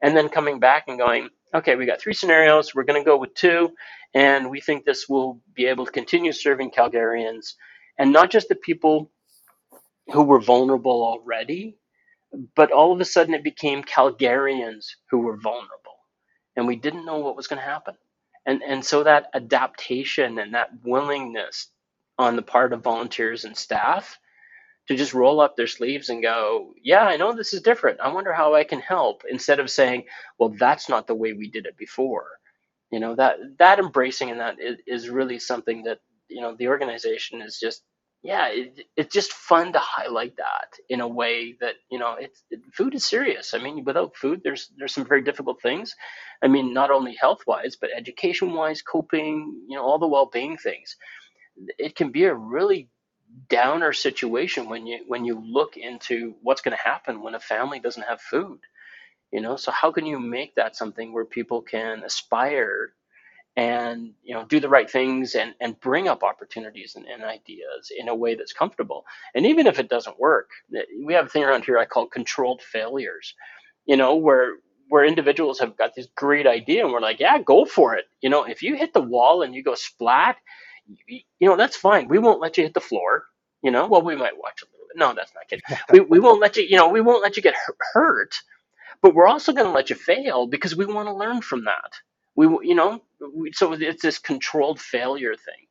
And 0.00 0.16
then 0.16 0.28
coming 0.28 0.60
back 0.60 0.84
and 0.86 0.98
going, 0.98 1.28
okay, 1.54 1.74
we 1.74 1.86
got 1.86 2.00
three 2.00 2.14
scenarios. 2.14 2.74
We're 2.74 2.84
going 2.84 3.02
to 3.02 3.08
go 3.08 3.16
with 3.16 3.34
two. 3.34 3.70
And 4.14 4.48
we 4.50 4.60
think 4.60 4.84
this 4.84 5.08
will 5.08 5.40
be 5.54 5.66
able 5.66 5.86
to 5.86 5.92
continue 5.92 6.32
serving 6.32 6.70
Calgarians 6.70 7.54
and 7.98 8.12
not 8.12 8.30
just 8.30 8.48
the 8.48 8.54
people 8.54 9.10
who 10.12 10.22
were 10.22 10.40
vulnerable 10.40 11.02
already, 11.04 11.76
but 12.56 12.72
all 12.72 12.92
of 12.92 13.00
a 13.00 13.04
sudden 13.04 13.34
it 13.34 13.44
became 13.44 13.82
Calgarians 13.84 14.86
who 15.10 15.20
were 15.20 15.38
vulnerable, 15.38 15.98
and 16.56 16.66
we 16.66 16.76
didn't 16.76 17.06
know 17.06 17.18
what 17.18 17.36
was 17.36 17.46
going 17.48 17.60
to 17.60 17.66
happen. 17.68 17.96
And 18.46 18.62
and 18.62 18.84
so 18.84 19.04
that 19.04 19.28
adaptation 19.34 20.38
and 20.38 20.54
that 20.54 20.70
willingness 20.84 21.68
on 22.18 22.36
the 22.36 22.42
part 22.42 22.72
of 22.72 22.82
volunteers 22.82 23.44
and 23.44 23.56
staff 23.56 24.18
to 24.88 24.96
just 24.96 25.14
roll 25.14 25.40
up 25.40 25.56
their 25.56 25.68
sleeves 25.68 26.10
and 26.10 26.22
go, 26.22 26.74
yeah, 26.82 27.04
I 27.04 27.16
know 27.16 27.32
this 27.34 27.54
is 27.54 27.62
different. 27.62 28.00
I 28.00 28.12
wonder 28.12 28.32
how 28.34 28.54
I 28.54 28.64
can 28.64 28.80
help 28.80 29.22
instead 29.30 29.60
of 29.60 29.70
saying, 29.70 30.04
well, 30.38 30.54
that's 30.58 30.88
not 30.88 31.06
the 31.06 31.14
way 31.14 31.32
we 31.34 31.50
did 31.50 31.66
it 31.66 31.76
before. 31.78 32.26
You 32.90 33.00
know, 33.00 33.14
that 33.16 33.38
that 33.58 33.78
embracing 33.78 34.30
and 34.30 34.40
that 34.40 34.56
is, 34.60 34.78
is 34.86 35.10
really 35.10 35.38
something 35.38 35.84
that, 35.84 36.00
you 36.28 36.42
know, 36.42 36.56
the 36.58 36.68
organization 36.68 37.42
is 37.42 37.58
just 37.60 37.82
yeah, 38.22 38.48
it, 38.50 38.86
it's 38.96 39.12
just 39.12 39.32
fun 39.32 39.72
to 39.72 39.80
highlight 39.80 40.36
that 40.36 40.74
in 40.88 41.00
a 41.00 41.08
way 41.08 41.56
that 41.60 41.74
you 41.90 41.98
know 41.98 42.14
it's 42.18 42.42
it, 42.50 42.60
food 42.72 42.94
is 42.94 43.04
serious. 43.04 43.52
I 43.52 43.58
mean, 43.58 43.84
without 43.84 44.16
food, 44.16 44.42
there's 44.44 44.70
there's 44.78 44.94
some 44.94 45.04
very 45.06 45.22
difficult 45.22 45.60
things. 45.60 45.96
I 46.40 46.46
mean, 46.46 46.72
not 46.72 46.90
only 46.90 47.14
health 47.14 47.40
wise, 47.46 47.76
but 47.80 47.90
education 47.94 48.52
wise, 48.52 48.80
coping, 48.80 49.62
you 49.68 49.76
know, 49.76 49.82
all 49.82 49.98
the 49.98 50.06
well 50.06 50.26
being 50.32 50.56
things. 50.56 50.96
It 51.78 51.96
can 51.96 52.12
be 52.12 52.24
a 52.24 52.34
really 52.34 52.88
downer 53.48 53.92
situation 53.92 54.68
when 54.68 54.86
you 54.86 55.04
when 55.08 55.24
you 55.24 55.40
look 55.44 55.76
into 55.76 56.34
what's 56.42 56.62
going 56.62 56.76
to 56.76 56.82
happen 56.82 57.22
when 57.22 57.34
a 57.34 57.40
family 57.40 57.80
doesn't 57.80 58.04
have 58.04 58.20
food. 58.20 58.60
You 59.32 59.40
know, 59.40 59.56
so 59.56 59.72
how 59.72 59.90
can 59.90 60.06
you 60.06 60.20
make 60.20 60.54
that 60.56 60.76
something 60.76 61.12
where 61.12 61.24
people 61.24 61.62
can 61.62 62.04
aspire 62.04 62.92
and 63.56 64.12
you 64.22 64.34
know 64.34 64.44
do 64.46 64.60
the 64.60 64.68
right 64.68 64.90
things 64.90 65.34
and 65.34 65.54
and 65.60 65.78
bring 65.80 66.08
up 66.08 66.22
opportunities 66.22 66.94
and, 66.96 67.06
and, 67.06 67.22
ideas 67.22 67.92
in 67.96 68.08
a 68.08 68.14
way 68.14 68.34
that's 68.34 68.52
comfortable. 68.52 69.04
And 69.34 69.44
even 69.46 69.66
if 69.66 69.78
it 69.78 69.90
doesn't 69.90 70.18
work 70.18 70.50
we 71.04 71.14
have 71.14 71.26
a 71.26 71.28
thing 71.28 71.44
around 71.44 71.64
here 71.64 71.78
i 71.78 71.84
call 71.84 72.06
controlled 72.06 72.62
failures 72.62 73.34
you 73.84 73.96
know 73.96 74.16
where 74.16 74.54
where 74.88 75.04
individuals 75.04 75.58
have 75.58 75.76
got 75.76 75.94
this 75.94 76.08
great 76.14 76.46
idea 76.46 76.84
and 76.84 76.92
we're 76.92 77.00
like 77.00 77.20
yeah 77.20 77.38
go 77.38 77.64
for 77.64 77.94
it. 77.94 78.06
You 78.22 78.30
know 78.30 78.44
if 78.44 78.62
you 78.62 78.74
hit 78.76 78.94
the 78.94 79.02
wall 79.02 79.42
and 79.42 79.54
you 79.54 79.62
go 79.62 79.74
splat 79.74 80.36
you, 80.86 81.20
you 81.38 81.48
know 81.48 81.56
that's 81.56 81.76
fine. 81.76 82.08
We 82.08 82.18
won't 82.18 82.40
let 82.40 82.56
you 82.56 82.64
hit 82.64 82.74
the 82.74 82.80
floor 82.80 83.24
you 83.62 83.70
know? 83.70 83.86
Well 83.86 84.02
we 84.02 84.16
might 84.16 84.38
watch 84.38 84.62
a 84.62 84.66
little 84.72 84.86
bit. 84.88 84.98
No 84.98 85.14
that's 85.14 85.32
not 85.34 85.48
kidding. 85.48 85.64
We, 85.92 86.00
we 86.00 86.20
won't 86.20 86.40
let 86.40 86.56
you 86.56 86.64
you 86.64 86.76
know 86.76 86.88
we 86.88 87.02
won't 87.02 87.22
let 87.22 87.36
you 87.36 87.42
get 87.42 87.54
hurt 87.92 88.34
but 89.02 89.14
we're 89.14 89.26
also 89.26 89.52
going 89.52 89.66
to 89.66 89.72
let 89.72 89.90
you 89.90 89.96
fail 89.96 90.46
because 90.46 90.76
we 90.76 90.86
want 90.86 91.08
to 91.08 91.14
learn 91.14 91.42
from 91.42 91.64
that 91.64 91.92
we 92.36 92.46
you 92.62 92.74
know 92.74 93.02
we, 93.34 93.52
so 93.52 93.72
it's 93.72 94.02
this 94.02 94.18
controlled 94.18 94.80
failure 94.80 95.34
thing. 95.34 95.66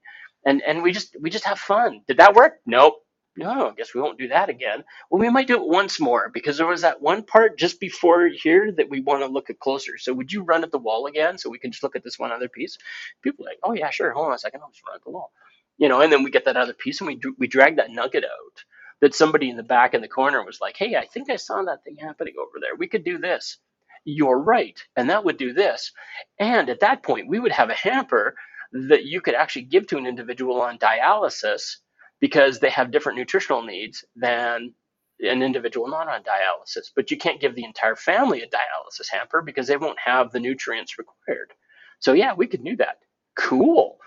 And 0.46 0.62
and 0.62 0.82
we 0.84 0.92
just 0.92 1.16
we 1.20 1.30
just 1.30 1.46
have 1.46 1.60
fun. 1.60 2.02
Did 2.08 2.18
that 2.18 2.34
work? 2.36 2.60
Nope. 2.66 2.96
No 3.38 3.70
i 3.70 3.74
guess 3.76 3.96
we 3.96 4.02
won't 4.02 4.20
do 4.20 4.28
that 4.30 4.50
again. 4.50 4.84
Well 5.10 5.22
we 5.22 5.30
might 5.30 5.48
do 5.48 5.56
it 5.56 5.68
once 5.68 6.00
more 6.00 6.30
because 6.34 6.58
there 6.58 6.68
was 6.68 6.82
that 6.82 7.02
one 7.02 7.24
part 7.24 7.58
just 7.58 7.80
before 7.80 8.28
here 8.28 8.72
that 8.74 8.90
we 8.90 9.02
want 9.02 9.22
to 9.22 9.28
look 9.28 9.50
at 9.50 9.60
closer. 9.60 9.98
So 9.98 10.14
would 10.14 10.34
you 10.34 10.44
run 10.44 10.64
at 10.64 10.72
the 10.72 10.78
wall 10.80 11.06
again 11.06 11.38
so 11.38 11.50
we 11.50 11.60
can 11.60 11.72
just 11.72 11.84
look 11.84 11.96
at 11.96 12.04
this 12.04 12.20
one 12.20 12.32
other 12.32 12.50
piece? 12.50 12.78
People 13.24 13.46
like 13.46 13.60
oh 13.64 13.74
yeah 13.74 13.90
sure. 13.90 14.12
Hold 14.12 14.28
on 14.28 14.34
a 14.34 14.40
second. 14.40 14.62
I'll 14.62 14.72
just 14.72 14.86
run 14.88 14.96
at 14.96 15.04
the 15.04 15.12
wall. 15.12 15.32
You 15.78 15.90
know 15.90 16.02
and 16.02 16.12
then 16.12 16.24
we 16.24 16.32
get 16.32 16.46
that 16.46 16.58
other 16.58 16.74
piece 16.74 17.00
and 17.02 17.08
we 17.08 17.20
we 17.38 17.48
drag 17.48 17.78
that 17.78 17.92
nugget 17.92 18.26
out 18.26 18.64
that 19.02 19.16
somebody 19.16 19.50
in 19.50 19.58
the 19.58 19.64
back 19.64 19.94
in 19.96 20.02
the 20.02 20.08
corner 20.08 20.44
was 20.46 20.60
like 20.62 20.78
hey 20.78 20.96
i 20.96 21.06
think 21.08 21.32
i 21.32 21.36
saw 21.36 21.64
that 21.64 21.84
thing 21.84 21.98
happening 21.98 22.36
over 22.40 22.60
there. 22.62 22.76
We 22.78 22.88
could 22.88 23.04
do 23.06 23.18
this 23.18 23.58
you're 24.06 24.40
right. 24.40 24.82
And 24.96 25.10
that 25.10 25.26
would 25.26 25.38
do 25.38 25.54
this. 25.54 25.92
And 26.40 26.70
at 26.70 26.80
that 26.82 27.04
point, 27.04 27.28
we 27.30 27.40
would 27.40 27.52
have 27.52 27.70
a 27.70 27.76
hamper 27.76 28.36
that 28.74 29.06
you 29.06 29.22
could 29.22 29.36
actually 29.36 29.64
give 29.64 29.88
to 29.88 29.98
an 29.98 30.06
individual 30.08 30.62
on 30.62 30.78
dialysis 30.80 31.78
because 32.20 32.60
they 32.60 32.70
have 32.70 32.92
different 32.92 33.18
nutritional 33.18 33.64
needs 33.64 34.06
than 34.16 34.74
an 35.22 35.44
individual 35.44 35.88
not 35.88 36.08
on 36.08 36.22
dialysis. 36.24 36.92
But 36.96 37.12
you 37.12 37.18
can't 37.18 37.42
give 37.42 37.56
the 37.56 37.66
entire 37.66 37.96
family 37.96 38.42
a 38.42 38.48
dialysis 38.48 39.08
hamper 39.12 39.42
because 39.42 39.68
they 39.68 39.78
won't 39.78 40.00
have 40.04 40.32
the 40.32 40.40
nutrients 40.40 40.98
required. 40.98 41.54
So 42.00 42.14
yeah, 42.14 42.34
we 42.34 42.48
could 42.48 42.64
do 42.64 42.78
that. 42.78 43.00
Cool. 43.38 43.98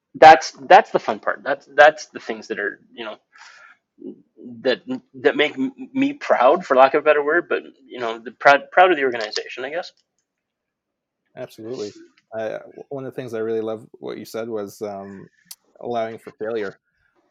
that's 0.16 0.52
that's 0.68 0.90
the 0.92 0.98
fun 1.00 1.20
part. 1.20 1.42
That's 1.44 1.68
that's 1.74 2.06
the 2.08 2.20
things 2.20 2.48
that 2.48 2.58
are, 2.60 2.80
you 2.92 3.04
know, 3.04 3.16
that 4.62 4.82
that 5.22 5.36
make 5.36 5.56
me 5.92 6.12
proud, 6.12 6.64
for 6.66 6.76
lack 6.76 6.94
of 6.94 7.00
a 7.00 7.04
better 7.04 7.24
word, 7.24 7.48
but 7.48 7.62
you 7.86 7.98
know, 7.98 8.18
the 8.18 8.32
proud 8.32 8.70
proud 8.70 8.90
of 8.90 8.96
the 8.96 9.04
organization, 9.04 9.64
I 9.64 9.70
guess. 9.70 9.92
Absolutely. 11.36 11.92
I, 12.34 12.58
one 12.88 13.04
of 13.04 13.12
the 13.12 13.16
things 13.16 13.32
I 13.32 13.38
really 13.38 13.60
love 13.60 13.86
what 13.94 14.18
you 14.18 14.24
said 14.24 14.48
was 14.48 14.82
um, 14.82 15.28
allowing 15.80 16.18
for 16.18 16.32
failure. 16.32 16.78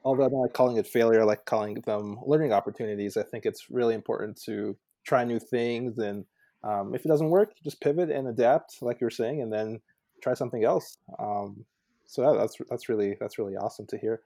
although 0.04 0.26
I 0.26 0.30
don't 0.30 0.42
like 0.42 0.54
calling 0.54 0.78
it 0.78 0.88
failure, 0.88 1.22
I 1.22 1.26
like 1.26 1.46
calling 1.46 1.76
them 1.86 2.20
learning 2.26 2.54
opportunities. 2.54 3.18
I 3.18 3.24
think 3.24 3.46
it's 3.46 3.70
really 3.70 3.96
important 3.96 4.40
to 4.46 4.76
try 5.06 5.24
new 5.24 5.40
things, 5.40 5.98
and 6.00 6.26
um, 6.64 6.96
if 6.96 7.06
it 7.06 7.10
doesn't 7.10 7.30
work, 7.30 7.54
just 7.64 7.82
pivot 7.82 8.10
and 8.10 8.28
adapt, 8.28 8.82
like 8.82 9.02
you 9.02 9.06
were 9.06 9.12
saying, 9.12 9.42
and 9.42 9.52
then 9.52 9.82
try 10.22 10.34
something 10.34 10.64
else. 10.64 10.98
Um, 11.20 11.66
so 12.08 12.22
that, 12.22 12.40
that's 12.40 12.58
that's 12.70 12.90
really 12.90 13.18
that's 13.20 13.38
really 13.38 13.56
awesome 13.56 13.86
to 13.88 13.98
hear. 13.98 14.22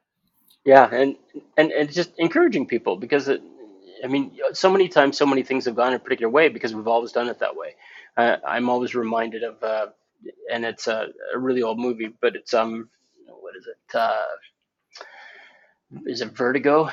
Yeah, 0.66 0.90
and 0.94 1.16
and 1.58 1.72
and 1.72 1.92
just 1.92 2.12
encouraging 2.18 2.68
people 2.68 2.98
because 2.98 3.28
it, 3.30 3.42
I 4.04 4.08
mean, 4.08 4.38
so 4.54 4.70
many 4.72 4.90
times, 4.90 5.18
so 5.18 5.26
many 5.26 5.44
things 5.44 5.66
have 5.66 5.76
gone 5.76 5.94
a 5.94 6.00
particular 6.00 6.30
way 6.30 6.50
because 6.50 6.76
we've 6.76 6.88
always 6.88 7.12
done 7.12 7.30
it 7.30 7.40
that 7.40 7.56
way. 7.56 7.76
Uh, 8.18 8.38
I'm 8.46 8.70
always 8.70 8.94
reminded 8.96 9.44
of, 9.44 9.62
uh, 9.64 9.88
and 10.52 10.66
it's 10.66 10.88
a, 10.88 11.08
a 11.34 11.40
really 11.40 11.64
old 11.64 11.80
movie, 11.80 12.10
but 12.22 12.36
it's 12.36 12.54
um, 12.54 12.90
what 13.28 13.56
is 13.56 13.68
it? 13.68 13.96
Uh, 13.96 14.24
is 16.06 16.22
it 16.22 16.32
Vertigo? 16.36 16.90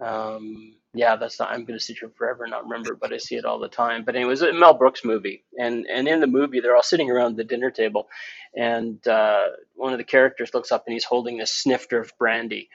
Um, 0.00 0.76
yeah, 0.92 1.16
that's 1.16 1.38
not. 1.38 1.52
I'm 1.52 1.64
going 1.64 1.78
to 1.78 1.84
sit 1.84 1.98
here 2.00 2.10
forever 2.16 2.44
and 2.44 2.50
not 2.50 2.64
remember, 2.64 2.96
but 2.96 3.12
I 3.12 3.18
see 3.18 3.36
it 3.36 3.44
all 3.44 3.60
the 3.60 3.68
time. 3.68 4.04
But 4.04 4.16
anyway, 4.16 4.28
it 4.28 4.30
was 4.30 4.42
a 4.42 4.52
Mel 4.52 4.74
Brooks 4.74 5.04
movie, 5.04 5.44
and 5.58 5.86
and 5.86 6.08
in 6.08 6.20
the 6.20 6.26
movie, 6.26 6.60
they're 6.60 6.74
all 6.74 6.82
sitting 6.82 7.10
around 7.10 7.36
the 7.36 7.44
dinner 7.44 7.70
table, 7.70 8.08
and 8.56 9.06
uh, 9.06 9.44
one 9.76 9.92
of 9.92 9.98
the 9.98 10.04
characters 10.04 10.52
looks 10.52 10.72
up 10.72 10.84
and 10.86 10.94
he's 10.94 11.04
holding 11.04 11.40
a 11.40 11.46
snifter 11.46 12.00
of 12.00 12.12
brandy, 12.18 12.68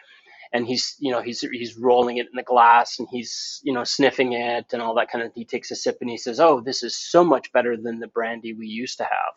and 0.54 0.65
he's 0.65 0.95
you 0.99 1.12
know 1.12 1.21
he's 1.21 1.41
he's 1.41 1.78
rolling 1.78 2.17
it 2.17 2.28
in 2.28 2.36
the 2.36 2.43
glass 2.43 2.99
and 2.99 3.08
he's 3.12 3.60
you 3.63 3.73
know 3.73 3.84
sniffing 3.84 4.34
it 4.34 4.67
and 4.71 4.82
all 4.82 4.95
that 4.95 5.12
kind 5.12 5.25
of. 5.25 5.34
He 5.36 5.43
takes 5.43 5.69
a 5.71 5.75
sip 5.75 5.97
and 5.99 6.10
he 6.10 6.17
says, 6.17 6.39
"Oh, 6.39 6.62
this 6.62 6.84
is 6.84 6.97
so 6.97 7.23
much 7.23 7.51
better 7.51 7.75
than 7.75 7.99
the 7.99 8.08
brandy 8.08 8.54
we 8.54 8.67
used 8.67 8.97
to 8.99 9.04
have," 9.04 9.34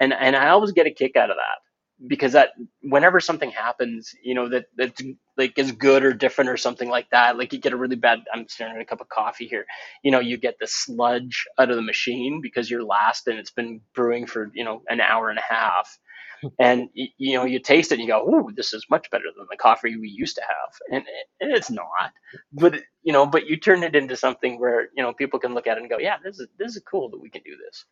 and 0.00 0.12
and 0.12 0.36
I 0.36 0.50
always 0.50 0.72
get 0.72 0.86
a 0.86 0.90
kick 0.90 1.16
out 1.16 1.30
of 1.30 1.36
that 1.36 1.73
because 2.06 2.32
that 2.32 2.50
whenever 2.82 3.20
something 3.20 3.50
happens, 3.50 4.14
you 4.22 4.34
know 4.34 4.48
that 4.48 4.66
that's 4.76 5.00
like 5.36 5.58
is 5.58 5.72
good 5.72 6.04
or 6.04 6.12
different 6.12 6.50
or 6.50 6.56
something 6.56 6.88
like 6.88 7.08
that. 7.10 7.38
Like 7.38 7.52
you 7.52 7.58
get 7.58 7.72
a 7.72 7.76
really 7.76 7.96
bad. 7.96 8.20
I'm 8.32 8.48
staring 8.48 8.76
at 8.76 8.82
a 8.82 8.84
cup 8.84 9.00
of 9.00 9.08
coffee 9.08 9.46
here. 9.46 9.64
You 10.02 10.10
know, 10.10 10.20
you 10.20 10.36
get 10.36 10.58
the 10.58 10.66
sludge 10.66 11.46
out 11.58 11.70
of 11.70 11.76
the 11.76 11.82
machine 11.82 12.40
because 12.42 12.70
you're 12.70 12.84
last 12.84 13.26
and 13.28 13.38
it's 13.38 13.52
been 13.52 13.80
brewing 13.94 14.26
for 14.26 14.50
you 14.54 14.64
know 14.64 14.82
an 14.88 15.00
hour 15.00 15.30
and 15.30 15.38
a 15.38 15.54
half, 15.54 15.98
and 16.58 16.88
you 16.94 17.36
know 17.36 17.44
you 17.44 17.60
taste 17.60 17.92
it 17.92 18.00
and 18.00 18.02
you 18.02 18.08
go, 18.08 18.28
"Ooh, 18.28 18.50
this 18.54 18.72
is 18.72 18.86
much 18.90 19.08
better 19.10 19.26
than 19.36 19.46
the 19.50 19.56
coffee 19.56 19.96
we 19.96 20.08
used 20.08 20.36
to 20.36 20.42
have," 20.42 20.78
and, 20.90 21.04
and 21.40 21.52
it's 21.52 21.70
not. 21.70 22.12
But 22.52 22.80
you 23.02 23.12
know, 23.12 23.24
but 23.24 23.46
you 23.46 23.56
turn 23.56 23.82
it 23.84 23.94
into 23.94 24.16
something 24.16 24.58
where 24.58 24.88
you 24.96 25.02
know 25.02 25.12
people 25.12 25.38
can 25.38 25.54
look 25.54 25.68
at 25.68 25.76
it 25.76 25.80
and 25.80 25.90
go, 25.90 25.98
"Yeah, 25.98 26.16
this 26.24 26.40
is 26.40 26.48
this 26.58 26.76
is 26.76 26.82
cool 26.90 27.10
that 27.10 27.20
we 27.20 27.30
can 27.30 27.42
do 27.44 27.56
this." 27.64 27.84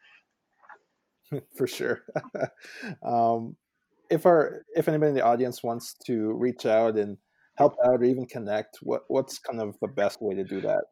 For 1.57 1.67
sure. 1.67 2.03
um, 3.03 3.57
if 4.13 4.27
our 4.27 4.65
if 4.77 4.89
anybody 4.89 5.09
in 5.11 5.15
the 5.15 5.25
audience 5.25 5.63
wants 5.63 5.95
to 6.07 6.33
reach 6.35 6.67
out 6.67 6.97
and 6.97 7.17
help 7.57 7.77
out 7.85 8.01
or 8.01 8.05
even 8.05 8.27
connect, 8.27 8.79
what 8.83 9.03
what's 9.09 9.39
kind 9.39 9.61
of 9.61 9.75
the 9.81 9.89
best 9.89 10.21
way 10.21 10.35
to 10.35 10.45
do 10.45 10.61
that? 10.61 10.85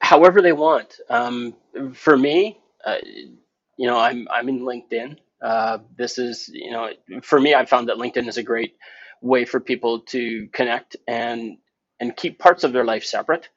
However 0.00 0.40
they 0.40 0.52
want. 0.52 0.96
Um, 1.10 1.54
for 1.92 2.16
me, 2.16 2.58
uh, 2.84 2.96
you 3.76 3.86
know, 3.86 3.98
I'm 3.98 4.26
I'm 4.30 4.48
in 4.48 4.60
LinkedIn. 4.60 5.18
Uh, 5.42 5.78
this 5.96 6.18
is 6.18 6.50
you 6.52 6.70
know, 6.70 6.88
for 7.22 7.38
me, 7.38 7.54
I 7.54 7.66
found 7.66 7.88
that 7.88 7.98
LinkedIn 7.98 8.26
is 8.28 8.38
a 8.38 8.42
great 8.42 8.74
way 9.20 9.44
for 9.44 9.60
people 9.60 10.00
to 10.00 10.48
connect 10.52 10.96
and 11.06 11.58
and 12.00 12.16
keep 12.16 12.38
parts 12.38 12.64
of 12.64 12.72
their 12.72 12.84
life 12.84 13.04
separate. 13.04 13.48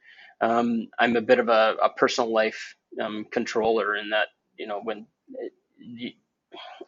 Um, 0.42 0.88
I'm 1.00 1.16
a 1.16 1.22
bit 1.22 1.40
of 1.40 1.48
a, 1.50 1.76
a 1.82 1.90
personal 1.96 2.34
life 2.34 2.76
um, 3.02 3.26
controller 3.32 3.96
in 3.96 4.10
that 4.10 4.28
you 4.58 4.68
know 4.68 4.82
when 4.84 5.08
it, 5.36 5.54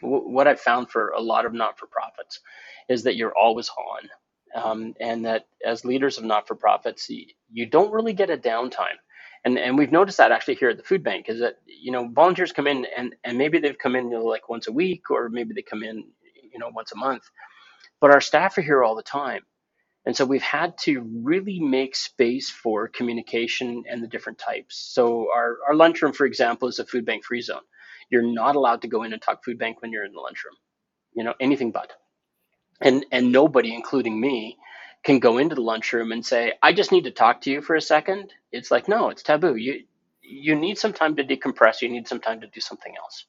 what 0.01 0.47
I've 0.47 0.59
found 0.59 0.89
for 0.89 1.09
a 1.09 1.21
lot 1.21 1.45
of 1.45 1.53
not 1.53 1.79
for 1.79 1.87
profits 1.87 2.39
is 2.89 3.03
that 3.03 3.15
you're 3.15 3.37
always 3.37 3.69
on. 3.69 4.09
Um, 4.55 4.93
and 4.99 5.25
that 5.25 5.47
as 5.65 5.83
leaders 5.83 6.17
of 6.19 6.25
not 6.25 6.47
for 6.47 6.55
profits, 6.55 7.09
you, 7.09 7.25
you 7.51 7.65
don't 7.65 7.91
really 7.91 8.13
get 8.13 8.29
a 8.29 8.37
downtime. 8.37 8.97
And, 9.45 9.57
and 9.57 9.77
we've 9.77 9.91
noticed 9.91 10.19
that 10.19 10.31
actually 10.31 10.55
here 10.55 10.69
at 10.69 10.77
the 10.77 10.83
food 10.83 11.03
bank 11.03 11.27
is 11.27 11.39
that 11.39 11.55
you 11.65 11.91
know 11.91 12.07
volunteers 12.07 12.53
come 12.53 12.67
in 12.67 12.85
and, 12.97 13.15
and 13.23 13.37
maybe 13.37 13.59
they've 13.59 13.77
come 13.77 13.95
in 13.95 14.09
you 14.09 14.17
know, 14.17 14.25
like 14.25 14.47
once 14.49 14.67
a 14.67 14.71
week 14.71 15.09
or 15.11 15.29
maybe 15.29 15.53
they 15.53 15.61
come 15.61 15.83
in 15.83 16.05
you 16.51 16.59
know 16.59 16.69
once 16.73 16.91
a 16.93 16.97
month 16.97 17.23
but 17.99 18.11
our 18.11 18.21
staff 18.21 18.57
are 18.57 18.61
here 18.61 18.83
all 18.83 18.95
the 18.95 19.03
time 19.03 19.41
and 20.05 20.15
so 20.15 20.25
we've 20.25 20.41
had 20.41 20.77
to 20.77 21.01
really 21.23 21.59
make 21.59 21.95
space 21.95 22.49
for 22.49 22.87
communication 22.87 23.83
and 23.89 24.01
the 24.01 24.07
different 24.07 24.37
types 24.37 24.77
so 24.93 25.27
our, 25.35 25.57
our 25.67 25.75
lunchroom 25.75 26.13
for 26.13 26.25
example 26.25 26.67
is 26.69 26.79
a 26.79 26.85
food 26.85 27.05
bank 27.05 27.25
free 27.25 27.41
zone 27.41 27.61
you're 28.09 28.21
not 28.23 28.55
allowed 28.55 28.81
to 28.83 28.87
go 28.87 29.03
in 29.03 29.13
and 29.13 29.21
talk 29.21 29.43
food 29.43 29.59
bank 29.59 29.81
when 29.81 29.91
you're 29.91 30.05
in 30.05 30.13
the 30.13 30.19
lunchroom. 30.21 30.55
You 31.13 31.23
know, 31.23 31.33
anything 31.39 31.71
but. 31.71 31.91
And 32.81 33.05
and 33.11 33.31
nobody, 33.31 33.73
including 33.73 34.19
me, 34.19 34.57
can 35.03 35.19
go 35.19 35.37
into 35.37 35.55
the 35.55 35.61
lunchroom 35.61 36.11
and 36.11 36.25
say, 36.25 36.53
I 36.61 36.73
just 36.73 36.91
need 36.91 37.05
to 37.05 37.11
talk 37.11 37.41
to 37.41 37.51
you 37.51 37.61
for 37.61 37.75
a 37.75 37.81
second. 37.81 38.33
It's 38.51 38.71
like, 38.71 38.87
no, 38.87 39.09
it's 39.09 39.23
taboo. 39.23 39.55
You 39.55 39.83
you 40.21 40.55
need 40.55 40.77
some 40.77 40.93
time 40.93 41.15
to 41.17 41.23
decompress, 41.23 41.81
you 41.81 41.89
need 41.89 42.07
some 42.07 42.19
time 42.21 42.41
to 42.41 42.47
do 42.47 42.61
something 42.61 42.93
else. 42.97 43.25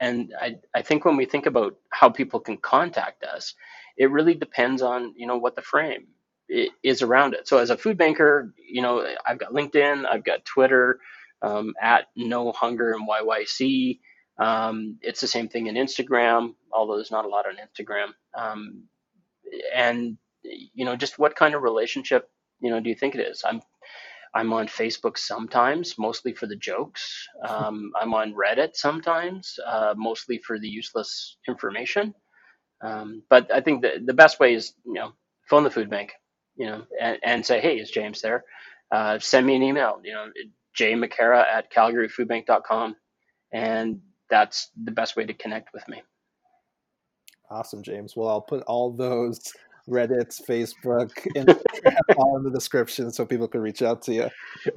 And 0.00 0.34
I, 0.40 0.56
I 0.74 0.82
think 0.82 1.04
when 1.04 1.16
we 1.16 1.24
think 1.24 1.46
about 1.46 1.76
how 1.90 2.10
people 2.10 2.40
can 2.40 2.58
contact 2.58 3.24
us, 3.24 3.54
it 3.96 4.10
really 4.10 4.34
depends 4.34 4.82
on, 4.82 5.14
you 5.16 5.26
know, 5.26 5.38
what 5.38 5.56
the 5.56 5.62
frame 5.62 6.08
is 6.82 7.02
around 7.02 7.34
it. 7.34 7.48
So 7.48 7.58
as 7.58 7.70
a 7.70 7.78
food 7.78 7.96
banker, 7.98 8.52
you 8.58 8.82
know, 8.82 9.06
I've 9.26 9.38
got 9.38 9.52
LinkedIn, 9.52 10.06
I've 10.06 10.24
got 10.24 10.44
Twitter, 10.44 11.00
um, 11.42 11.74
at 11.80 12.06
No 12.16 12.52
Hunger 12.52 12.92
and 12.92 13.08
YYC. 13.08 14.00
Um, 14.38 14.98
it's 15.02 15.20
the 15.20 15.26
same 15.26 15.48
thing 15.48 15.66
in 15.66 15.74
Instagram, 15.74 16.54
although 16.72 16.96
there's 16.96 17.10
not 17.10 17.24
a 17.24 17.28
lot 17.28 17.46
on 17.46 17.56
Instagram. 17.56 18.08
Um, 18.34 18.84
and 19.74 20.16
you 20.42 20.84
know, 20.84 20.96
just 20.96 21.18
what 21.18 21.36
kind 21.36 21.54
of 21.54 21.62
relationship 21.62 22.30
you 22.60 22.70
know 22.70 22.80
do 22.80 22.88
you 22.88 22.94
think 22.94 23.14
it 23.14 23.20
is? 23.20 23.42
I'm 23.44 23.60
I'm 24.34 24.52
on 24.52 24.66
Facebook 24.66 25.18
sometimes, 25.18 25.98
mostly 25.98 26.32
for 26.32 26.46
the 26.46 26.56
jokes. 26.56 27.28
Um, 27.46 27.92
I'm 28.00 28.14
on 28.14 28.34
Reddit 28.34 28.74
sometimes, 28.74 29.58
uh, 29.66 29.94
mostly 29.96 30.38
for 30.38 30.58
the 30.58 30.68
useless 30.68 31.36
information. 31.46 32.14
Um, 32.82 33.22
but 33.28 33.52
I 33.52 33.60
think 33.60 33.82
the 33.82 34.02
the 34.04 34.14
best 34.14 34.40
way 34.40 34.54
is 34.54 34.72
you 34.84 34.94
know 34.94 35.12
phone 35.48 35.64
the 35.64 35.70
food 35.70 35.90
bank, 35.90 36.12
you 36.56 36.66
know, 36.66 36.84
and, 37.00 37.18
and 37.22 37.46
say, 37.46 37.60
hey, 37.60 37.76
is 37.76 37.90
James 37.90 38.22
there? 38.22 38.44
Uh, 38.90 39.18
send 39.18 39.46
me 39.46 39.56
an 39.56 39.62
email. 39.62 40.00
You 40.02 40.12
know, 40.12 40.26
jmccara 40.78 41.44
at 41.46 41.72
calgaryfoodbank.com. 41.72 42.96
And 43.52 44.00
that's 44.30 44.70
the 44.82 44.90
best 44.90 45.16
way 45.16 45.26
to 45.26 45.34
connect 45.34 45.72
with 45.74 45.86
me. 45.88 46.02
Awesome, 47.50 47.82
James. 47.82 48.16
Well, 48.16 48.28
I'll 48.28 48.40
put 48.40 48.62
all 48.62 48.90
those 48.90 49.40
Reddits, 49.88 50.40
Facebook, 50.48 51.10
Instagram 51.36 52.16
all 52.16 52.36
in 52.38 52.44
the 52.44 52.50
description 52.50 53.10
so 53.10 53.26
people 53.26 53.48
can 53.48 53.60
reach 53.60 53.82
out 53.82 54.00
to 54.02 54.14
you. 54.14 54.30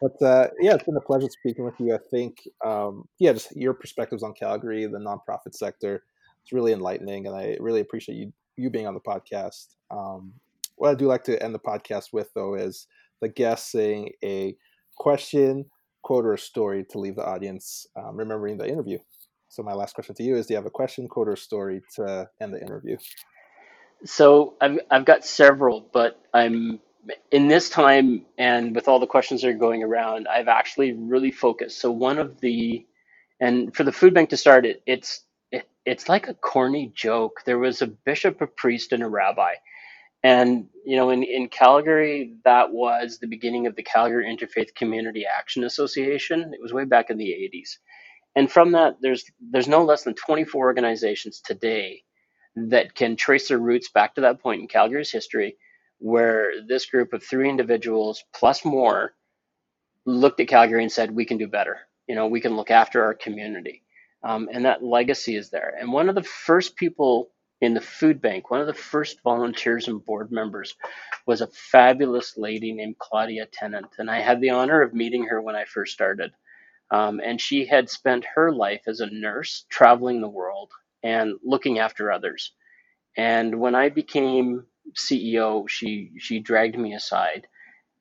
but 0.00 0.22
uh, 0.22 0.48
yeah, 0.60 0.74
it's 0.74 0.84
been 0.84 0.96
a 0.96 1.00
pleasure 1.00 1.28
speaking 1.28 1.64
with 1.64 1.74
you. 1.78 1.94
I 1.94 1.98
think, 2.10 2.48
um, 2.64 3.06
yeah, 3.18 3.32
just 3.32 3.54
your 3.56 3.74
perspectives 3.74 4.22
on 4.22 4.34
Calgary, 4.34 4.86
the 4.86 4.98
nonprofit 4.98 5.54
sector, 5.54 6.04
it's 6.42 6.52
really 6.52 6.72
enlightening, 6.72 7.26
and 7.26 7.34
I 7.34 7.56
really 7.60 7.80
appreciate 7.80 8.14
you 8.14 8.32
you 8.56 8.70
being 8.70 8.86
on 8.86 8.94
the 8.94 9.00
podcast. 9.00 9.74
Um, 9.90 10.32
what 10.76 10.90
I 10.90 10.94
do 10.94 11.06
like 11.06 11.24
to 11.24 11.42
end 11.42 11.54
the 11.54 11.58
podcast 11.58 12.12
with, 12.12 12.30
though, 12.34 12.54
is 12.54 12.86
the 13.20 13.28
guest 13.28 13.70
saying 13.70 14.10
a 14.24 14.56
question, 14.96 15.66
quote, 16.02 16.24
or 16.24 16.34
a 16.34 16.38
story 16.38 16.84
to 16.90 16.98
leave 16.98 17.16
the 17.16 17.26
audience 17.26 17.86
um, 17.96 18.16
remembering 18.16 18.58
the 18.58 18.68
interview. 18.68 18.98
So 19.48 19.62
my 19.62 19.72
last 19.72 19.94
question 19.94 20.14
to 20.16 20.22
you 20.22 20.36
is: 20.36 20.46
Do 20.46 20.54
you 20.54 20.56
have 20.56 20.66
a 20.66 20.70
question, 20.70 21.08
quote, 21.08 21.28
or 21.28 21.36
story 21.36 21.82
to 21.96 22.28
end 22.40 22.54
the 22.54 22.60
interview? 22.60 22.96
So 24.04 24.54
I've 24.60 24.78
I've 24.90 25.04
got 25.04 25.24
several, 25.24 25.88
but 25.92 26.20
I'm 26.34 26.80
in 27.30 27.48
this 27.48 27.70
time 27.70 28.26
and 28.36 28.74
with 28.74 28.88
all 28.88 28.98
the 28.98 29.06
questions 29.06 29.42
that 29.42 29.48
are 29.48 29.54
going 29.54 29.82
around, 29.82 30.26
I've 30.28 30.48
actually 30.48 30.92
really 30.92 31.30
focused. 31.30 31.80
So 31.80 31.90
one 31.90 32.18
of 32.18 32.40
the 32.40 32.84
and 33.40 33.74
for 33.74 33.84
the 33.84 33.92
food 33.92 34.14
bank 34.14 34.30
to 34.30 34.36
start, 34.36 34.66
it, 34.66 34.82
it's 34.86 35.22
it, 35.50 35.68
it's 35.84 36.08
like 36.08 36.28
a 36.28 36.34
corny 36.34 36.92
joke. 36.94 37.42
There 37.44 37.58
was 37.58 37.82
a 37.82 37.86
bishop, 37.86 38.40
a 38.40 38.46
priest, 38.46 38.92
and 38.92 39.02
a 39.02 39.08
rabbi 39.08 39.54
and, 40.26 40.66
you 40.84 40.96
know, 40.96 41.10
in, 41.10 41.22
in 41.22 41.48
Calgary, 41.48 42.34
that 42.44 42.72
was 42.72 43.20
the 43.20 43.28
beginning 43.28 43.68
of 43.68 43.76
the 43.76 43.84
Calgary 43.84 44.26
Interfaith 44.26 44.74
Community 44.74 45.24
Action 45.24 45.62
Association. 45.62 46.52
It 46.52 46.60
was 46.60 46.72
way 46.72 46.84
back 46.84 47.10
in 47.10 47.16
the 47.16 47.28
80s. 47.28 47.76
And 48.34 48.50
from 48.50 48.72
that, 48.72 48.96
there's 49.00 49.24
there's 49.52 49.68
no 49.68 49.84
less 49.84 50.02
than 50.02 50.14
24 50.14 50.66
organizations 50.66 51.40
today 51.40 52.02
that 52.56 52.92
can 52.96 53.14
trace 53.14 53.46
their 53.46 53.58
roots 53.60 53.88
back 53.90 54.16
to 54.16 54.22
that 54.22 54.40
point 54.42 54.62
in 54.62 54.66
Calgary's 54.66 55.12
history, 55.12 55.58
where 55.98 56.54
this 56.66 56.86
group 56.86 57.12
of 57.12 57.22
three 57.22 57.48
individuals 57.48 58.24
plus 58.34 58.64
more 58.64 59.14
looked 60.06 60.40
at 60.40 60.48
Calgary 60.48 60.82
and 60.82 60.90
said, 60.90 61.14
"We 61.14 61.24
can 61.24 61.38
do 61.38 61.46
better. 61.46 61.78
You 62.08 62.16
know, 62.16 62.26
we 62.26 62.40
can 62.40 62.56
look 62.56 62.72
after 62.72 63.04
our 63.04 63.14
community." 63.14 63.84
Um, 64.24 64.48
and 64.52 64.64
that 64.64 64.82
legacy 64.82 65.36
is 65.36 65.50
there. 65.50 65.72
And 65.78 65.92
one 65.92 66.08
of 66.08 66.16
the 66.16 66.24
first 66.24 66.74
people 66.74 67.30
in 67.60 67.74
the 67.74 67.80
food 67.80 68.20
bank, 68.20 68.50
one 68.50 68.60
of 68.60 68.66
the 68.66 68.74
first 68.74 69.22
volunteers 69.22 69.88
and 69.88 70.04
board 70.04 70.30
members 70.30 70.74
was 71.26 71.40
a 71.40 71.46
fabulous 71.48 72.36
lady 72.36 72.72
named 72.72 72.98
Claudia 72.98 73.46
Tennant. 73.52 73.88
And 73.98 74.10
I 74.10 74.20
had 74.20 74.40
the 74.40 74.50
honor 74.50 74.82
of 74.82 74.94
meeting 74.94 75.24
her 75.26 75.40
when 75.40 75.56
I 75.56 75.64
first 75.64 75.92
started. 75.92 76.32
Um, 76.90 77.20
and 77.24 77.40
she 77.40 77.66
had 77.66 77.90
spent 77.90 78.26
her 78.34 78.52
life 78.52 78.82
as 78.86 79.00
a 79.00 79.10
nurse 79.10 79.64
traveling 79.70 80.20
the 80.20 80.28
world 80.28 80.70
and 81.02 81.34
looking 81.42 81.78
after 81.78 82.12
others. 82.12 82.52
And 83.16 83.58
when 83.60 83.74
I 83.74 83.88
became 83.88 84.66
CEO, 84.94 85.68
she 85.68 86.12
she 86.18 86.40
dragged 86.40 86.78
me 86.78 86.94
aside 86.94 87.46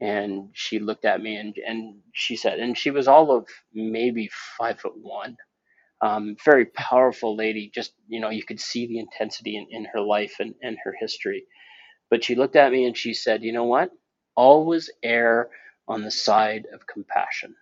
and 0.02 0.50
she 0.54 0.80
looked 0.80 1.06
at 1.06 1.22
me 1.22 1.38
and 1.38 1.56
and 1.66 2.00
she 2.14 2.36
said, 2.36 2.60
and 2.60 2.78
she 2.78 2.92
was 2.92 3.08
all 3.08 3.32
of 3.32 3.48
maybe 3.74 4.30
five 4.58 4.80
foot 4.80 4.98
one, 4.98 5.38
um, 6.06 6.36
very 6.46 6.66
powerful 6.68 7.36
lady. 7.36 7.72
Just 7.74 7.94
you 8.08 8.20
know, 8.22 8.30
you 8.30 8.44
could 8.44 8.60
see 8.62 8.88
the 8.88 9.00
intensity 9.00 9.58
in, 9.58 9.68
in 9.72 9.86
her 9.94 10.02
life 10.02 10.36
and, 10.40 10.54
and 10.62 10.78
her 10.84 10.96
history. 11.00 11.46
But 12.12 12.24
she 12.24 12.36
looked 12.36 12.56
at 12.56 12.72
me 12.72 12.86
and 12.86 12.98
she 12.98 13.14
said, 13.14 13.44
you 13.44 13.54
know 13.54 13.66
what? 13.66 13.92
Always 14.36 14.92
err 15.04 15.50
on 15.88 16.04
the 16.04 16.12
side 16.12 16.68
of 16.74 16.88
compassion. 16.88 17.56